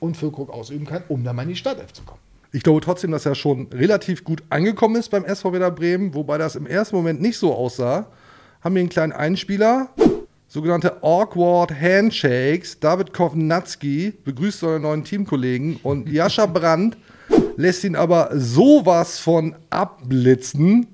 und 0.00 0.16
Füllkrug 0.16 0.50
ausüben 0.50 0.86
kann, 0.86 1.02
um 1.08 1.22
dann 1.24 1.36
mal 1.36 1.42
in 1.42 1.50
die 1.50 1.56
Startelf 1.56 1.92
zu 1.92 2.02
kommen. 2.02 2.20
Ich 2.52 2.64
glaube 2.64 2.80
trotzdem, 2.80 3.12
dass 3.12 3.26
er 3.26 3.36
schon 3.36 3.68
relativ 3.68 4.24
gut 4.24 4.42
angekommen 4.50 4.96
ist 4.96 5.10
beim 5.10 5.24
SV 5.24 5.52
Werder 5.52 5.70
Bremen, 5.70 6.14
wobei 6.14 6.36
das 6.36 6.56
im 6.56 6.66
ersten 6.66 6.96
Moment 6.96 7.20
nicht 7.20 7.38
so 7.38 7.54
aussah. 7.54 8.08
Haben 8.60 8.74
wir 8.74 8.80
einen 8.80 8.88
kleinen 8.88 9.12
Einspieler, 9.12 9.90
sogenannte 10.48 11.02
Awkward 11.02 11.72
Handshakes. 11.72 12.80
David 12.80 13.12
Kovnatski 13.12 14.14
begrüßt 14.24 14.60
seine 14.60 14.80
neuen 14.80 15.04
Teamkollegen 15.04 15.78
und 15.84 16.10
Jascha 16.10 16.46
Brandt 16.46 16.96
lässt 17.56 17.84
ihn 17.84 17.94
aber 17.94 18.30
sowas 18.32 19.20
von 19.20 19.54
abblitzen. 19.70 20.88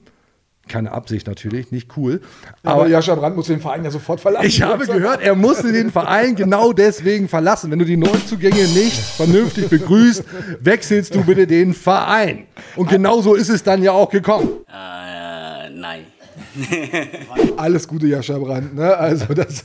Keine 0.69 0.91
Absicht 0.91 1.27
natürlich, 1.29 1.71
nicht 1.71 1.97
cool. 1.97 2.21
Aber 2.65 2.83
Aber 2.83 2.89
Jascha 2.89 3.15
Brandt 3.15 3.37
muss 3.37 3.47
den 3.47 3.61
Verein 3.61 3.85
ja 3.85 3.91
sofort 3.91 4.21
verlassen. 4.21 4.47
ich 4.47 4.63
habe 4.63 4.85
gehört, 4.87 5.23
er 5.23 5.37
musste 5.37 5.73
den 5.73 5.93
Verein 5.93 6.35
genau 6.35 6.73
deswegen 6.73 7.29
verlassen. 7.29 7.71
Wenn 7.71 7.79
du 7.79 7.85
die 7.85 7.97
Neuzugänge 7.97 8.67
nicht 8.69 8.99
vernünftig 8.99 9.69
begrüßt, 9.69 10.25
wechselst 10.61 11.15
du 11.15 11.23
bitte 11.25 11.47
den 11.47 11.73
Verein. 11.73 12.47
Und 12.75 12.89
genau 12.89 13.21
so 13.21 13.35
ist 13.35 13.49
es 13.49 13.63
dann 13.63 13.83
ja 13.83 13.93
auch 13.93 14.11
gekommen. 14.11 14.49
Äh, 14.69 15.71
nein. 15.71 16.05
Alles 17.57 17.87
Gute, 17.87 18.07
Jascha 18.09 18.37
Brandt. 18.39 18.75
Ne? 18.75 18.97
Also 18.97 19.35
das, 19.35 19.65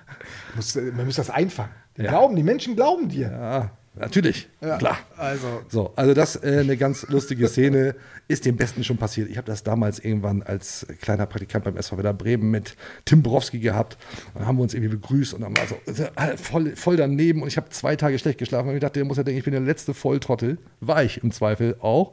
muss, 0.56 0.74
man 0.74 1.06
muss 1.06 1.16
das 1.16 1.30
einfangen. 1.30 1.70
Die, 1.96 2.02
glauben, 2.02 2.34
die 2.34 2.42
Menschen 2.42 2.74
glauben 2.76 3.08
dir. 3.08 3.30
Ja, 3.30 3.70
natürlich, 4.00 4.48
klar. 4.78 4.98
Also, 5.16 5.46
So, 5.68 5.92
also 5.96 6.14
das 6.14 6.36
äh, 6.36 6.60
eine 6.60 6.76
ganz 6.76 7.06
lustige 7.08 7.48
Szene 7.48 7.94
ist 8.28 8.46
dem 8.46 8.56
Besten 8.56 8.84
schon 8.84 8.96
passiert. 8.96 9.28
Ich 9.28 9.36
habe 9.36 9.46
das 9.46 9.62
damals 9.64 9.98
irgendwann 9.98 10.42
als 10.42 10.86
kleiner 11.00 11.26
Praktikant 11.26 11.64
beim 11.64 11.76
SV 11.76 11.96
Werder 11.96 12.12
Bremen 12.12 12.50
mit 12.50 12.76
Tim 13.04 13.22
Borowski 13.22 13.58
gehabt. 13.58 13.98
Dann 14.34 14.46
haben 14.46 14.56
wir 14.56 14.62
uns 14.62 14.72
irgendwie 14.72 14.96
begrüßt 14.96 15.34
und 15.34 15.40
dann 15.40 15.56
war 15.56 15.66
so 15.66 15.76
äh, 15.92 16.36
voll, 16.36 16.76
voll 16.76 16.96
daneben 16.96 17.42
und 17.42 17.48
ich 17.48 17.56
habe 17.56 17.68
zwei 17.70 17.96
Tage 17.96 18.18
schlecht 18.18 18.38
geschlafen 18.38 18.68
und 18.68 18.74
ich 18.74 18.80
dachte, 18.80 19.00
der 19.00 19.04
muss 19.04 19.16
ja 19.16 19.24
denken, 19.24 19.38
ich 19.38 19.44
bin 19.44 19.52
der 19.52 19.60
letzte 19.60 19.94
Volltrottel. 19.94 20.58
War 20.80 21.02
ich 21.02 21.22
im 21.22 21.32
Zweifel 21.32 21.76
auch. 21.80 22.12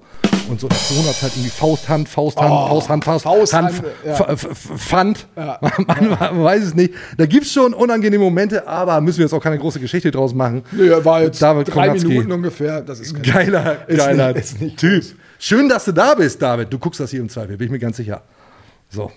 Und 0.50 0.60
so 0.60 0.68
in 0.68 0.74
der 0.74 0.80
Corona-Zeit 0.88 1.32
irgendwie 1.34 1.50
Fausthand, 1.50 2.10
Fausthand, 2.10 2.50
Fausthand, 2.50 3.04
Faust, 3.04 3.24
Fausthand, 3.24 3.74
Hand, 3.74 3.84
ja. 4.06 4.36
Pfand. 4.36 5.28
Man, 5.36 6.10
man 6.10 6.44
weiß 6.44 6.64
es 6.64 6.74
nicht. 6.76 6.94
Da 7.18 7.26
gibt 7.26 7.46
es 7.46 7.52
schon 7.52 7.74
unangenehme 7.74 8.24
Momente, 8.24 8.68
aber 8.68 9.02
müssen 9.02 9.20
wir 9.20 9.26
jetzt 9.26 9.34
auch 9.34 9.44
keine 9.44 9.58
große 9.58 9.80
Geschichte 9.80 10.10
draus 10.12 10.34
machen. 10.34 10.64
nö, 10.72 10.94
war 11.04 11.22
jetzt 11.22 11.40
drei. 11.78 11.94
Minuten 11.94 12.32
ungefähr. 12.32 12.82
Das 12.82 13.00
ist 13.00 13.22
Geiler, 13.24 13.88
Ist 13.88 13.98
geiler 13.98 14.28
nicht- 14.34 14.40
ist 14.40 14.62
nicht 14.62 14.78
Typ. 14.78 15.02
groß. 15.02 15.16
Schön, 15.40 15.70
dass 15.70 15.86
du 15.86 15.92
da 15.92 16.16
bist, 16.16 16.42
David. 16.42 16.72
Du 16.74 16.80
guckst 16.80 17.00
das 17.00 17.12
hier 17.12 17.20
im 17.22 17.30
Zweifel, 17.30 17.58
bin 17.58 17.66
ich 17.66 17.72
mir 17.72 17.80
ganz 17.80 17.98
sicher. 17.98 18.22
So, 18.90 19.12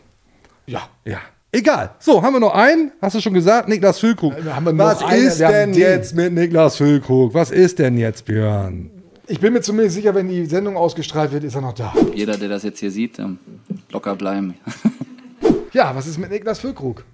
Ja. 0.66 0.82
ja. 1.04 1.18
Egal. 1.52 1.90
So, 1.98 2.22
haben 2.22 2.34
wir 2.34 2.40
noch 2.40 2.54
einen? 2.54 2.92
Hast 3.02 3.16
du 3.16 3.20
schon 3.20 3.34
gesagt? 3.34 3.68
Niklas 3.68 3.98
Füllkrug. 3.98 4.34
Ja, 4.44 4.54
haben 4.54 4.66
wir 4.66 4.72
noch 4.72 4.84
Was 4.84 5.02
einen? 5.02 5.26
ist 5.26 5.40
denn 5.40 5.72
den. 5.72 5.80
jetzt 5.80 6.14
mit 6.14 6.32
Niklas 6.32 6.76
Füllkrug? 6.76 7.34
Was 7.34 7.50
ist 7.50 7.78
denn 7.80 7.98
jetzt, 7.98 8.24
Björn? 8.26 8.88
Ich 9.26 9.40
bin 9.40 9.52
mir 9.52 9.60
zumindest 9.60 9.96
sicher, 9.96 10.14
wenn 10.14 10.28
die 10.28 10.44
Sendung 10.46 10.76
ausgestrahlt 10.76 11.32
wird, 11.32 11.42
ist 11.44 11.54
er 11.56 11.60
noch 11.60 11.72
da. 11.72 11.92
Jeder, 12.14 12.36
der 12.36 12.48
das 12.48 12.62
jetzt 12.62 12.78
hier 12.80 12.90
sieht, 12.92 13.18
ähm, 13.18 13.38
locker 13.90 14.14
bleiben. 14.16 14.54
Ja, 15.72 15.94
was 15.94 16.08
ist 16.08 16.18
mit 16.18 16.30
Niklas 16.30 16.58
Füllkrug? 16.58 17.04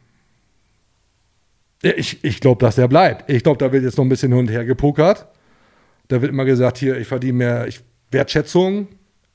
Ich, 1.83 2.25
ich 2.25 2.41
glaube, 2.41 2.65
dass 2.65 2.77
der 2.77 2.89
bleibt. 2.89 3.31
Ich 3.31 3.43
glaube, 3.43 3.59
da 3.59 3.71
wird 3.71 3.85
jetzt 3.85 3.99
noch 3.99 4.05
ein 4.05 4.09
bisschen 4.09 4.33
hin 4.33 4.41
und 4.41 4.49
her 4.49 4.65
gepokert. 4.65 5.27
Da 6.09 6.21
wird 6.21 6.31
immer 6.31 6.45
gesagt, 6.45 6.79
hier, 6.79 6.97
ich 6.99 7.09
verdiene 7.09 7.33
mehr 7.33 7.67
ich, 7.67 7.81
Wertschätzung, 8.11 8.89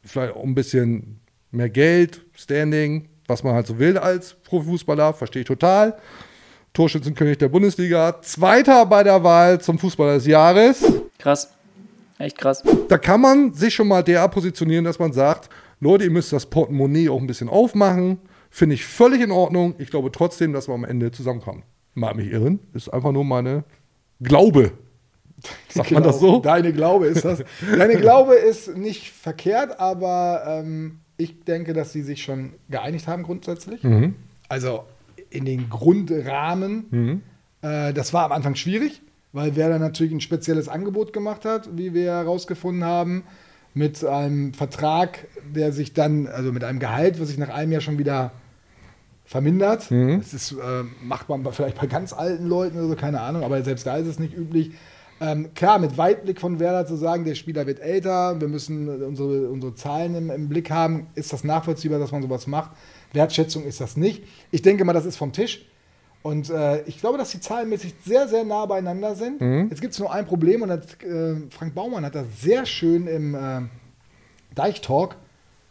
vielleicht 0.04 0.36
auch 0.36 0.44
ein 0.44 0.56
bisschen 0.56 1.20
mehr 1.52 1.70
Geld, 1.70 2.22
Standing, 2.34 3.10
was 3.28 3.44
man 3.44 3.54
halt 3.54 3.68
so 3.68 3.78
will 3.78 3.98
als 3.98 4.34
Profifußballer, 4.34 5.14
verstehe 5.14 5.42
ich 5.42 5.48
total. 5.48 5.98
Torschützenkönig 6.74 7.38
der 7.38 7.50
Bundesliga, 7.50 8.22
Zweiter 8.22 8.86
bei 8.86 9.04
der 9.04 9.24
Wahl 9.24 9.60
zum 9.60 9.78
Fußballer 9.78 10.16
des 10.16 10.26
Jahres. 10.26 10.84
Krass. 11.18 11.52
Echt 12.18 12.38
krass. 12.38 12.64
Da 12.88 12.98
kann 12.98 13.20
man 13.20 13.54
sich 13.54 13.74
schon 13.74 13.88
mal 13.88 14.04
derart 14.04 14.32
positionieren, 14.32 14.86
dass 14.86 15.00
man 15.00 15.12
sagt, 15.12 15.50
Leute, 15.80 16.04
ihr 16.06 16.12
müsst 16.12 16.32
das 16.32 16.46
Portemonnaie 16.46 17.10
auch 17.10 17.20
ein 17.20 17.28
bisschen 17.28 17.50
aufmachen. 17.50 18.20
Finde 18.52 18.76
ich 18.76 18.86
völlig 18.86 19.22
in 19.22 19.32
Ordnung. 19.32 19.76
Ich 19.80 19.90
glaube 19.90 20.12
trotzdem, 20.12 20.54
dass 20.54 20.68
wir 20.68 20.76
am 20.76 20.84
Ende 20.84 21.12
zusammenkommen. 21.12 21.64
Mag 21.96 22.16
mich 22.16 22.32
irren. 22.32 22.60
Ist 22.74 22.90
einfach 22.90 23.12
nur 23.12 23.26
meine 23.26 23.64
Glaube. 24.22 24.72
Sagt 25.70 25.92
man 25.92 26.04
das 26.04 26.20
so? 26.20 26.40
Deine 26.40 26.74
Glaube 26.74 27.08
ist 27.08 27.26
das. 27.26 27.44
Deine 27.78 27.98
Glaube 27.98 28.36
ist 28.36 28.76
nicht 28.76 29.12
verkehrt, 29.12 29.80
aber 29.80 30.44
ähm, 30.46 31.00
ich 31.18 31.44
denke, 31.44 31.74
dass 31.74 31.94
sie 31.94 32.02
sich 32.02 32.24
schon 32.24 32.54
geeinigt 32.70 33.08
haben 33.08 33.24
grundsätzlich. 33.24 33.84
Mhm. 33.84 34.16
Also 34.50 34.84
in 35.30 35.46
den 35.46 35.70
Grundrahmen. 35.70 37.22
Äh, 37.62 37.94
das 37.94 38.14
war 38.14 38.26
am 38.26 38.32
Anfang 38.32 38.56
schwierig, 38.56 39.02
weil 39.34 39.56
Werder 39.56 39.80
natürlich 39.80 40.14
ein 40.14 40.22
spezielles 40.22 40.68
Angebot 40.68 41.14
gemacht 41.14 41.46
hat, 41.46 41.70
wie 41.78 41.94
wir 41.94 42.12
herausgefunden 42.12 42.84
haben, 42.84 43.24
mit 43.74 44.04
einem 44.04 44.54
Vertrag, 44.54 45.28
der 45.56 45.72
sich 45.72 45.94
dann, 45.94 46.28
also 46.28 46.52
mit 46.52 46.64
einem 46.64 46.80
Gehalt, 46.80 47.20
was 47.22 47.30
sich 47.30 47.38
nach 47.38 47.50
einem 47.50 47.72
Jahr 47.72 47.82
schon 47.82 47.98
wieder 47.98 48.32
vermindert. 49.24 49.90
Das 49.90 50.34
ist, 50.34 50.52
äh, 50.52 50.84
macht 51.02 51.30
man 51.30 51.46
vielleicht 51.54 51.80
bei 51.80 51.88
ganz 51.88 52.12
alten 52.12 52.48
Leuten 52.48 52.78
oder 52.78 52.90
so, 52.90 52.96
keine 52.96 53.22
Ahnung, 53.22 53.44
aber 53.44 53.64
selbst 53.64 53.88
da 53.88 53.96
ist 53.96 54.08
es 54.08 54.20
nicht 54.20 54.36
üblich. 54.36 54.72
Ähm, 55.22 55.54
klar, 55.54 55.78
mit 55.78 56.00
Weitblick 56.00 56.42
von 56.42 56.60
Werder 56.60 56.88
zu 56.88 56.96
sagen, 56.96 57.26
der 57.26 57.36
Spieler 57.36 57.68
wird 57.68 57.80
älter, 57.80 58.42
wir 58.42 58.48
müssen 58.48 59.04
unsere, 59.04 59.50
unsere 59.50 59.76
Zahlen 59.76 60.16
im, 60.16 60.32
im 60.32 60.50
Blick 60.50 60.72
haben, 60.72 61.08
ist 61.14 61.32
das 61.32 61.44
nachvollziehbar, 61.44 62.00
dass 62.00 62.12
man 62.12 62.24
sowas 62.24 62.48
macht. 62.48 62.72
Wertschätzung 63.14 63.64
ist 63.64 63.80
das 63.80 63.96
nicht. 63.96 64.24
Ich 64.50 64.64
denke 64.64 64.84
mal, 64.84 64.94
das 64.94 65.06
ist 65.06 65.18
vom 65.18 65.32
Tisch. 65.32 65.68
Und 66.24 66.50
äh, 66.50 66.82
ich 66.84 67.00
glaube, 67.00 67.20
dass 67.20 67.30
die 67.30 67.40
zahlenmäßig 67.40 67.94
sehr, 68.04 68.28
sehr 68.28 68.44
nah 68.44 68.66
beieinander 68.66 69.16
sind. 69.16 69.42
Jetzt 69.70 69.82
gibt 69.82 69.94
es 69.94 70.00
nur 70.00 70.12
ein 70.12 70.26
Problem 70.26 70.64
und 70.64 70.70
das, 70.70 70.86
äh, 71.04 71.36
Frank 71.52 71.76
Baumann 71.76 72.04
hat 72.04 72.16
das 72.16 72.26
sehr 72.42 72.66
schön 72.66 73.06
im 73.06 73.36
äh, 73.36 73.62
Deichtalk, 74.56 75.18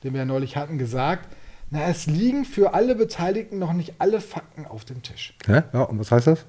den 0.04 0.12
wir 0.12 0.20
ja 0.20 0.26
neulich 0.26 0.56
hatten, 0.56 0.78
gesagt. 0.78 1.28
Na, 1.70 1.88
es 1.88 2.06
liegen 2.06 2.44
für 2.44 2.74
alle 2.74 2.94
Beteiligten 2.94 3.58
noch 3.58 3.72
nicht 3.72 3.94
alle 3.98 4.20
Fakten 4.20 4.66
auf 4.66 4.84
dem 4.84 5.02
Tisch. 5.02 5.36
Hä? 5.46 5.62
Ja, 5.72 5.82
und 5.82 5.98
was 5.98 6.12
heißt 6.12 6.28
das? 6.28 6.46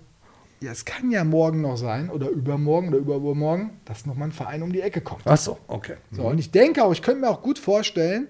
Ja, 0.62 0.72
es 0.72 0.86
kann 0.86 1.10
ja 1.10 1.24
morgen 1.24 1.62
noch 1.62 1.76
sein 1.76 2.12
oder 2.12 2.30
übermorgen 2.30 2.90
oder 2.90 2.98
übermorgen, 2.98 3.80
dass 3.86 4.06
nochmal 4.06 4.30
ein 4.30 4.32
Verein 4.32 4.62
um 4.62 4.72
die 4.72 4.82
Ecke 4.82 5.02
kommt. 5.02 5.24
Ach 5.26 5.38
so, 5.38 5.58
okay. 5.68 5.96
So, 6.12 6.24
und 6.24 6.38
ich 6.38 6.52
denke 6.52 6.84
auch, 6.84 6.92
ich 6.92 7.02
könnte 7.02 7.22
mir 7.22 7.30
auch 7.30 7.42
gut 7.42 7.58
vorstellen, 7.58 8.28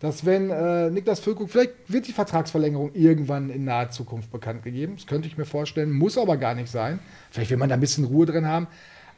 dass 0.00 0.24
wenn 0.24 0.50
äh, 0.50 0.90
Niklas 0.90 1.20
Füllkrug, 1.20 1.48
vielleicht 1.48 1.72
wird 1.86 2.08
die 2.08 2.12
Vertragsverlängerung 2.12 2.94
irgendwann 2.94 3.50
in 3.50 3.64
naher 3.64 3.90
Zukunft 3.90 4.32
bekannt 4.32 4.64
gegeben. 4.64 4.94
Das 4.96 5.06
könnte 5.06 5.28
ich 5.28 5.38
mir 5.38 5.44
vorstellen, 5.44 5.92
muss 5.92 6.18
aber 6.18 6.38
gar 6.38 6.54
nicht 6.54 6.70
sein. 6.70 6.98
Vielleicht 7.30 7.50
will 7.50 7.58
man 7.58 7.68
da 7.68 7.74
ein 7.74 7.80
bisschen 7.80 8.04
Ruhe 8.04 8.26
drin 8.26 8.48
haben. 8.48 8.66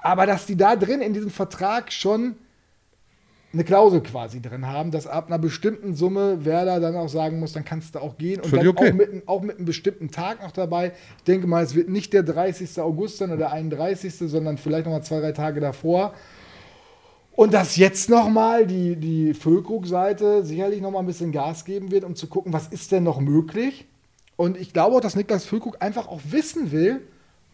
Aber 0.01 0.27
dass 0.27 0.45
die 0.45 0.57
da 0.57 0.77
drin 0.77 1.01
in 1.01 1.15
diesem 1.15 1.31
Vertrag 1.31 1.93
schon 1.93 2.35
eine 3.53 3.65
Klausel 3.65 4.01
quasi 4.03 4.41
drin 4.41 4.67
haben, 4.67 4.91
dass 4.91 5.07
ab 5.07 5.27
einer 5.27 5.39
bestimmten 5.39 5.95
Summe 5.95 6.45
Werder 6.45 6.81
dann 6.81 6.97
auch 6.97 7.09
sagen 7.09 7.39
muss, 7.39 7.53
dann 7.53 7.65
kannst 7.65 7.95
du 7.95 7.99
auch 7.99 8.17
gehen. 8.17 8.41
Und 8.41 8.49
Völlig 8.49 8.65
dann 8.65 8.71
okay. 8.77 8.91
auch, 8.91 8.95
mit, 8.95 9.11
einem- 9.11 9.23
auch 9.27 9.43
mit 9.43 9.57
einem 9.57 9.67
bestimmten 9.67 10.11
Tag 10.11 10.43
noch 10.43 10.53
dabei. 10.53 10.93
Ich 11.19 11.25
denke 11.25 11.47
mal, 11.47 11.63
es 11.63 11.75
wird 11.75 11.89
nicht 11.91 12.13
der 12.15 12.23
30. 12.23 12.81
August 12.81 13.19
sein 13.19 13.29
oder 13.29 13.37
der 13.39 13.53
31., 13.53 14.15
sondern 14.19 14.57
vielleicht 14.57 14.87
noch 14.87 14.93
mal 14.93 15.03
zwei, 15.03 15.21
drei 15.21 15.33
Tage 15.33 15.61
davor. 15.61 16.15
Und 17.35 17.55
dass 17.55 17.77
jetzt 17.77 18.09
nochmal 18.11 18.67
die, 18.67 18.97
die 18.97 19.35
Füllkrug-Seite 19.35 20.45
sicherlich 20.45 20.81
nochmal 20.81 21.03
ein 21.03 21.07
bisschen 21.07 21.33
Gas 21.33 21.65
geben 21.65 21.91
wird, 21.91 22.05
um 22.05 22.15
zu 22.15 22.27
gucken, 22.27 22.53
was 22.53 22.69
ist 22.69 22.93
denn 22.93 23.03
noch 23.05 23.21
möglich. 23.21 23.87
Und 24.37 24.57
ich 24.59 24.73
glaube 24.73 24.97
auch, 24.97 25.01
dass 25.01 25.15
Niklas 25.17 25.45
Füllkrug 25.45 25.77
einfach 25.81 26.09
auch 26.09 26.21
wissen 26.31 26.73
will, 26.73 27.01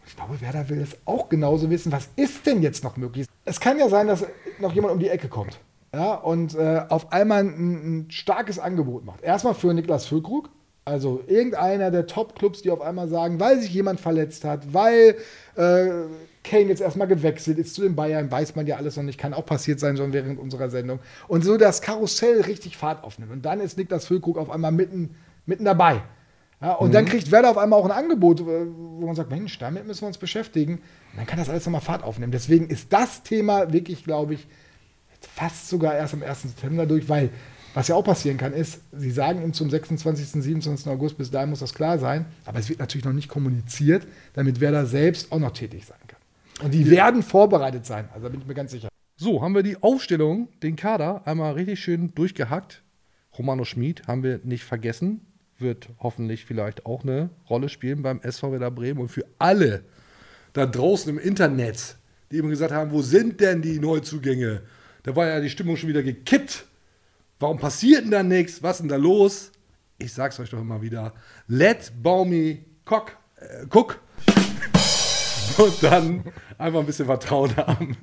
ich 0.07 0.15
glaube, 0.15 0.41
Werder 0.41 0.69
will 0.69 0.79
es 0.81 0.97
auch 1.05 1.29
genauso 1.29 1.69
wissen, 1.69 1.91
was 1.91 2.09
ist 2.15 2.45
denn 2.47 2.63
jetzt 2.63 2.83
noch 2.83 2.97
möglich. 2.97 3.27
Es 3.45 3.59
kann 3.59 3.77
ja 3.77 3.89
sein, 3.89 4.07
dass 4.07 4.25
noch 4.59 4.73
jemand 4.73 4.93
um 4.93 4.99
die 4.99 5.09
Ecke 5.09 5.27
kommt 5.27 5.59
ja, 5.93 6.13
und 6.13 6.55
äh, 6.55 6.83
auf 6.89 7.11
einmal 7.11 7.43
ein, 7.43 7.99
ein 8.05 8.11
starkes 8.11 8.59
Angebot 8.59 9.05
macht. 9.05 9.21
Erstmal 9.23 9.55
für 9.55 9.73
Niklas 9.73 10.05
Füllkrug, 10.05 10.49
also 10.85 11.21
irgendeiner 11.27 11.91
der 11.91 12.07
Top-Clubs, 12.07 12.61
die 12.61 12.71
auf 12.71 12.81
einmal 12.81 13.07
sagen, 13.07 13.39
weil 13.39 13.59
sich 13.59 13.73
jemand 13.73 13.99
verletzt 13.99 14.45
hat, 14.45 14.73
weil 14.73 15.15
äh, 15.55 15.87
Kane 16.43 16.69
jetzt 16.69 16.81
erstmal 16.81 17.07
gewechselt 17.07 17.57
ist 17.57 17.75
zu 17.75 17.81
den 17.81 17.95
Bayern, 17.95 18.31
weiß 18.31 18.55
man 18.55 18.65
ja 18.67 18.77
alles 18.77 18.97
noch 18.97 19.03
nicht, 19.03 19.19
kann 19.19 19.33
auch 19.33 19.45
passiert 19.45 19.79
sein 19.79 19.97
schon 19.97 20.13
während 20.13 20.39
unserer 20.39 20.69
Sendung. 20.69 20.99
Und 21.27 21.43
so 21.43 21.57
das 21.57 21.81
Karussell 21.81 22.41
richtig 22.41 22.77
Fahrt 22.77 23.03
aufnimmt. 23.03 23.31
Und 23.31 23.45
dann 23.45 23.59
ist 23.59 23.77
Niklas 23.77 24.05
Füllkrug 24.05 24.37
auf 24.37 24.49
einmal 24.49 24.71
mitten, 24.71 25.15
mitten 25.45 25.65
dabei. 25.65 26.01
Ja, 26.61 26.73
und 26.73 26.93
dann 26.93 27.05
kriegt 27.05 27.31
Werder 27.31 27.51
auf 27.51 27.57
einmal 27.57 27.79
auch 27.79 27.85
ein 27.85 27.91
Angebot, 27.91 28.41
äh, 28.41 28.43
wo 28.43 29.05
man 29.05 29.15
sagt, 29.15 29.31
Mensch, 29.31 29.57
damit 29.59 29.87
müssen 29.87 30.01
wir 30.01 30.07
uns 30.07 30.17
beschäftigen. 30.17 30.75
Und 30.75 31.17
dann 31.17 31.25
kann 31.25 31.39
das 31.39 31.49
alles 31.49 31.65
nochmal 31.65 31.81
Fahrt 31.81 32.03
aufnehmen. 32.03 32.31
Deswegen 32.31 32.67
ist 32.67 32.91
das 32.91 33.23
Thema 33.23 33.71
wirklich, 33.71 34.03
glaube 34.03 34.33
ich, 34.33 34.47
fast 35.21 35.69
sogar 35.69 35.95
erst 35.95 36.13
am 36.13 36.23
1. 36.23 36.43
September 36.43 36.85
durch, 36.85 37.07
weil 37.09 37.29
was 37.73 37.87
ja 37.87 37.95
auch 37.95 38.03
passieren 38.03 38.37
kann, 38.37 38.53
ist, 38.53 38.81
sie 38.91 39.11
sagen 39.11 39.43
ihm 39.43 39.53
zum 39.53 39.69
26., 39.69 40.43
27. 40.43 40.87
August, 40.87 41.17
bis 41.17 41.29
dahin 41.29 41.49
muss 41.49 41.59
das 41.59 41.73
klar 41.73 41.99
sein, 41.99 42.25
aber 42.45 42.59
es 42.59 42.67
wird 42.67 42.79
natürlich 42.79 43.05
noch 43.05 43.13
nicht 43.13 43.29
kommuniziert, 43.29 44.07
damit 44.33 44.59
Werder 44.59 44.85
selbst 44.85 45.31
auch 45.31 45.39
noch 45.39 45.51
tätig 45.51 45.85
sein 45.85 45.99
kann. 46.07 46.19
Und 46.65 46.73
die 46.73 46.89
werden 46.89 47.21
vorbereitet 47.23 47.85
sein, 47.85 48.09
also 48.11 48.25
da 48.25 48.29
bin 48.29 48.41
ich 48.41 48.47
mir 48.47 48.55
ganz 48.55 48.71
sicher. 48.71 48.89
So, 49.15 49.41
haben 49.41 49.53
wir 49.53 49.63
die 49.63 49.81
Aufstellung, 49.83 50.47
den 50.63 50.75
Kader 50.75 51.27
einmal 51.27 51.53
richtig 51.53 51.79
schön 51.79 52.13
durchgehackt. 52.15 52.83
Romano 53.37 53.65
Schmid 53.65 54.07
haben 54.07 54.23
wir 54.23 54.39
nicht 54.43 54.63
vergessen, 54.63 55.21
wird 55.57 55.89
hoffentlich 55.99 56.45
vielleicht 56.45 56.85
auch 56.85 57.03
eine 57.03 57.29
Rolle 57.49 57.69
spielen 57.69 58.01
beim 58.01 58.21
SV 58.21 58.53
Werder 58.53 58.71
Bremen. 58.71 58.99
Und 58.99 59.09
für 59.09 59.25
alle 59.37 59.83
da 60.53 60.65
draußen 60.65 61.09
im 61.09 61.19
Internet, 61.19 61.97
die 62.31 62.37
eben 62.37 62.49
gesagt 62.49 62.71
haben, 62.71 62.91
wo 62.91 63.01
sind 63.01 63.39
denn 63.41 63.61
die 63.61 63.79
Neuzugänge? 63.79 64.61
Da 65.09 65.15
war 65.15 65.25
ja 65.25 65.39
die 65.39 65.49
Stimmung 65.49 65.75
schon 65.75 65.89
wieder 65.89 66.03
gekippt. 66.03 66.65
Warum 67.39 67.57
passiert 67.57 68.03
denn 68.03 68.11
da 68.11 68.21
nichts? 68.21 68.61
Was 68.61 68.75
ist 68.75 68.81
denn 68.81 68.89
da 68.89 68.95
los? 68.95 69.51
Ich 69.97 70.13
sag's 70.13 70.39
euch 70.39 70.51
doch 70.51 70.61
immer 70.61 70.83
wieder. 70.83 71.13
Let 71.47 71.91
Baumi 72.03 72.63
cock, 72.85 73.17
äh, 73.37 73.65
cook. 73.73 73.99
Und 75.57 75.81
dann 75.81 76.23
einfach 76.59 76.81
ein 76.81 76.85
bisschen 76.85 77.07
Vertrauen 77.07 77.57
haben. 77.57 77.97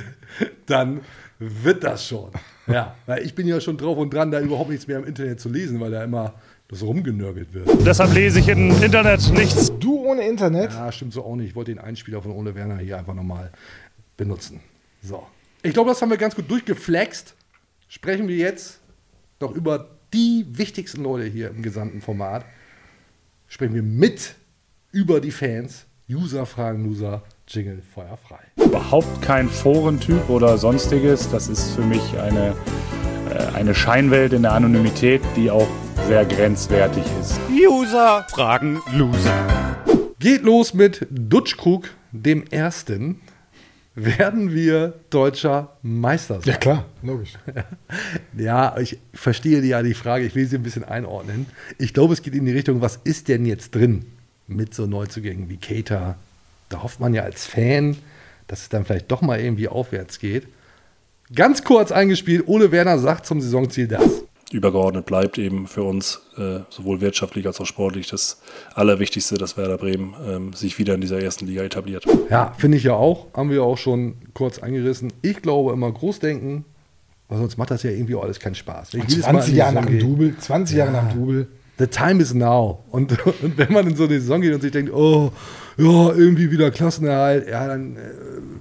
Dann 0.66 1.00
wird 1.38 1.84
das 1.84 2.06
schon. 2.06 2.30
Ja, 2.66 2.96
weil 3.06 3.24
ich 3.24 3.34
bin 3.34 3.48
ja 3.48 3.58
schon 3.58 3.78
drauf 3.78 3.96
und 3.96 4.12
dran, 4.12 4.30
da 4.30 4.38
überhaupt 4.38 4.68
nichts 4.68 4.86
mehr 4.86 4.98
im 4.98 5.06
Internet 5.06 5.40
zu 5.40 5.48
lesen, 5.48 5.80
weil 5.80 5.90
da 5.90 6.04
immer 6.04 6.34
so 6.70 6.86
rumgenörgelt 6.86 7.54
wird. 7.54 7.86
Deshalb 7.86 8.12
lese 8.12 8.40
ich 8.40 8.48
im 8.48 8.70
Internet 8.82 9.32
nichts. 9.32 9.72
Du 9.80 10.04
ohne 10.04 10.28
Internet? 10.28 10.70
Ja, 10.72 10.92
stimmt 10.92 11.14
so 11.14 11.24
auch 11.24 11.34
nicht. 11.34 11.48
Ich 11.48 11.54
wollte 11.56 11.74
den 11.74 11.80
Einspieler 11.80 12.20
von 12.20 12.32
Ole 12.32 12.54
Werner 12.54 12.76
hier 12.76 12.98
einfach 12.98 13.14
nochmal 13.14 13.50
benutzen. 14.18 14.60
So. 15.02 15.26
Ich 15.64 15.74
glaube, 15.74 15.90
das 15.90 16.02
haben 16.02 16.10
wir 16.10 16.16
ganz 16.16 16.34
gut 16.34 16.50
durchgeflext. 16.50 17.36
Sprechen 17.86 18.26
wir 18.26 18.34
jetzt 18.34 18.80
noch 19.38 19.52
über 19.52 19.90
die 20.12 20.44
wichtigsten 20.48 21.04
Leute 21.04 21.26
hier 21.26 21.50
im 21.50 21.62
gesamten 21.62 22.00
Format. 22.00 22.44
Sprechen 23.46 23.72
wir 23.72 23.84
mit 23.84 24.34
über 24.90 25.20
die 25.20 25.30
Fans. 25.30 25.86
User 26.10 26.46
fragen 26.46 26.84
Loser, 26.84 27.22
Jingle 27.46 27.80
Feuer 27.94 28.16
frei. 28.16 28.40
Überhaupt 28.56 29.22
kein 29.22 29.48
Forentyp 29.48 30.28
oder 30.28 30.58
sonstiges. 30.58 31.30
Das 31.30 31.48
ist 31.48 31.70
für 31.76 31.82
mich 31.82 32.02
eine, 32.18 32.56
äh, 33.30 33.54
eine 33.54 33.72
Scheinwelt 33.72 34.32
in 34.32 34.42
der 34.42 34.54
Anonymität, 34.54 35.22
die 35.36 35.48
auch 35.48 35.68
sehr 36.08 36.24
grenzwertig 36.24 37.04
ist. 37.20 37.38
User 37.48 38.26
fragen 38.30 38.80
Loser. 38.92 39.76
Geht 40.18 40.42
los 40.42 40.74
mit 40.74 41.06
Dutschkrug, 41.08 41.88
dem 42.10 42.44
Ersten. 42.48 43.20
Werden 43.94 44.54
wir 44.54 44.94
deutscher 45.10 45.76
Meister 45.82 46.36
sein? 46.36 46.52
Ja, 46.52 46.56
klar, 46.56 46.84
logisch. 47.02 47.34
Ja, 48.36 48.78
ich 48.78 48.98
verstehe 49.12 49.60
ja 49.62 49.82
die 49.82 49.92
Frage, 49.92 50.24
ich 50.24 50.34
will 50.34 50.46
sie 50.46 50.56
ein 50.56 50.62
bisschen 50.62 50.84
einordnen. 50.84 51.46
Ich 51.78 51.92
glaube, 51.92 52.14
es 52.14 52.22
geht 52.22 52.34
in 52.34 52.46
die 52.46 52.52
Richtung, 52.52 52.80
was 52.80 52.98
ist 53.04 53.28
denn 53.28 53.44
jetzt 53.44 53.74
drin 53.74 54.06
mit 54.46 54.72
so 54.74 54.86
Neuzugängen 54.86 55.50
wie 55.50 55.58
Cater? 55.58 56.16
Da 56.70 56.82
hofft 56.82 57.00
man 57.00 57.12
ja 57.12 57.22
als 57.22 57.44
Fan, 57.46 57.96
dass 58.46 58.62
es 58.62 58.68
dann 58.70 58.86
vielleicht 58.86 59.10
doch 59.10 59.20
mal 59.20 59.38
irgendwie 59.38 59.68
aufwärts 59.68 60.18
geht. 60.18 60.46
Ganz 61.34 61.62
kurz 61.62 61.92
eingespielt, 61.92 62.48
Ole 62.48 62.72
Werner 62.72 62.98
sagt 62.98 63.26
zum 63.26 63.40
Saisonziel 63.42 63.88
das. 63.88 64.24
Übergeordnet 64.52 65.06
bleibt 65.06 65.38
eben 65.38 65.66
für 65.66 65.82
uns 65.82 66.20
äh, 66.36 66.60
sowohl 66.70 67.00
wirtschaftlich 67.00 67.46
als 67.46 67.60
auch 67.60 67.66
sportlich 67.66 68.08
das 68.08 68.40
Allerwichtigste, 68.74 69.36
dass 69.36 69.56
Werder 69.56 69.78
Bremen 69.78 70.14
ähm, 70.26 70.52
sich 70.52 70.78
wieder 70.78 70.94
in 70.94 71.00
dieser 71.00 71.20
ersten 71.20 71.46
Liga 71.46 71.62
etabliert. 71.62 72.04
Ja, 72.30 72.54
finde 72.58 72.76
ich 72.76 72.84
ja 72.84 72.94
auch. 72.94 73.26
Haben 73.34 73.50
wir 73.50 73.62
auch 73.62 73.78
schon 73.78 74.16
kurz 74.34 74.58
angerissen. 74.58 75.12
Ich 75.22 75.42
glaube 75.42 75.72
immer 75.72 75.90
Großdenken, 75.90 76.64
weil 77.28 77.38
sonst 77.38 77.56
macht 77.56 77.70
das 77.70 77.82
ja 77.82 77.90
irgendwie 77.90 78.14
auch 78.14 78.22
alles 78.22 78.40
keinen 78.40 78.54
Spaß. 78.54 78.94
Ich 78.94 79.04
jedes 79.04 79.26
Mal 79.26 79.30
in 79.30 79.34
20 79.36 79.50
die 79.52 79.58
Jahre 79.58 79.74
nach 79.74 79.86
dem 79.86 79.98
Double, 79.98 80.36
20 80.36 80.76
Jahre 80.76 80.92
nach 80.92 81.08
dem 81.08 81.18
Double. 81.18 81.48
The 81.78 81.86
time 81.86 82.22
is 82.22 82.34
now. 82.34 82.84
Und, 82.90 83.16
und 83.42 83.56
wenn 83.56 83.72
man 83.72 83.86
in 83.86 83.96
so 83.96 84.04
eine 84.04 84.20
Saison 84.20 84.40
geht 84.40 84.54
und 84.54 84.60
sich 84.60 84.70
denkt, 84.70 84.92
oh, 84.92 85.32
ja, 85.78 86.12
irgendwie 86.12 86.50
wieder 86.50 86.70
Klassenerhalt, 86.70 87.48
ja, 87.48 87.66
dann 87.66 87.96
äh, 87.96 88.00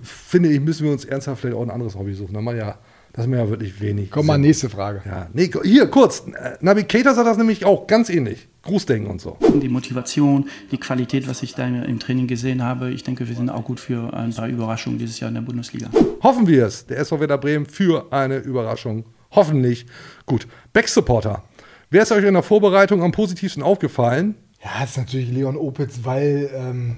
finde 0.01 0.49
ich, 0.49 0.59
müssen 0.61 0.85
wir 0.85 0.93
uns 0.93 1.05
ernsthaft 1.05 1.41
vielleicht 1.41 1.57
auch 1.57 1.61
ein 1.63 1.69
anderes 1.69 1.95
Hobby 1.95 2.13
suchen. 2.13 2.33
Dann 2.33 2.43
mal 2.43 2.55
ja, 2.55 2.77
das 3.13 3.25
ist 3.25 3.29
mir 3.29 3.37
ja 3.37 3.49
wirklich 3.49 3.79
wenig. 3.81 4.09
Komm 4.09 4.25
mal, 4.25 4.33
Sinn. 4.33 4.41
nächste 4.41 4.69
Frage. 4.69 5.01
Ja, 5.05 5.27
nee, 5.33 5.49
hier, 5.63 5.87
kurz. 5.87 6.23
Äh, 6.27 6.57
Navigator 6.61 7.13
sagt 7.13 7.27
das 7.27 7.37
nämlich 7.37 7.65
auch 7.65 7.87
ganz 7.87 8.09
ähnlich. 8.09 8.47
Grußdenken 8.63 9.09
und 9.09 9.19
so. 9.19 9.37
Die 9.61 9.69
Motivation, 9.69 10.47
die 10.71 10.77
Qualität, 10.77 11.27
was 11.27 11.41
ich 11.41 11.55
da 11.55 11.65
im 11.65 11.99
Training 11.99 12.27
gesehen 12.27 12.63
habe, 12.63 12.91
ich 12.91 13.03
denke, 13.03 13.27
wir 13.27 13.35
sind 13.35 13.49
auch 13.49 13.63
gut 13.63 13.79
für 13.79 14.13
ein 14.13 14.33
paar 14.33 14.47
Überraschungen 14.47 14.99
dieses 14.99 15.19
Jahr 15.19 15.29
in 15.29 15.35
der 15.35 15.41
Bundesliga. 15.41 15.89
Hoffen 16.21 16.47
wir 16.47 16.67
es. 16.67 16.85
Der 16.85 16.99
SV 16.99 17.19
Werder 17.19 17.39
Bremen 17.39 17.65
für 17.65 18.13
eine 18.13 18.37
Überraschung. 18.37 19.05
Hoffentlich. 19.31 19.87
Gut. 20.27 20.47
Backsupporter. 20.73 21.43
Wer 21.89 22.03
ist 22.03 22.11
euch 22.11 22.23
in 22.23 22.35
der 22.35 22.43
Vorbereitung 22.43 23.01
am 23.01 23.11
positivsten 23.11 23.63
aufgefallen? 23.63 24.35
Ja, 24.63 24.81
das 24.81 24.91
ist 24.91 24.97
natürlich 24.97 25.31
Leon 25.31 25.57
Opitz, 25.57 26.01
weil 26.03 26.49
ähm, 26.55 26.97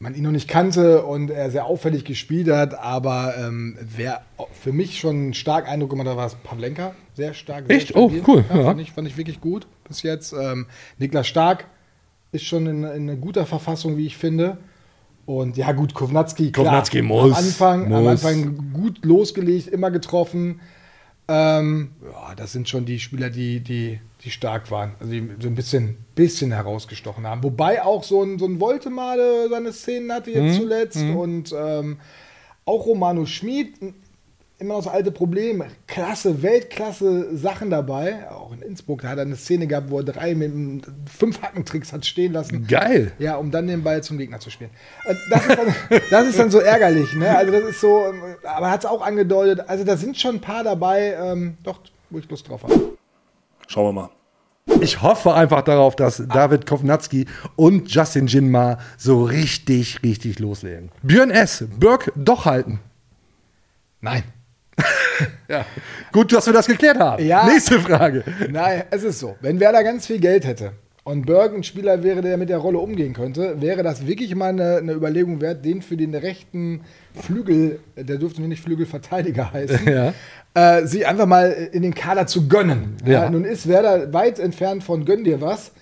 man 0.00 0.14
ihn 0.14 0.22
noch 0.22 0.30
nicht 0.30 0.48
kannte 0.48 1.02
und 1.02 1.30
er 1.30 1.50
sehr 1.50 1.66
auffällig 1.66 2.04
gespielt 2.04 2.48
hat. 2.48 2.74
Aber 2.78 3.34
ähm, 3.36 3.76
wer 3.80 4.22
für 4.52 4.72
mich 4.72 4.98
schon 4.98 5.16
einen 5.16 5.34
starken 5.34 5.68
Eindruck 5.68 5.90
gemacht 5.90 6.08
hat, 6.08 6.16
war 6.16 6.26
es 6.26 6.34
Pavlenka. 6.36 6.94
Sehr 7.14 7.34
stark. 7.34 7.66
Sehr 7.66 7.76
Echt? 7.76 7.96
Oh, 7.96 8.08
stabil. 8.08 8.22
cool, 8.26 8.44
Ja, 8.48 8.56
ja. 8.58 8.64
Fand, 8.64 8.80
ich, 8.80 8.92
fand 8.92 9.08
ich 9.08 9.16
wirklich 9.16 9.40
gut 9.40 9.66
bis 9.86 10.02
jetzt. 10.02 10.32
Ähm, 10.32 10.66
Niklas 10.98 11.26
Stark 11.26 11.66
ist 12.32 12.44
schon 12.44 12.66
in, 12.66 12.84
in 12.84 13.20
guter 13.20 13.46
Verfassung, 13.46 13.96
wie 13.96 14.06
ich 14.06 14.16
finde. 14.16 14.58
Und 15.26 15.56
ja, 15.56 15.72
gut, 15.72 15.92
Kovnatski, 15.94 16.52
klar. 16.52 16.66
Kovnatski 16.66 17.02
muss, 17.02 17.36
Am 17.36 17.44
Anfang, 17.44 17.92
am 17.92 18.02
muss. 18.04 18.24
Anfang 18.24 18.72
gut 18.72 19.04
losgelegt, 19.04 19.68
immer 19.68 19.90
getroffen. 19.90 20.60
Ähm, 21.28 21.90
ja, 22.02 22.34
das 22.34 22.52
sind 22.52 22.68
schon 22.68 22.86
die 22.86 22.98
Spieler, 22.98 23.28
die, 23.28 23.60
die, 23.60 24.00
die 24.24 24.30
stark 24.30 24.70
waren. 24.70 24.92
Also 25.00 25.12
die 25.12 25.28
so 25.40 25.48
ein 25.48 25.54
bisschen, 25.54 25.96
bisschen 26.14 26.52
herausgestochen 26.52 27.26
haben. 27.26 27.42
Wobei 27.42 27.82
auch 27.82 28.02
so 28.04 28.22
ein, 28.22 28.38
so 28.38 28.46
ein 28.46 28.58
Woltemade 28.60 29.48
seine 29.48 29.72
Szenen 29.72 30.12
hatte 30.12 30.30
jetzt 30.30 30.56
Mhm, 30.56 30.60
zuletzt. 30.60 30.96
mhm. 30.98 31.16
Und 31.16 31.54
ähm, 31.56 31.98
auch 32.64 32.84
Romano 32.86 33.24
Schmid, 33.26 33.74
immer 34.60 34.74
noch 34.74 34.82
das 34.84 34.92
alte 34.92 35.12
Problem. 35.12 35.62
Klasse, 35.86 36.42
Weltklasse 36.42 37.36
Sachen 37.36 37.70
dabei. 37.70 38.28
Auch 38.28 38.52
in 38.52 38.60
Innsbruck, 38.60 39.02
da 39.02 39.10
hat 39.10 39.18
er 39.18 39.22
eine 39.22 39.36
Szene 39.36 39.68
gehabt, 39.68 39.88
wo 39.88 39.98
er 39.98 40.04
drei 40.04 40.34
mit 40.34 40.52
fünf 41.08 41.40
Hackentricks 41.40 41.92
hat 41.92 42.04
stehen 42.04 42.32
lassen. 42.32 42.66
Geil. 42.66 43.12
Ja, 43.20 43.36
um 43.36 43.52
dann 43.52 43.68
den 43.68 43.84
Ball 43.84 44.02
zum 44.02 44.18
Gegner 44.18 44.40
zu 44.40 44.50
spielen. 44.50 44.70
Äh, 45.06 45.14
Das 45.30 45.46
ist 45.46 45.56
dann, 45.56 45.74
das 46.10 46.26
ist 46.26 46.38
dann 46.40 46.50
so 46.50 46.58
ärgerlich, 46.58 47.12
ne? 47.14 47.36
Also 47.38 47.52
das 47.52 47.62
ist 47.62 47.80
so, 47.80 48.06
ähm, 48.08 48.20
aber 48.42 48.66
er 48.66 48.72
hat 48.72 48.80
es 48.80 48.86
auch 48.90 49.00
angedeutet. 49.00 49.60
Also 49.68 49.84
da 49.84 49.96
sind 49.96 50.18
schon 50.18 50.34
ein 50.36 50.40
paar 50.40 50.64
dabei, 50.64 51.14
ähm, 51.22 51.56
doch, 51.62 51.78
wo 52.10 52.18
ich 52.18 52.28
Lust 52.28 52.48
drauf 52.48 52.64
habe. 52.64 52.97
Schauen 53.68 53.86
wir 53.86 53.92
mal. 53.92 54.10
Ich 54.80 55.00
hoffe 55.00 55.32
einfach 55.34 55.62
darauf, 55.62 55.94
dass 55.94 56.22
David 56.26 56.66
Kovnatski 56.66 57.26
und 57.56 57.88
Justin 57.90 58.26
Jinma 58.26 58.78
so 58.96 59.24
richtig, 59.24 60.02
richtig 60.02 60.40
loslegen. 60.40 60.90
Björn 61.02 61.30
S. 61.30 61.64
Burke 61.78 62.12
doch 62.16 62.44
halten. 62.44 62.80
Nein. 64.00 64.24
ja. 65.48 65.64
Gut, 66.12 66.32
dass 66.32 66.46
wir 66.46 66.52
das 66.52 66.66
geklärt 66.66 66.98
haben. 66.98 67.24
Ja. 67.24 67.46
Nächste 67.46 67.80
Frage. 67.80 68.24
Nein, 68.50 68.84
es 68.90 69.04
ist 69.04 69.20
so. 69.20 69.36
Wenn 69.40 69.60
Werder 69.60 69.84
ganz 69.84 70.06
viel 70.06 70.18
Geld 70.18 70.44
hätte 70.44 70.72
und 71.08 71.24
Berg 71.24 71.54
ein 71.54 71.62
Spieler 71.62 72.02
wäre, 72.02 72.20
der 72.20 72.36
mit 72.36 72.50
der 72.50 72.58
Rolle 72.58 72.78
umgehen 72.78 73.14
könnte, 73.14 73.62
wäre 73.62 73.82
das 73.82 74.06
wirklich 74.06 74.34
mal 74.34 74.50
eine, 74.50 74.76
eine 74.76 74.92
Überlegung 74.92 75.40
wert, 75.40 75.64
den 75.64 75.80
für 75.80 75.96
den 75.96 76.14
rechten 76.14 76.82
Flügel, 77.14 77.80
der 77.96 78.18
dürfte 78.18 78.42
nicht 78.42 78.62
Flügelverteidiger 78.62 79.50
heißen, 79.54 79.88
Ja. 79.88 80.12
äh, 80.54 80.86
sie 80.86 81.06
einfach 81.06 81.24
mal 81.26 81.50
in 81.72 81.80
den 81.80 81.94
Kader 81.94 82.26
zu 82.26 82.46
gönnen. 82.46 82.96
Ja. 83.06 83.24
Ja. 83.24 83.30
nun 83.30 83.44
ist 83.44 83.66
Werder 83.66 84.12
weit 84.12 84.38
entfernt 84.38 84.84
von 84.84 85.06
gönn 85.06 85.24
dir 85.24 85.40
was. 85.40 85.72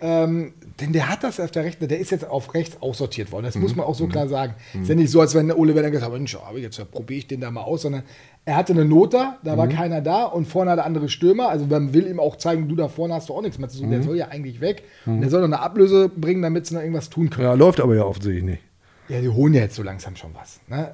Ähm, 0.00 0.54
denn 0.80 0.92
der 0.92 1.08
hat 1.08 1.24
das 1.24 1.40
auf 1.40 1.50
der 1.50 1.64
rechten, 1.64 1.88
der 1.88 1.98
ist 1.98 2.10
jetzt 2.10 2.28
auf 2.28 2.54
rechts 2.54 2.80
aussortiert 2.80 3.32
worden. 3.32 3.44
Das 3.44 3.56
muss 3.56 3.74
man 3.74 3.86
auch 3.86 3.94
so 3.94 4.06
klar 4.06 4.28
sagen. 4.28 4.54
Ist 4.80 4.88
ja 4.88 4.94
nicht 4.94 5.10
so, 5.10 5.20
als 5.20 5.34
wenn 5.34 5.50
Ole 5.50 5.74
Werner 5.74 5.90
gesagt 5.90 6.10
hat, 6.10 6.18
Mensch, 6.18 6.36
aber 6.36 6.58
jetzt 6.58 6.90
probiere 6.90 7.18
ich 7.18 7.26
den 7.26 7.40
da 7.40 7.50
mal 7.50 7.62
aus, 7.62 7.82
sondern 7.82 8.02
er 8.44 8.56
hatte 8.56 8.72
eine 8.72 8.84
Not 8.84 9.14
da, 9.14 9.38
da 9.42 9.56
war 9.56 9.68
keiner 9.68 10.00
da 10.00 10.24
und 10.24 10.46
vorne 10.46 10.70
hat 10.70 10.78
er 10.78 10.86
andere 10.86 11.08
Stürmer. 11.08 11.48
Also 11.48 11.66
man 11.66 11.92
will 11.92 12.06
ihm 12.06 12.20
auch 12.20 12.36
zeigen, 12.36 12.68
du 12.68 12.76
da 12.76 12.88
vorne 12.88 13.14
hast 13.14 13.28
du 13.28 13.34
auch 13.34 13.42
nichts 13.42 13.58
mehr 13.58 13.68
zu 13.68 13.80
tun. 13.80 13.90
Der 13.90 14.02
soll 14.02 14.16
ja 14.16 14.28
eigentlich 14.28 14.60
weg. 14.60 14.84
Und 15.06 15.20
der 15.20 15.30
soll 15.30 15.40
noch 15.40 15.48
eine 15.48 15.60
Ablöse 15.60 16.08
bringen, 16.08 16.42
damit 16.42 16.66
sie 16.66 16.74
noch 16.74 16.80
irgendwas 16.82 17.10
tun 17.10 17.30
können. 17.30 17.46
Ja, 17.46 17.54
läuft 17.54 17.80
aber 17.80 17.94
ja 17.94 18.04
offensichtlich 18.04 18.44
nicht. 18.44 18.62
Ja, 19.08 19.20
die 19.20 19.28
holen 19.28 19.54
ja 19.54 19.62
jetzt 19.62 19.74
so 19.74 19.82
langsam 19.82 20.16
schon 20.16 20.34
was. 20.34 20.60
Ne? 20.68 20.92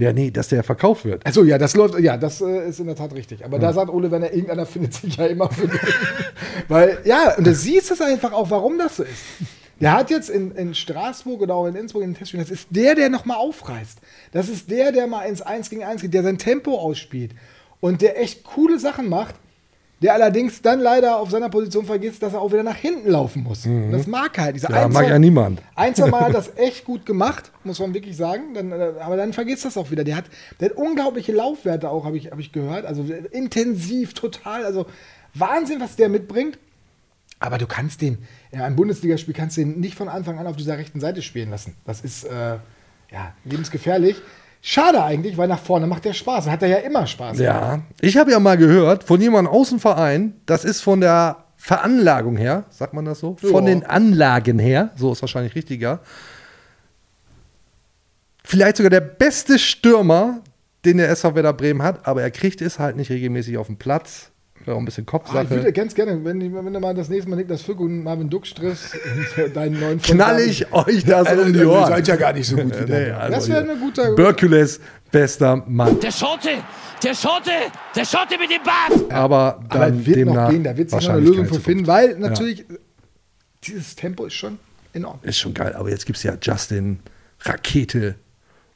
Ja, 0.00 0.14
nee, 0.14 0.30
dass 0.30 0.48
der 0.48 0.64
verkauft 0.64 1.04
wird. 1.04 1.26
Also 1.26 1.44
ja, 1.44 1.58
das 1.58 1.76
läuft, 1.76 1.98
ja, 2.00 2.16
das 2.16 2.40
äh, 2.40 2.70
ist 2.70 2.80
in 2.80 2.86
der 2.86 2.96
Tat 2.96 3.12
richtig. 3.12 3.44
Aber 3.44 3.58
da 3.58 3.70
sagt 3.74 3.90
Ole 3.90 4.10
Werner, 4.10 4.32
irgendeiner 4.32 4.64
findet 4.64 4.94
sich 4.94 5.14
ja 5.14 5.26
immer 5.26 5.50
für 5.50 5.68
den. 5.68 5.78
Weil, 6.68 7.00
ja, 7.04 7.36
und 7.36 7.46
du 7.46 7.54
siehst 7.54 7.90
es 7.90 8.00
einfach 8.00 8.32
auch, 8.32 8.48
warum 8.48 8.78
das 8.78 8.96
so 8.96 9.02
ist. 9.02 9.22
Der 9.78 9.92
hat 9.92 10.08
jetzt 10.08 10.30
in, 10.30 10.52
in 10.52 10.74
Straßburg 10.74 11.42
oder 11.42 11.54
auch 11.54 11.66
in 11.66 11.74
Innsbruck 11.74 12.02
in 12.02 12.12
den 12.12 12.16
Testspielen, 12.16 12.46
das 12.46 12.50
ist 12.50 12.68
der, 12.70 12.94
der 12.94 13.10
nochmal 13.10 13.36
aufreißt. 13.36 13.98
Das 14.32 14.48
ist 14.48 14.70
der, 14.70 14.90
der 14.90 15.06
mal 15.06 15.24
ins 15.24 15.42
1 15.42 15.68
gegen 15.68 15.84
1 15.84 16.00
geht, 16.00 16.14
der 16.14 16.22
sein 16.22 16.38
Tempo 16.38 16.78
ausspielt 16.78 17.32
und 17.80 18.00
der 18.00 18.18
echt 18.18 18.42
coole 18.44 18.78
Sachen 18.78 19.06
macht, 19.06 19.34
der 20.02 20.14
allerdings 20.14 20.62
dann 20.62 20.80
leider 20.80 21.18
auf 21.18 21.30
seiner 21.30 21.50
Position 21.50 21.84
vergisst, 21.84 22.22
dass 22.22 22.32
er 22.32 22.40
auch 22.40 22.52
wieder 22.52 22.62
nach 22.62 22.76
hinten 22.76 23.10
laufen 23.10 23.42
muss. 23.42 23.68
Das 23.90 24.06
mag 24.06 24.36
er 24.38 24.44
halt. 24.44 24.56
Diese 24.56 24.70
Ja, 24.70 24.86
ein, 24.86 24.92
mag 24.92 25.08
ja 25.08 25.18
niemand. 25.18 25.60
ein, 25.74 25.94
zwei 25.94 26.08
Mal 26.08 26.20
hat 26.22 26.34
das 26.34 26.56
echt 26.56 26.84
gut 26.84 27.04
gemacht, 27.04 27.50
muss 27.64 27.78
man 27.78 27.92
wirklich 27.92 28.16
sagen. 28.16 28.54
Dann, 28.54 28.72
äh, 28.72 28.92
aber 29.00 29.16
dann 29.16 29.32
vergisst 29.32 29.64
das 29.66 29.76
auch 29.76 29.90
wieder. 29.90 30.04
Der 30.04 30.16
hat, 30.16 30.24
der 30.58 30.70
hat 30.70 30.76
unglaubliche 30.76 31.32
Laufwerte 31.32 31.90
auch, 31.90 32.04
habe 32.04 32.16
ich, 32.16 32.30
hab 32.30 32.38
ich 32.38 32.52
gehört. 32.52 32.86
Also 32.86 33.02
intensiv, 33.30 34.14
total. 34.14 34.64
Also 34.64 34.86
Wahnsinn, 35.34 35.80
was 35.80 35.96
der 35.96 36.08
mitbringt. 36.08 36.58
Aber 37.38 37.58
du 37.58 37.66
kannst 37.66 38.00
den, 38.02 38.18
in 38.52 38.60
einem 38.60 38.76
Bundesligaspiel 38.76 39.34
kannst 39.34 39.56
du 39.56 39.62
den 39.62 39.80
nicht 39.80 39.96
von 39.96 40.08
Anfang 40.08 40.38
an 40.38 40.46
auf 40.46 40.56
dieser 40.56 40.78
rechten 40.78 41.00
Seite 41.00 41.22
spielen 41.22 41.50
lassen. 41.50 41.74
Das 41.84 42.00
ist 42.00 42.24
äh, 42.24 42.58
ja, 43.10 43.34
lebensgefährlich. 43.44 44.16
Schade 44.62 45.02
eigentlich, 45.02 45.36
weil 45.38 45.48
nach 45.48 45.58
vorne 45.60 45.86
macht 45.86 46.04
der 46.04 46.12
Spaß. 46.12 46.46
Hat 46.48 46.62
er 46.62 46.68
ja 46.68 46.76
immer 46.78 47.06
Spaß. 47.06 47.38
Ja, 47.38 47.80
ich 48.00 48.16
habe 48.18 48.30
ja 48.30 48.38
mal 48.40 48.56
gehört 48.58 49.04
von 49.04 49.20
jemandem 49.20 49.52
aus 49.54 49.70
dem 49.70 49.80
Verein, 49.80 50.34
das 50.46 50.64
ist 50.64 50.82
von 50.82 51.00
der 51.00 51.44
Veranlagung 51.56 52.36
her, 52.36 52.64
sagt 52.70 52.92
man 52.94 53.04
das 53.04 53.20
so? 53.20 53.36
Von 53.36 53.64
Ja. 53.66 53.70
den 53.70 53.84
Anlagen 53.84 54.58
her, 54.58 54.90
so 54.96 55.12
ist 55.12 55.22
wahrscheinlich 55.22 55.54
richtiger. 55.54 56.00
Vielleicht 58.44 58.76
sogar 58.78 58.90
der 58.90 59.00
beste 59.00 59.58
Stürmer, 59.58 60.40
den 60.84 60.96
der 60.96 61.08
SV 61.10 61.34
Werder 61.34 61.52
Bremen 61.52 61.82
hat, 61.82 62.06
aber 62.06 62.22
er 62.22 62.30
kriegt 62.30 62.60
es 62.62 62.78
halt 62.78 62.96
nicht 62.96 63.10
regelmäßig 63.10 63.58
auf 63.58 63.66
den 63.66 63.76
Platz. 63.76 64.30
Auch 64.70 64.78
ein 64.78 64.84
bisschen 64.84 65.02
Ah, 65.02 65.06
ich 65.06 65.10
Kopfsache. 65.12 65.50
würde 65.50 65.72
ganz 65.72 65.94
gerne, 65.94 66.24
wenn, 66.24 66.40
wenn 66.54 66.72
du 66.72 66.80
mal 66.80 66.94
das 66.94 67.08
nächste 67.08 67.28
Mal 67.30 67.36
Niklas 67.36 67.62
Fück 67.62 67.80
und 67.80 68.02
Marvin 68.04 68.28
Duck 68.30 68.44
triffst 68.44 68.96
und 69.44 69.54
deinen 69.56 69.78
neuen 69.80 70.00
Knall 70.02 70.40
ich 70.40 70.72
euch 70.72 71.04
das 71.04 71.26
Also, 71.28 71.42
um 71.42 71.52
die 71.52 71.58
ihr 71.60 71.70
Ohren. 71.70 71.86
seid 71.88 72.08
ja 72.08 72.16
gar 72.16 72.32
nicht 72.32 72.46
so 72.48 72.56
gut 72.56 72.74
wie 72.74 72.80
Nee, 72.80 72.86
der. 73.06 73.20
also 73.20 73.34
das 73.36 73.48
wäre 73.48 73.62
hier. 73.62 73.70
eine 73.72 73.80
gute. 73.80 74.14
Berkules, 74.14 74.80
bester 75.10 75.62
Mann. 75.66 75.98
Der 76.00 76.12
Schotte, 76.12 76.48
der 77.02 77.14
Schotte, 77.14 77.50
der 77.94 78.04
Schotte 78.04 78.38
mit 78.38 78.50
dem 78.50 78.62
Bart. 78.64 79.12
Aber 79.12 79.60
dann 79.68 79.82
Aber 79.82 80.06
wird 80.06 80.06
noch 80.06 80.14
demnach 80.14 80.50
gehen, 80.50 80.64
da 80.64 80.76
wird 80.76 80.90
sich 80.90 81.00
noch 81.06 81.14
eine 81.14 81.20
Lösung 81.20 81.46
für 81.46 81.60
finden, 81.60 81.86
weil 81.86 82.16
natürlich 82.18 82.64
dieses 83.64 83.94
Tempo 83.94 84.24
ist 84.26 84.34
schon 84.34 84.58
enorm. 84.94 85.18
Ist 85.22 85.38
schon 85.38 85.52
geil, 85.54 85.74
aber 85.74 85.90
jetzt 85.90 86.06
gibt 86.06 86.16
es 86.16 86.22
ja 86.22 86.34
Justin, 86.40 87.00
Rakete, 87.42 88.14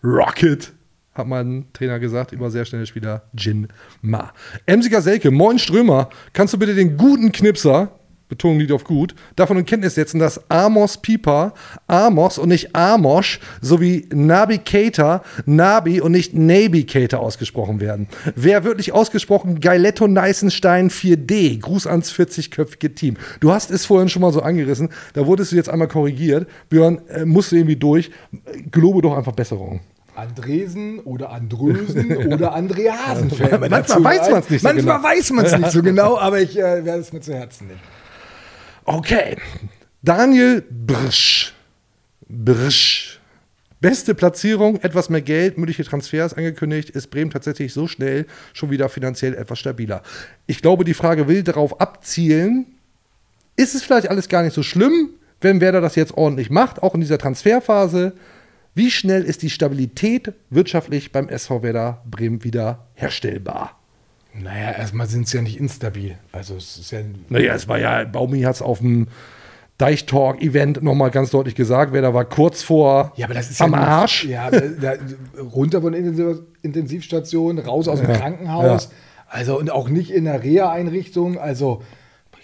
Rocket, 0.03 0.74
hat 1.14 1.26
mein 1.26 1.66
Trainer 1.72 1.98
gesagt, 1.98 2.32
über 2.32 2.50
sehr 2.50 2.64
schnelle 2.64 2.86
Spieler, 2.86 3.22
Jin 3.36 3.68
Ma. 4.02 4.32
Emsiger 4.66 5.00
Selke, 5.00 5.30
moin 5.30 5.58
Strömer, 5.58 6.08
kannst 6.32 6.54
du 6.54 6.58
bitte 6.58 6.74
den 6.74 6.96
guten 6.96 7.32
Knipser, 7.32 7.92
Betonung 8.28 8.58
liegt 8.58 8.72
auf 8.72 8.84
gut, 8.84 9.14
davon 9.36 9.58
in 9.58 9.66
Kenntnis 9.66 9.94
setzen, 9.94 10.18
dass 10.18 10.50
Amos 10.50 10.98
Pieper, 10.98 11.52
Amos 11.86 12.38
und 12.38 12.48
nicht 12.48 12.74
Amos, 12.74 13.38
sowie 13.60 14.08
Navigator, 14.12 15.22
Nabi 15.46 16.00
und 16.00 16.12
nicht 16.12 16.34
Navigator 16.34 17.20
ausgesprochen 17.20 17.80
werden. 17.80 18.08
Wer 18.34 18.64
wirklich 18.64 18.92
ausgesprochen 18.92 19.60
Geiletto 19.60 20.08
Neisenstein 20.08 20.90
4D, 20.90 21.60
Gruß 21.60 21.86
ans 21.86 22.12
40-köpfige 22.12 22.94
Team. 22.94 23.16
Du 23.40 23.52
hast 23.52 23.70
es 23.70 23.86
vorhin 23.86 24.08
schon 24.08 24.22
mal 24.22 24.32
so 24.32 24.40
angerissen, 24.40 24.88
da 25.12 25.26
wurdest 25.26 25.52
du 25.52 25.56
jetzt 25.56 25.68
einmal 25.68 25.88
korrigiert. 25.88 26.48
Björn, 26.70 27.02
äh, 27.08 27.24
musst 27.24 27.52
du 27.52 27.56
irgendwie 27.56 27.76
durch. 27.76 28.10
Gelobe 28.70 29.02
doch 29.02 29.16
einfach 29.16 29.32
Besserung. 29.32 29.80
Andresen 30.16 31.00
oder 31.00 31.30
Andrösen 31.30 32.16
oder 32.32 32.54
Andreasen 32.54 33.30
fällt 33.30 33.52
mir 33.52 33.68
Manchmal 33.68 33.82
dazu 33.82 34.04
weiß 34.04 34.20
ein. 34.20 34.32
man's 34.32 34.50
nicht 34.50 34.62
so 34.62 34.68
Manchmal 34.68 34.96
genau. 34.96 35.08
weiß 35.08 35.32
man 35.32 35.44
es 35.44 35.58
nicht 35.58 35.70
so 35.70 35.82
genau, 35.82 36.18
aber 36.18 36.40
ich 36.40 36.58
äh, 36.58 36.84
werde 36.84 37.00
es 37.00 37.12
mir 37.12 37.20
zu 37.20 37.34
Herzen 37.34 37.68
nehmen. 37.68 37.80
Okay. 38.84 39.36
Daniel 40.02 40.62
Brsch. 40.70 41.54
Brsch. 42.28 43.20
Beste 43.80 44.14
Platzierung, 44.14 44.80
etwas 44.82 45.10
mehr 45.10 45.20
Geld, 45.20 45.58
mögliche 45.58 45.84
Transfers 45.84 46.32
angekündigt. 46.32 46.90
Ist 46.90 47.10
Bremen 47.10 47.30
tatsächlich 47.30 47.72
so 47.72 47.86
schnell 47.86 48.26
schon 48.54 48.70
wieder 48.70 48.88
finanziell 48.88 49.34
etwas 49.34 49.58
stabiler? 49.58 50.02
Ich 50.46 50.62
glaube, 50.62 50.84
die 50.84 50.94
Frage 50.94 51.28
will 51.28 51.42
darauf 51.42 51.80
abzielen, 51.80 52.66
ist 53.56 53.74
es 53.74 53.82
vielleicht 53.82 54.08
alles 54.08 54.28
gar 54.28 54.42
nicht 54.42 54.54
so 54.54 54.62
schlimm, 54.62 55.10
wenn 55.40 55.60
Werder 55.60 55.80
das 55.80 55.96
jetzt 55.96 56.16
ordentlich 56.16 56.48
macht, 56.50 56.82
auch 56.82 56.94
in 56.94 57.00
dieser 57.00 57.18
Transferphase? 57.18 58.14
Wie 58.75 58.91
schnell 58.91 59.22
ist 59.22 59.43
die 59.43 59.51
Stabilität 59.51 60.33
wirtschaftlich 60.51 61.12
beim 61.12 61.29
SV 61.29 61.62
Werder 61.62 62.03
Bremen 62.11 62.43
wieder 62.43 62.87
herstellbar? 62.95 63.79
Naja, 64.35 64.72
erstmal 64.72 65.07
sind 65.07 65.29
sie 65.29 65.37
ja 65.37 65.43
nicht 65.43 65.61
instabil. 65.61 66.18
Also 66.33 66.57
es 66.57 66.77
ist 66.77 66.91
ja. 66.91 66.99
Naja, 67.29 67.55
es 67.55 67.68
war 67.68 67.79
ja, 67.79 68.03
Baumi 68.05 68.41
hat 68.43 68.57
es 68.57 68.62
auf 68.62 68.81
dem 68.81 69.07
Deichtalk-Event 69.79 70.83
nochmal 70.83 71.11
ganz 71.11 71.31
deutlich 71.31 71.55
gesagt, 71.55 71.93
wer 71.93 72.03
da 72.03 72.14
war 72.14 72.25
kurz 72.25 72.62
vor 72.62 73.12
Ja, 73.16 73.27
aber 73.27 73.35
das 73.35 73.51
ist 73.51 73.61
am 73.61 73.72
ja 73.72 73.79
Arsch. 73.79 74.25
Ja, 74.25 74.51
da, 74.51 74.95
runter 75.41 75.81
von 75.81 75.95
Intensiv 75.95 76.43
Intensivstation, 76.62 77.59
raus 77.59 77.87
aus 77.87 78.01
dem 78.01 78.09
Ja. 78.11 78.16
Krankenhaus. 78.16 78.85
Ja. 78.85 78.91
Also 79.29 79.59
und 79.59 79.70
auch 79.70 79.89
nicht 79.89 80.11
in 80.11 80.25
der 80.25 80.43
Reha-Einrichtung. 80.43 81.39
Also 81.39 81.83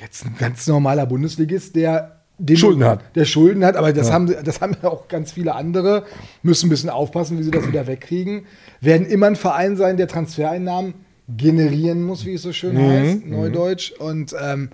jetzt 0.01 0.25
ein 0.27 0.37
ganz 0.39 0.67
normaler 0.67 1.07
Bundesligist, 1.07 1.77
der 1.77 2.20
den, 2.47 2.57
Schulden 2.57 2.85
hat. 2.85 3.03
Der 3.15 3.25
Schulden 3.25 3.65
hat, 3.65 3.77
aber 3.77 3.93
das, 3.93 4.09
Ja. 4.09 4.15
haben, 4.15 4.35
das 4.45 4.61
haben 4.61 4.77
ja 4.83 4.89
auch 4.89 5.09
ganz 5.09 5.33
viele 5.33 5.55
andere. 5.55 6.05
Müssen 6.43 6.67
ein 6.67 6.71
bisschen 6.71 6.91
aufpassen, 6.91 7.39
wie 7.39 7.43
sie 7.43 7.51
das 7.51 7.67
wieder 7.67 7.87
wegkriegen. 7.87 8.47
Werden 8.81 9.07
immer 9.07 9.27
ein 9.27 9.37
Verein 9.37 9.77
sein, 9.77 9.97
der 9.97 10.09
Transfereinnahmen 10.09 10.95
generieren 11.37 12.03
muss, 12.03 12.25
wie 12.25 12.35
es 12.35 12.43
so 12.43 12.53
schön 12.53 12.75
Mhm, 12.77 12.89
heißt, 12.91 13.25
mhm. 13.27 13.31
Neudeutsch. 13.31 13.93
Und 13.93 14.35
ähm, 14.41 14.71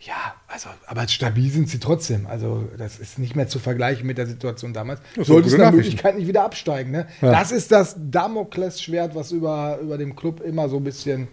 ja, 0.00 0.14
also, 0.46 0.68
aber 0.86 1.08
stabil 1.08 1.50
sind 1.50 1.68
sie 1.68 1.80
trotzdem. 1.80 2.26
Also, 2.26 2.68
das 2.78 2.98
ist 3.00 3.18
nicht 3.18 3.34
mehr 3.34 3.48
zu 3.48 3.58
vergleichen 3.58 4.06
mit 4.06 4.16
der 4.16 4.26
Situation 4.28 4.72
damals. 4.72 5.00
Sollte 5.20 5.48
es 5.48 5.56
nach. 5.58 5.72
Möglichkeit 5.72 6.16
nicht 6.16 6.28
wieder 6.28 6.44
absteigen. 6.44 6.92
Ne? 6.92 7.06
Ja. 7.20 7.32
Das 7.32 7.50
ist 7.50 7.72
das 7.72 7.96
Damoklesschwert, 7.98 9.14
was 9.14 9.32
über, 9.32 9.78
über 9.82 9.98
dem 9.98 10.14
Club 10.14 10.40
immer 10.40 10.68
so 10.68 10.76
ein 10.76 10.84
bisschen. 10.84 11.26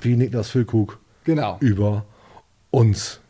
Wie 0.00 0.16
Niklas 0.16 0.50
Füllkrug 0.50 0.98
Genau. 1.24 1.56
über 1.60 2.04
uns. 2.70 3.20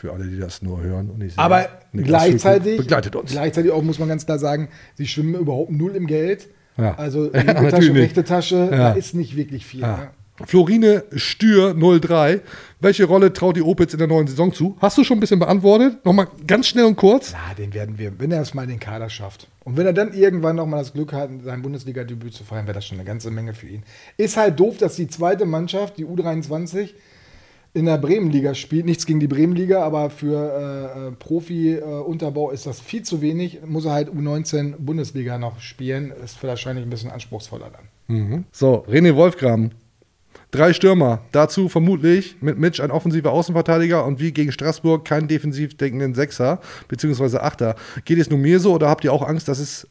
Für 0.00 0.14
alle, 0.14 0.24
die 0.24 0.38
das 0.38 0.62
nur 0.62 0.80
hören 0.80 1.10
und 1.10 1.18
nicht 1.18 1.32
sehen. 1.34 1.40
Aber 1.40 1.68
Niklas 1.92 2.24
gleichzeitig, 2.24 2.78
begleitet 2.78 3.14
uns. 3.16 3.30
gleichzeitig 3.32 3.70
auch 3.70 3.82
muss 3.82 3.98
man 3.98 4.08
ganz 4.08 4.24
klar 4.24 4.38
sagen, 4.38 4.68
sie 4.94 5.06
schwimmen 5.06 5.34
überhaupt 5.34 5.70
null 5.70 5.94
im 5.94 6.06
Geld. 6.06 6.48
Ja. 6.78 6.94
Also 6.96 7.26
Ja, 7.34 7.40
linke 7.40 7.52
natürlich 7.54 7.70
Tasche, 7.72 7.92
nicht. 7.92 8.02
rechte 8.02 8.24
Tasche, 8.24 8.56
Ja. 8.56 8.76
da 8.78 8.92
ist 8.92 9.14
nicht 9.14 9.36
wirklich 9.36 9.66
viel. 9.66 9.80
Ja. 9.80 9.96
Ne? 9.98 10.08
Florine 10.46 11.04
Stür 11.16 11.74
03. 12.00 12.40
Welche 12.80 13.04
Rolle 13.04 13.30
traut 13.34 13.56
die 13.56 13.62
Opitz 13.62 13.92
in 13.92 13.98
der 13.98 14.08
neuen 14.08 14.26
Saison 14.26 14.54
zu? 14.54 14.74
Hast 14.80 14.96
du 14.96 15.04
schon 15.04 15.18
ein 15.18 15.20
bisschen 15.20 15.38
beantwortet? 15.38 16.02
Nochmal 16.06 16.28
ganz 16.46 16.66
schnell 16.68 16.86
und 16.86 16.96
kurz. 16.96 17.32
Ja, 17.32 17.52
den 17.58 17.74
werden 17.74 17.98
wir, 17.98 18.18
wenn 18.18 18.32
er 18.32 18.40
es 18.40 18.54
mal 18.54 18.62
in 18.62 18.70
den 18.70 18.80
Kader 18.80 19.10
schafft. 19.10 19.48
Und 19.64 19.76
wenn 19.76 19.84
er 19.84 19.92
dann 19.92 20.14
irgendwann 20.14 20.56
noch 20.56 20.64
mal 20.64 20.78
das 20.78 20.94
Glück 20.94 21.12
hat, 21.12 21.28
sein 21.44 21.60
Bundesliga-Debüt 21.60 22.32
zu 22.32 22.44
feiern, 22.44 22.64
wäre 22.66 22.74
das 22.76 22.86
schon 22.86 22.96
eine 22.96 23.04
ganze 23.06 23.30
Menge 23.30 23.52
für 23.52 23.66
ihn. 23.66 23.82
Ist 24.16 24.38
halt 24.38 24.58
doof, 24.58 24.78
dass 24.78 24.96
die 24.96 25.08
zweite 25.08 25.44
Mannschaft, 25.44 25.98
die 25.98 26.06
U23, 26.06 26.88
in 27.72 27.86
der 27.86 27.98
Bremenliga 27.98 28.54
spielt. 28.54 28.84
Nichts 28.84 29.06
gegen 29.06 29.20
die 29.20 29.28
Bremenliga, 29.28 29.82
aber 29.82 30.10
für 30.10 30.36
äh, 30.36 31.08
äh, 31.08 31.12
Profi-Unterbau 31.12 32.50
ist 32.50 32.66
das 32.66 32.80
viel 32.80 33.02
zu 33.02 33.20
wenig. 33.20 33.60
Muss 33.64 33.84
er 33.84 33.92
halt 33.92 34.10
U19 34.10 34.76
Bundesliga 34.78 35.38
noch 35.38 35.60
spielen. 35.60 36.12
Ist 36.24 36.42
wahrscheinlich 36.42 36.84
ein 36.84 36.90
bisschen 36.90 37.10
anspruchsvoller 37.10 37.70
dann. 37.70 38.16
Mhm. 38.16 38.44
So, 38.50 38.84
René 38.88 39.14
Wolfgram. 39.14 39.70
Drei 40.50 40.72
Stürmer. 40.72 41.20
Dazu 41.30 41.68
vermutlich 41.68 42.36
mit 42.40 42.58
Mitch 42.58 42.82
ein 42.82 42.90
offensiver 42.90 43.30
Außenverteidiger 43.30 44.04
und 44.04 44.18
wie 44.18 44.32
gegen 44.32 44.50
Straßburg 44.50 45.04
keinen 45.04 45.28
defensiv 45.28 45.76
denkenden 45.76 46.14
Sechser 46.14 46.60
beziehungsweise 46.88 47.42
Achter. 47.42 47.76
Geht 48.04 48.18
es 48.18 48.30
nur 48.30 48.38
mir 48.38 48.58
so 48.58 48.74
oder 48.74 48.88
habt 48.88 49.04
ihr 49.04 49.12
auch 49.12 49.26
Angst, 49.26 49.46
dass 49.46 49.60
es 49.60 49.86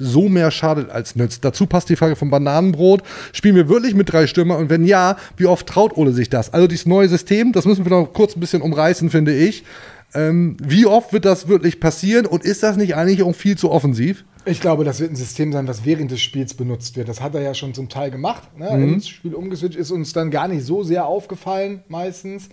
so 0.00 0.28
mehr 0.28 0.50
schadet 0.50 0.90
als 0.90 1.14
nützt? 1.14 1.44
Dazu 1.44 1.66
passt 1.66 1.88
die 1.88 1.96
Frage 1.96 2.16
vom 2.16 2.30
Bananenbrot. 2.30 3.02
Spielen 3.32 3.54
wir 3.54 3.68
wirklich 3.68 3.94
mit 3.94 4.12
drei 4.12 4.26
Stürmer 4.26 4.56
und 4.56 4.70
wenn 4.70 4.84
ja, 4.84 5.16
wie 5.36 5.46
oft 5.46 5.66
traut 5.66 5.96
Ole 5.96 6.12
sich 6.12 6.30
das? 6.30 6.52
Also 6.52 6.66
dieses 6.66 6.86
neue 6.86 7.08
System, 7.08 7.52
das 7.52 7.66
müssen 7.66 7.84
wir 7.84 7.90
noch 7.90 8.12
kurz 8.12 8.36
ein 8.36 8.40
bisschen 8.40 8.62
umreißen, 8.62 9.10
finde 9.10 9.34
ich. 9.34 9.64
Ähm, 10.12 10.56
wie 10.60 10.86
oft 10.86 11.12
wird 11.12 11.24
das 11.24 11.46
wirklich 11.46 11.78
passieren 11.78 12.26
und 12.26 12.42
ist 12.42 12.62
das 12.64 12.76
nicht 12.76 12.96
eigentlich 12.96 13.22
auch 13.22 13.34
viel 13.34 13.56
zu 13.56 13.70
offensiv? 13.70 14.24
Ich 14.44 14.60
glaube, 14.60 14.84
das 14.84 15.00
wird 15.00 15.12
ein 15.12 15.16
System 15.16 15.52
sein, 15.52 15.68
was 15.68 15.84
während 15.84 16.10
des 16.10 16.20
Spiels 16.20 16.54
benutzt 16.54 16.96
wird. 16.96 17.08
Das 17.08 17.20
hat 17.20 17.34
er 17.34 17.42
ja 17.42 17.54
schon 17.54 17.74
zum 17.74 17.88
Teil 17.88 18.10
gemacht. 18.10 18.56
Ne? 18.58 18.70
Mhm. 18.76 18.94
Ins 18.94 19.08
Spiel 19.08 19.34
umgeswitcht 19.34 19.76
ist 19.76 19.90
uns 19.90 20.12
dann 20.12 20.30
gar 20.30 20.48
nicht 20.48 20.64
so 20.64 20.82
sehr 20.82 21.06
aufgefallen, 21.06 21.82
meistens. 21.88 22.48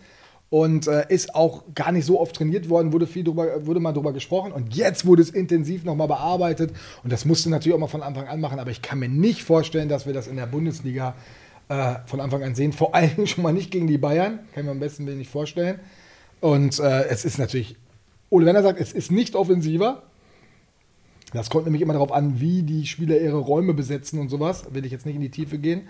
Und 0.49 0.87
äh, 0.87 1.05
ist 1.09 1.35
auch 1.35 1.63
gar 1.75 1.91
nicht 1.91 2.05
so 2.05 2.21
oft 2.21 2.35
trainiert 2.35 2.69
worden, 2.69 2.93
wurde 2.93 3.05
viel 3.05 3.23
drüber, 3.23 3.65
wurde 3.65 3.81
mal 3.81 3.91
drüber 3.91 4.13
gesprochen. 4.13 4.53
Und 4.53 4.75
jetzt 4.75 5.05
wurde 5.05 5.21
es 5.21 5.29
intensiv 5.29 5.83
nochmal 5.83 6.07
bearbeitet. 6.07 6.71
Und 7.03 7.11
das 7.11 7.25
musste 7.25 7.49
natürlich 7.49 7.75
auch 7.75 7.79
mal 7.79 7.87
von 7.87 8.01
Anfang 8.01 8.27
an 8.27 8.39
machen. 8.39 8.59
Aber 8.59 8.71
ich 8.71 8.81
kann 8.81 8.99
mir 8.99 9.09
nicht 9.09 9.43
vorstellen, 9.43 9.89
dass 9.89 10.05
wir 10.05 10.13
das 10.13 10.27
in 10.27 10.37
der 10.37 10.45
Bundesliga 10.45 11.15
äh, 11.67 11.95
von 12.05 12.21
Anfang 12.21 12.43
an 12.43 12.55
sehen. 12.55 12.71
Vor 12.71 12.95
allem 12.95 13.27
schon 13.27 13.43
mal 13.43 13.51
nicht 13.51 13.71
gegen 13.71 13.87
die 13.87 13.97
Bayern. 13.97 14.39
Kann 14.53 14.61
ich 14.61 14.63
mir 14.63 14.71
am 14.71 14.79
besten 14.79 15.03
nicht 15.03 15.29
vorstellen. 15.29 15.79
Und 16.39 16.79
äh, 16.79 17.05
es 17.07 17.25
ist 17.25 17.39
natürlich, 17.39 17.75
Ole 18.29 18.45
Werner 18.45 18.63
sagt, 18.63 18.79
es 18.79 18.93
ist 18.93 19.11
nicht 19.11 19.35
offensiver. 19.35 20.03
Das 21.33 21.49
kommt 21.49 21.65
nämlich 21.65 21.81
immer 21.81 21.93
darauf 21.93 22.11
an, 22.11 22.39
wie 22.39 22.63
die 22.63 22.85
Spieler 22.85 23.19
ihre 23.19 23.37
Räume 23.37 23.73
besetzen 23.73 24.19
und 24.19 24.29
sowas. 24.29 24.73
Will 24.73 24.85
ich 24.85 24.91
jetzt 24.93 25.05
nicht 25.05 25.15
in 25.15 25.21
die 25.21 25.29
Tiefe 25.29 25.57
gehen. 25.57 25.87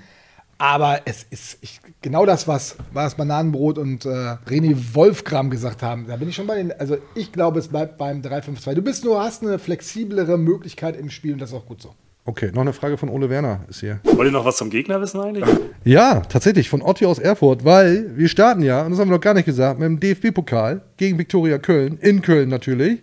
Aber 0.57 1.01
es 1.05 1.23
ist 1.29 1.59
ich, 1.61 1.79
genau 2.01 2.25
das, 2.25 2.47
was, 2.47 2.77
was 2.91 3.15
Bananenbrot 3.15 3.77
und 3.77 4.05
äh, 4.05 4.09
René 4.47 4.75
Wolfgram 4.93 5.49
gesagt 5.49 5.83
haben. 5.83 6.07
Da 6.07 6.15
bin 6.15 6.29
ich 6.29 6.35
schon 6.35 6.47
bei 6.47 6.55
den. 6.55 6.71
Also 6.71 6.97
ich 7.13 7.31
glaube, 7.31 7.59
es 7.59 7.67
bleibt 7.67 7.97
beim 7.97 8.21
3-5-2. 8.21 8.73
Du 8.73 8.81
bist 8.81 9.05
nur, 9.05 9.21
hast 9.21 9.43
eine 9.43 9.59
flexiblere 9.59 10.37
Möglichkeit 10.37 10.97
im 10.97 11.09
Spiel 11.09 11.33
und 11.33 11.39
das 11.39 11.51
ist 11.51 11.55
auch 11.55 11.65
gut 11.65 11.81
so. 11.81 11.93
Okay, 12.25 12.51
noch 12.53 12.61
eine 12.61 12.73
Frage 12.73 12.97
von 12.97 13.07
Ole 13.07 13.29
Werner 13.29 13.61
ist 13.69 13.79
hier. 13.79 14.01
Wollt 14.03 14.27
ihr 14.27 14.31
noch 14.33 14.43
was 14.43 14.57
zum 14.57 14.69
Gegner 14.69 14.99
wissen 14.99 15.21
eigentlich? 15.21 15.45
Ja, 15.85 16.19
tatsächlich, 16.19 16.69
von 16.69 16.81
Otti 16.81 17.05
aus 17.05 17.19
Erfurt, 17.19 17.63
weil 17.63 18.17
wir 18.17 18.27
starten 18.27 18.63
ja, 18.63 18.83
und 18.83 18.91
das 18.91 18.99
haben 18.99 19.09
wir 19.09 19.15
noch 19.15 19.21
gar 19.21 19.33
nicht 19.33 19.45
gesagt, 19.45 19.79
mit 19.79 19.87
dem 19.87 19.99
DFB-Pokal 20.01 20.81
gegen 20.97 21.17
Viktoria 21.17 21.57
Köln, 21.57 21.97
in 22.01 22.21
Köln 22.21 22.49
natürlich. 22.49 23.01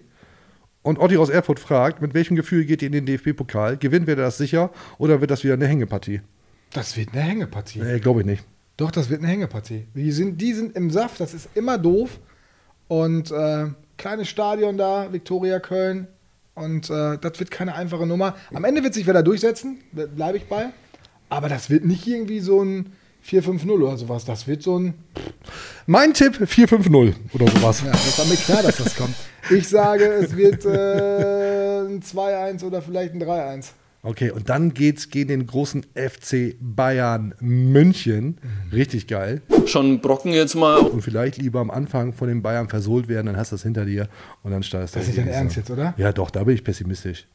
Und 0.82 0.98
Otti 0.98 1.16
aus 1.16 1.30
Erfurt 1.30 1.59
fragt, 1.59 2.02
mit 2.02 2.12
welchem 2.12 2.36
Gefühl 2.36 2.66
geht 2.66 2.82
ihr 2.82 2.88
in 2.88 2.92
den 2.92 3.07
DFB-Pokal? 3.07 3.78
Gewinnt 3.78 4.07
wir 4.07 4.16
das 4.16 4.36
sicher 4.36 4.70
oder 4.98 5.22
wird 5.22 5.30
das 5.30 5.42
wieder 5.42 5.55
eine 5.55 5.68
Hängepartie? 5.68 6.20
Das 6.75 6.97
wird 6.97 7.12
eine 7.12 7.22
Hängepartie. 7.22 7.79
Nee, 7.79 8.01
glaube 8.01 8.20
ich 8.20 8.27
nicht. 8.27 8.45
Doch, 8.77 8.91
das 8.91 9.09
wird 9.09 9.20
eine 9.20 9.31
Hängepartie. 9.31 9.87
Die 9.95 10.11
sind, 10.11 10.41
die 10.41 10.53
sind 10.53 10.77
im 10.77 10.91
Saft, 10.91 11.20
das 11.20 11.33
ist 11.33 11.49
immer 11.55 11.79
doof. 11.79 12.18
Und 12.89 13.31
äh, 13.31 13.66
kleines 13.97 14.29
Stadion 14.29 14.77
da, 14.77 15.12
Viktoria 15.12 15.61
Köln. 15.61 16.09
Und 16.57 16.91
äh, 16.91 17.16
das 17.18 17.39
wird 17.39 17.53
keine 17.53 17.77
einfache 17.77 18.07
Nummer. 18.07 18.35
Am 18.53 18.64
Ende 18.64 18.83
wird 18.83 18.93
sich 18.93 19.07
wer 19.07 19.14
da 19.14 19.22
durchsetzen, 19.22 19.79
bleibe 19.93 20.37
ich 20.39 20.47
bei. 20.47 20.66
Aber 21.29 21.49
das 21.49 21.70
wird 21.70 21.85
nicht 21.85 22.07
irgendwie 22.09 22.41
so 22.41 22.62
ein 22.62 22.93
4-5-0 23.25 23.70
oder 23.70 23.97
sowas. 23.97 24.25
Das 24.25 24.49
wird 24.49 24.62
so 24.62 24.79
ein. 24.79 24.95
Mein 25.87 26.12
Tipp 26.12 26.35
4-5-0 26.41 27.14
oder 27.33 27.49
sowas. 27.49 27.83
Ja, 27.85 27.93
das 27.93 28.18
war 28.18 28.27
mir 28.27 28.37
klar, 28.37 28.62
dass 28.62 28.79
das 28.79 28.97
kommt. 28.97 29.14
Ich 29.49 29.68
sage, 29.68 30.05
es 30.05 30.37
wird 30.37 30.64
äh, 30.64 31.83
ein 31.87 32.03
2-1 32.03 32.64
oder 32.64 32.83
vielleicht 32.83 33.14
ein 33.14 33.22
3-1. 33.22 33.66
Okay, 34.07 34.30
und 34.30 34.50
dann 34.50 34.74
geht's 34.74 35.09
gegen 35.09 35.28
den 35.28 35.46
großen 35.46 35.86
FC 35.94 36.57
Bayern 36.61 37.34
München. 37.40 38.36
Richtig 38.70 39.07
geil. 39.07 39.40
Schon 39.64 40.00
Brocken 40.02 40.32
jetzt 40.34 40.55
mal. 40.55 40.80
Und 40.80 41.00
vielleicht 41.00 41.38
lieber 41.38 41.61
am 41.61 41.70
Anfang 41.70 42.12
von 42.12 42.28
den 42.28 42.42
Bayern 42.42 42.68
versohlt 42.68 43.09
werden, 43.09 43.28
dann 43.28 43.38
hast 43.38 43.52
du 43.52 43.57
das 43.57 43.62
hinter 43.62 43.86
dir 43.86 44.11
und 44.42 44.50
dann 44.50 44.62
startest 44.62 44.94
du. 44.94 44.98
Das 44.98 45.09
ist 45.09 45.16
nicht 45.16 45.26
dein 45.26 45.32
Ernst 45.32 45.57
jetzt, 45.57 45.70
oder? 45.70 45.94
Ja, 45.96 46.12
doch, 46.12 46.30
da 46.30 46.44
bin 46.44 46.55
ich 46.55 46.62
pessimistisch. 46.62 47.26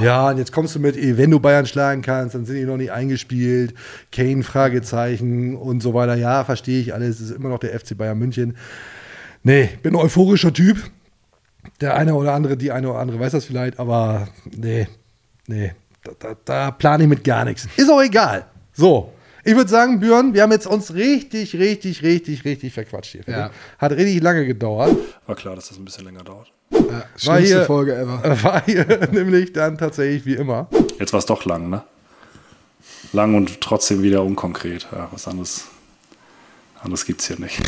Ja, 0.00 0.30
und 0.30 0.38
jetzt 0.38 0.50
kommst 0.50 0.74
du 0.74 0.80
mit, 0.80 0.96
eh, 0.96 1.16
wenn 1.16 1.30
du 1.30 1.38
Bayern 1.38 1.66
schlagen 1.66 2.02
kannst, 2.02 2.34
dann 2.34 2.44
sind 2.46 2.56
die 2.56 2.64
noch 2.64 2.78
nicht 2.78 2.90
eingespielt. 2.90 3.74
Kane, 4.10 4.42
Fragezeichen 4.42 5.54
und 5.54 5.84
so 5.84 5.94
weiter. 5.94 6.16
Ja, 6.16 6.42
verstehe 6.42 6.80
ich 6.80 6.94
alles. 6.94 7.20
Es 7.20 7.30
ist 7.30 7.36
immer 7.36 7.48
noch 7.48 7.60
der 7.60 7.78
FC 7.78 7.96
Bayern 7.96 8.18
München. 8.18 8.56
Nee, 9.44 9.68
bin 9.84 9.94
ein 9.94 10.00
euphorischer 10.00 10.52
Typ. 10.52 10.78
Der 11.80 11.94
eine 11.94 12.14
oder 12.14 12.34
andere, 12.34 12.56
die 12.56 12.72
eine 12.72 12.90
oder 12.90 12.98
andere 12.98 13.20
weiß 13.20 13.30
das 13.30 13.44
vielleicht, 13.44 13.78
aber 13.78 14.26
nee, 14.56 14.88
nee, 15.46 15.72
da, 16.18 16.28
da, 16.28 16.36
da 16.44 16.70
plane 16.70 17.04
ich 17.04 17.08
mit 17.08 17.24
gar 17.24 17.44
nichts. 17.44 17.68
Ist 17.76 17.90
auch 17.90 18.02
egal. 18.02 18.46
So. 18.72 19.12
Ich 19.44 19.56
würde 19.56 19.70
sagen, 19.70 19.98
Björn, 20.00 20.34
wir 20.34 20.42
haben 20.42 20.52
jetzt 20.52 20.66
uns 20.66 20.92
richtig, 20.92 21.54
richtig, 21.56 22.02
richtig, 22.02 22.44
richtig 22.44 22.72
verquatscht 22.72 23.12
hier. 23.12 23.22
Ja. 23.26 23.50
Hat 23.78 23.92
richtig 23.92 24.22
lange 24.22 24.44
gedauert. 24.44 24.94
War 25.26 25.36
klar, 25.36 25.54
dass 25.54 25.68
das 25.68 25.78
ein 25.78 25.84
bisschen 25.84 26.04
länger 26.04 26.22
dauert. 26.22 26.52
Ja, 26.70 26.80
War 26.80 27.04
schlimmste 27.16 27.56
hier, 27.56 27.64
Folge 27.64 27.96
ever. 27.96 28.22
War 28.42 28.64
hier 28.64 28.84
nämlich 29.12 29.52
dann 29.52 29.78
tatsächlich 29.78 30.26
wie 30.26 30.34
immer. 30.34 30.68
Jetzt 30.98 31.12
war 31.12 31.18
es 31.18 31.26
doch 31.26 31.44
lang, 31.44 31.70
ne? 31.70 31.82
Lang 33.12 33.34
und 33.34 33.60
trotzdem 33.60 34.02
wieder 34.02 34.22
unkonkret. 34.22 34.86
Ja, 34.92 35.08
was 35.12 35.26
anderes, 35.26 35.68
anderes 36.82 37.06
gibt 37.06 37.20
es 37.20 37.28
hier 37.28 37.38
nicht. 37.38 37.62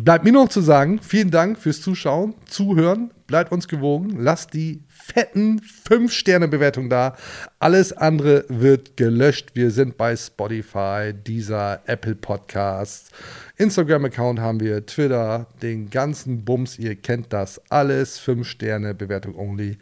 Bleibt 0.00 0.24
mir 0.24 0.32
noch 0.32 0.48
zu 0.48 0.60
sagen, 0.60 1.00
vielen 1.02 1.30
Dank 1.30 1.58
fürs 1.58 1.82
Zuschauen, 1.82 2.34
Zuhören. 2.46 3.10
Bleibt 3.26 3.52
uns 3.52 3.68
gewogen. 3.68 4.16
Lasst 4.18 4.54
die 4.54 4.82
fetten 5.12 5.60
5-Sterne-Bewertung 5.60 6.88
da. 6.88 7.16
Alles 7.58 7.92
andere 7.92 8.44
wird 8.48 8.96
gelöscht. 8.96 9.50
Wir 9.54 9.70
sind 9.70 9.96
bei 9.96 10.16
Spotify, 10.16 11.12
dieser 11.12 11.82
Apple 11.86 12.14
Podcasts. 12.14 13.10
Instagram-Account 13.56 14.38
haben 14.38 14.60
wir, 14.60 14.86
Twitter, 14.86 15.46
den 15.62 15.90
ganzen 15.90 16.44
Bums. 16.44 16.78
Ihr 16.78 16.94
kennt 16.96 17.32
das 17.32 17.60
alles. 17.70 18.20
5-Sterne-Bewertung 18.20 19.34
only. 19.34 19.78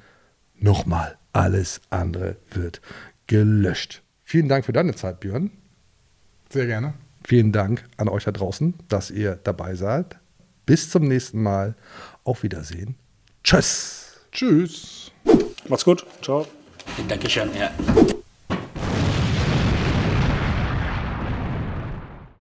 Nochmal, 0.59 1.19
alles 1.33 1.81
andere 1.91 2.37
wird 2.51 2.81
gelöscht. 3.27 4.03
Vielen 4.25 4.49
Dank 4.49 4.65
für 4.65 4.73
deine 4.73 4.95
Zeit, 4.95 5.21
Björn. 5.21 5.51
Sehr 6.51 6.67
gerne. 6.67 6.95
Vielen 7.25 7.53
Dank 7.53 7.85
an 7.99 8.09
euch 8.09 8.25
da 8.25 8.33
draußen, 8.33 8.75
dass 8.89 9.11
ihr 9.11 9.39
dabei 9.45 9.75
seid. 9.75 10.19
Bis 10.65 10.91
zum 10.91 11.07
nächsten 11.07 11.43
Mal. 11.43 11.75
Auf 12.25 12.43
Wiedersehen. 12.43 12.97
Tschüss. 13.43 14.19
Tschüss. 14.33 14.98
Macht's 15.69 15.85
gut. 15.85 16.05
Ciao. 16.23 16.47
Dankeschön, 17.09 17.51
ja. 17.59 17.71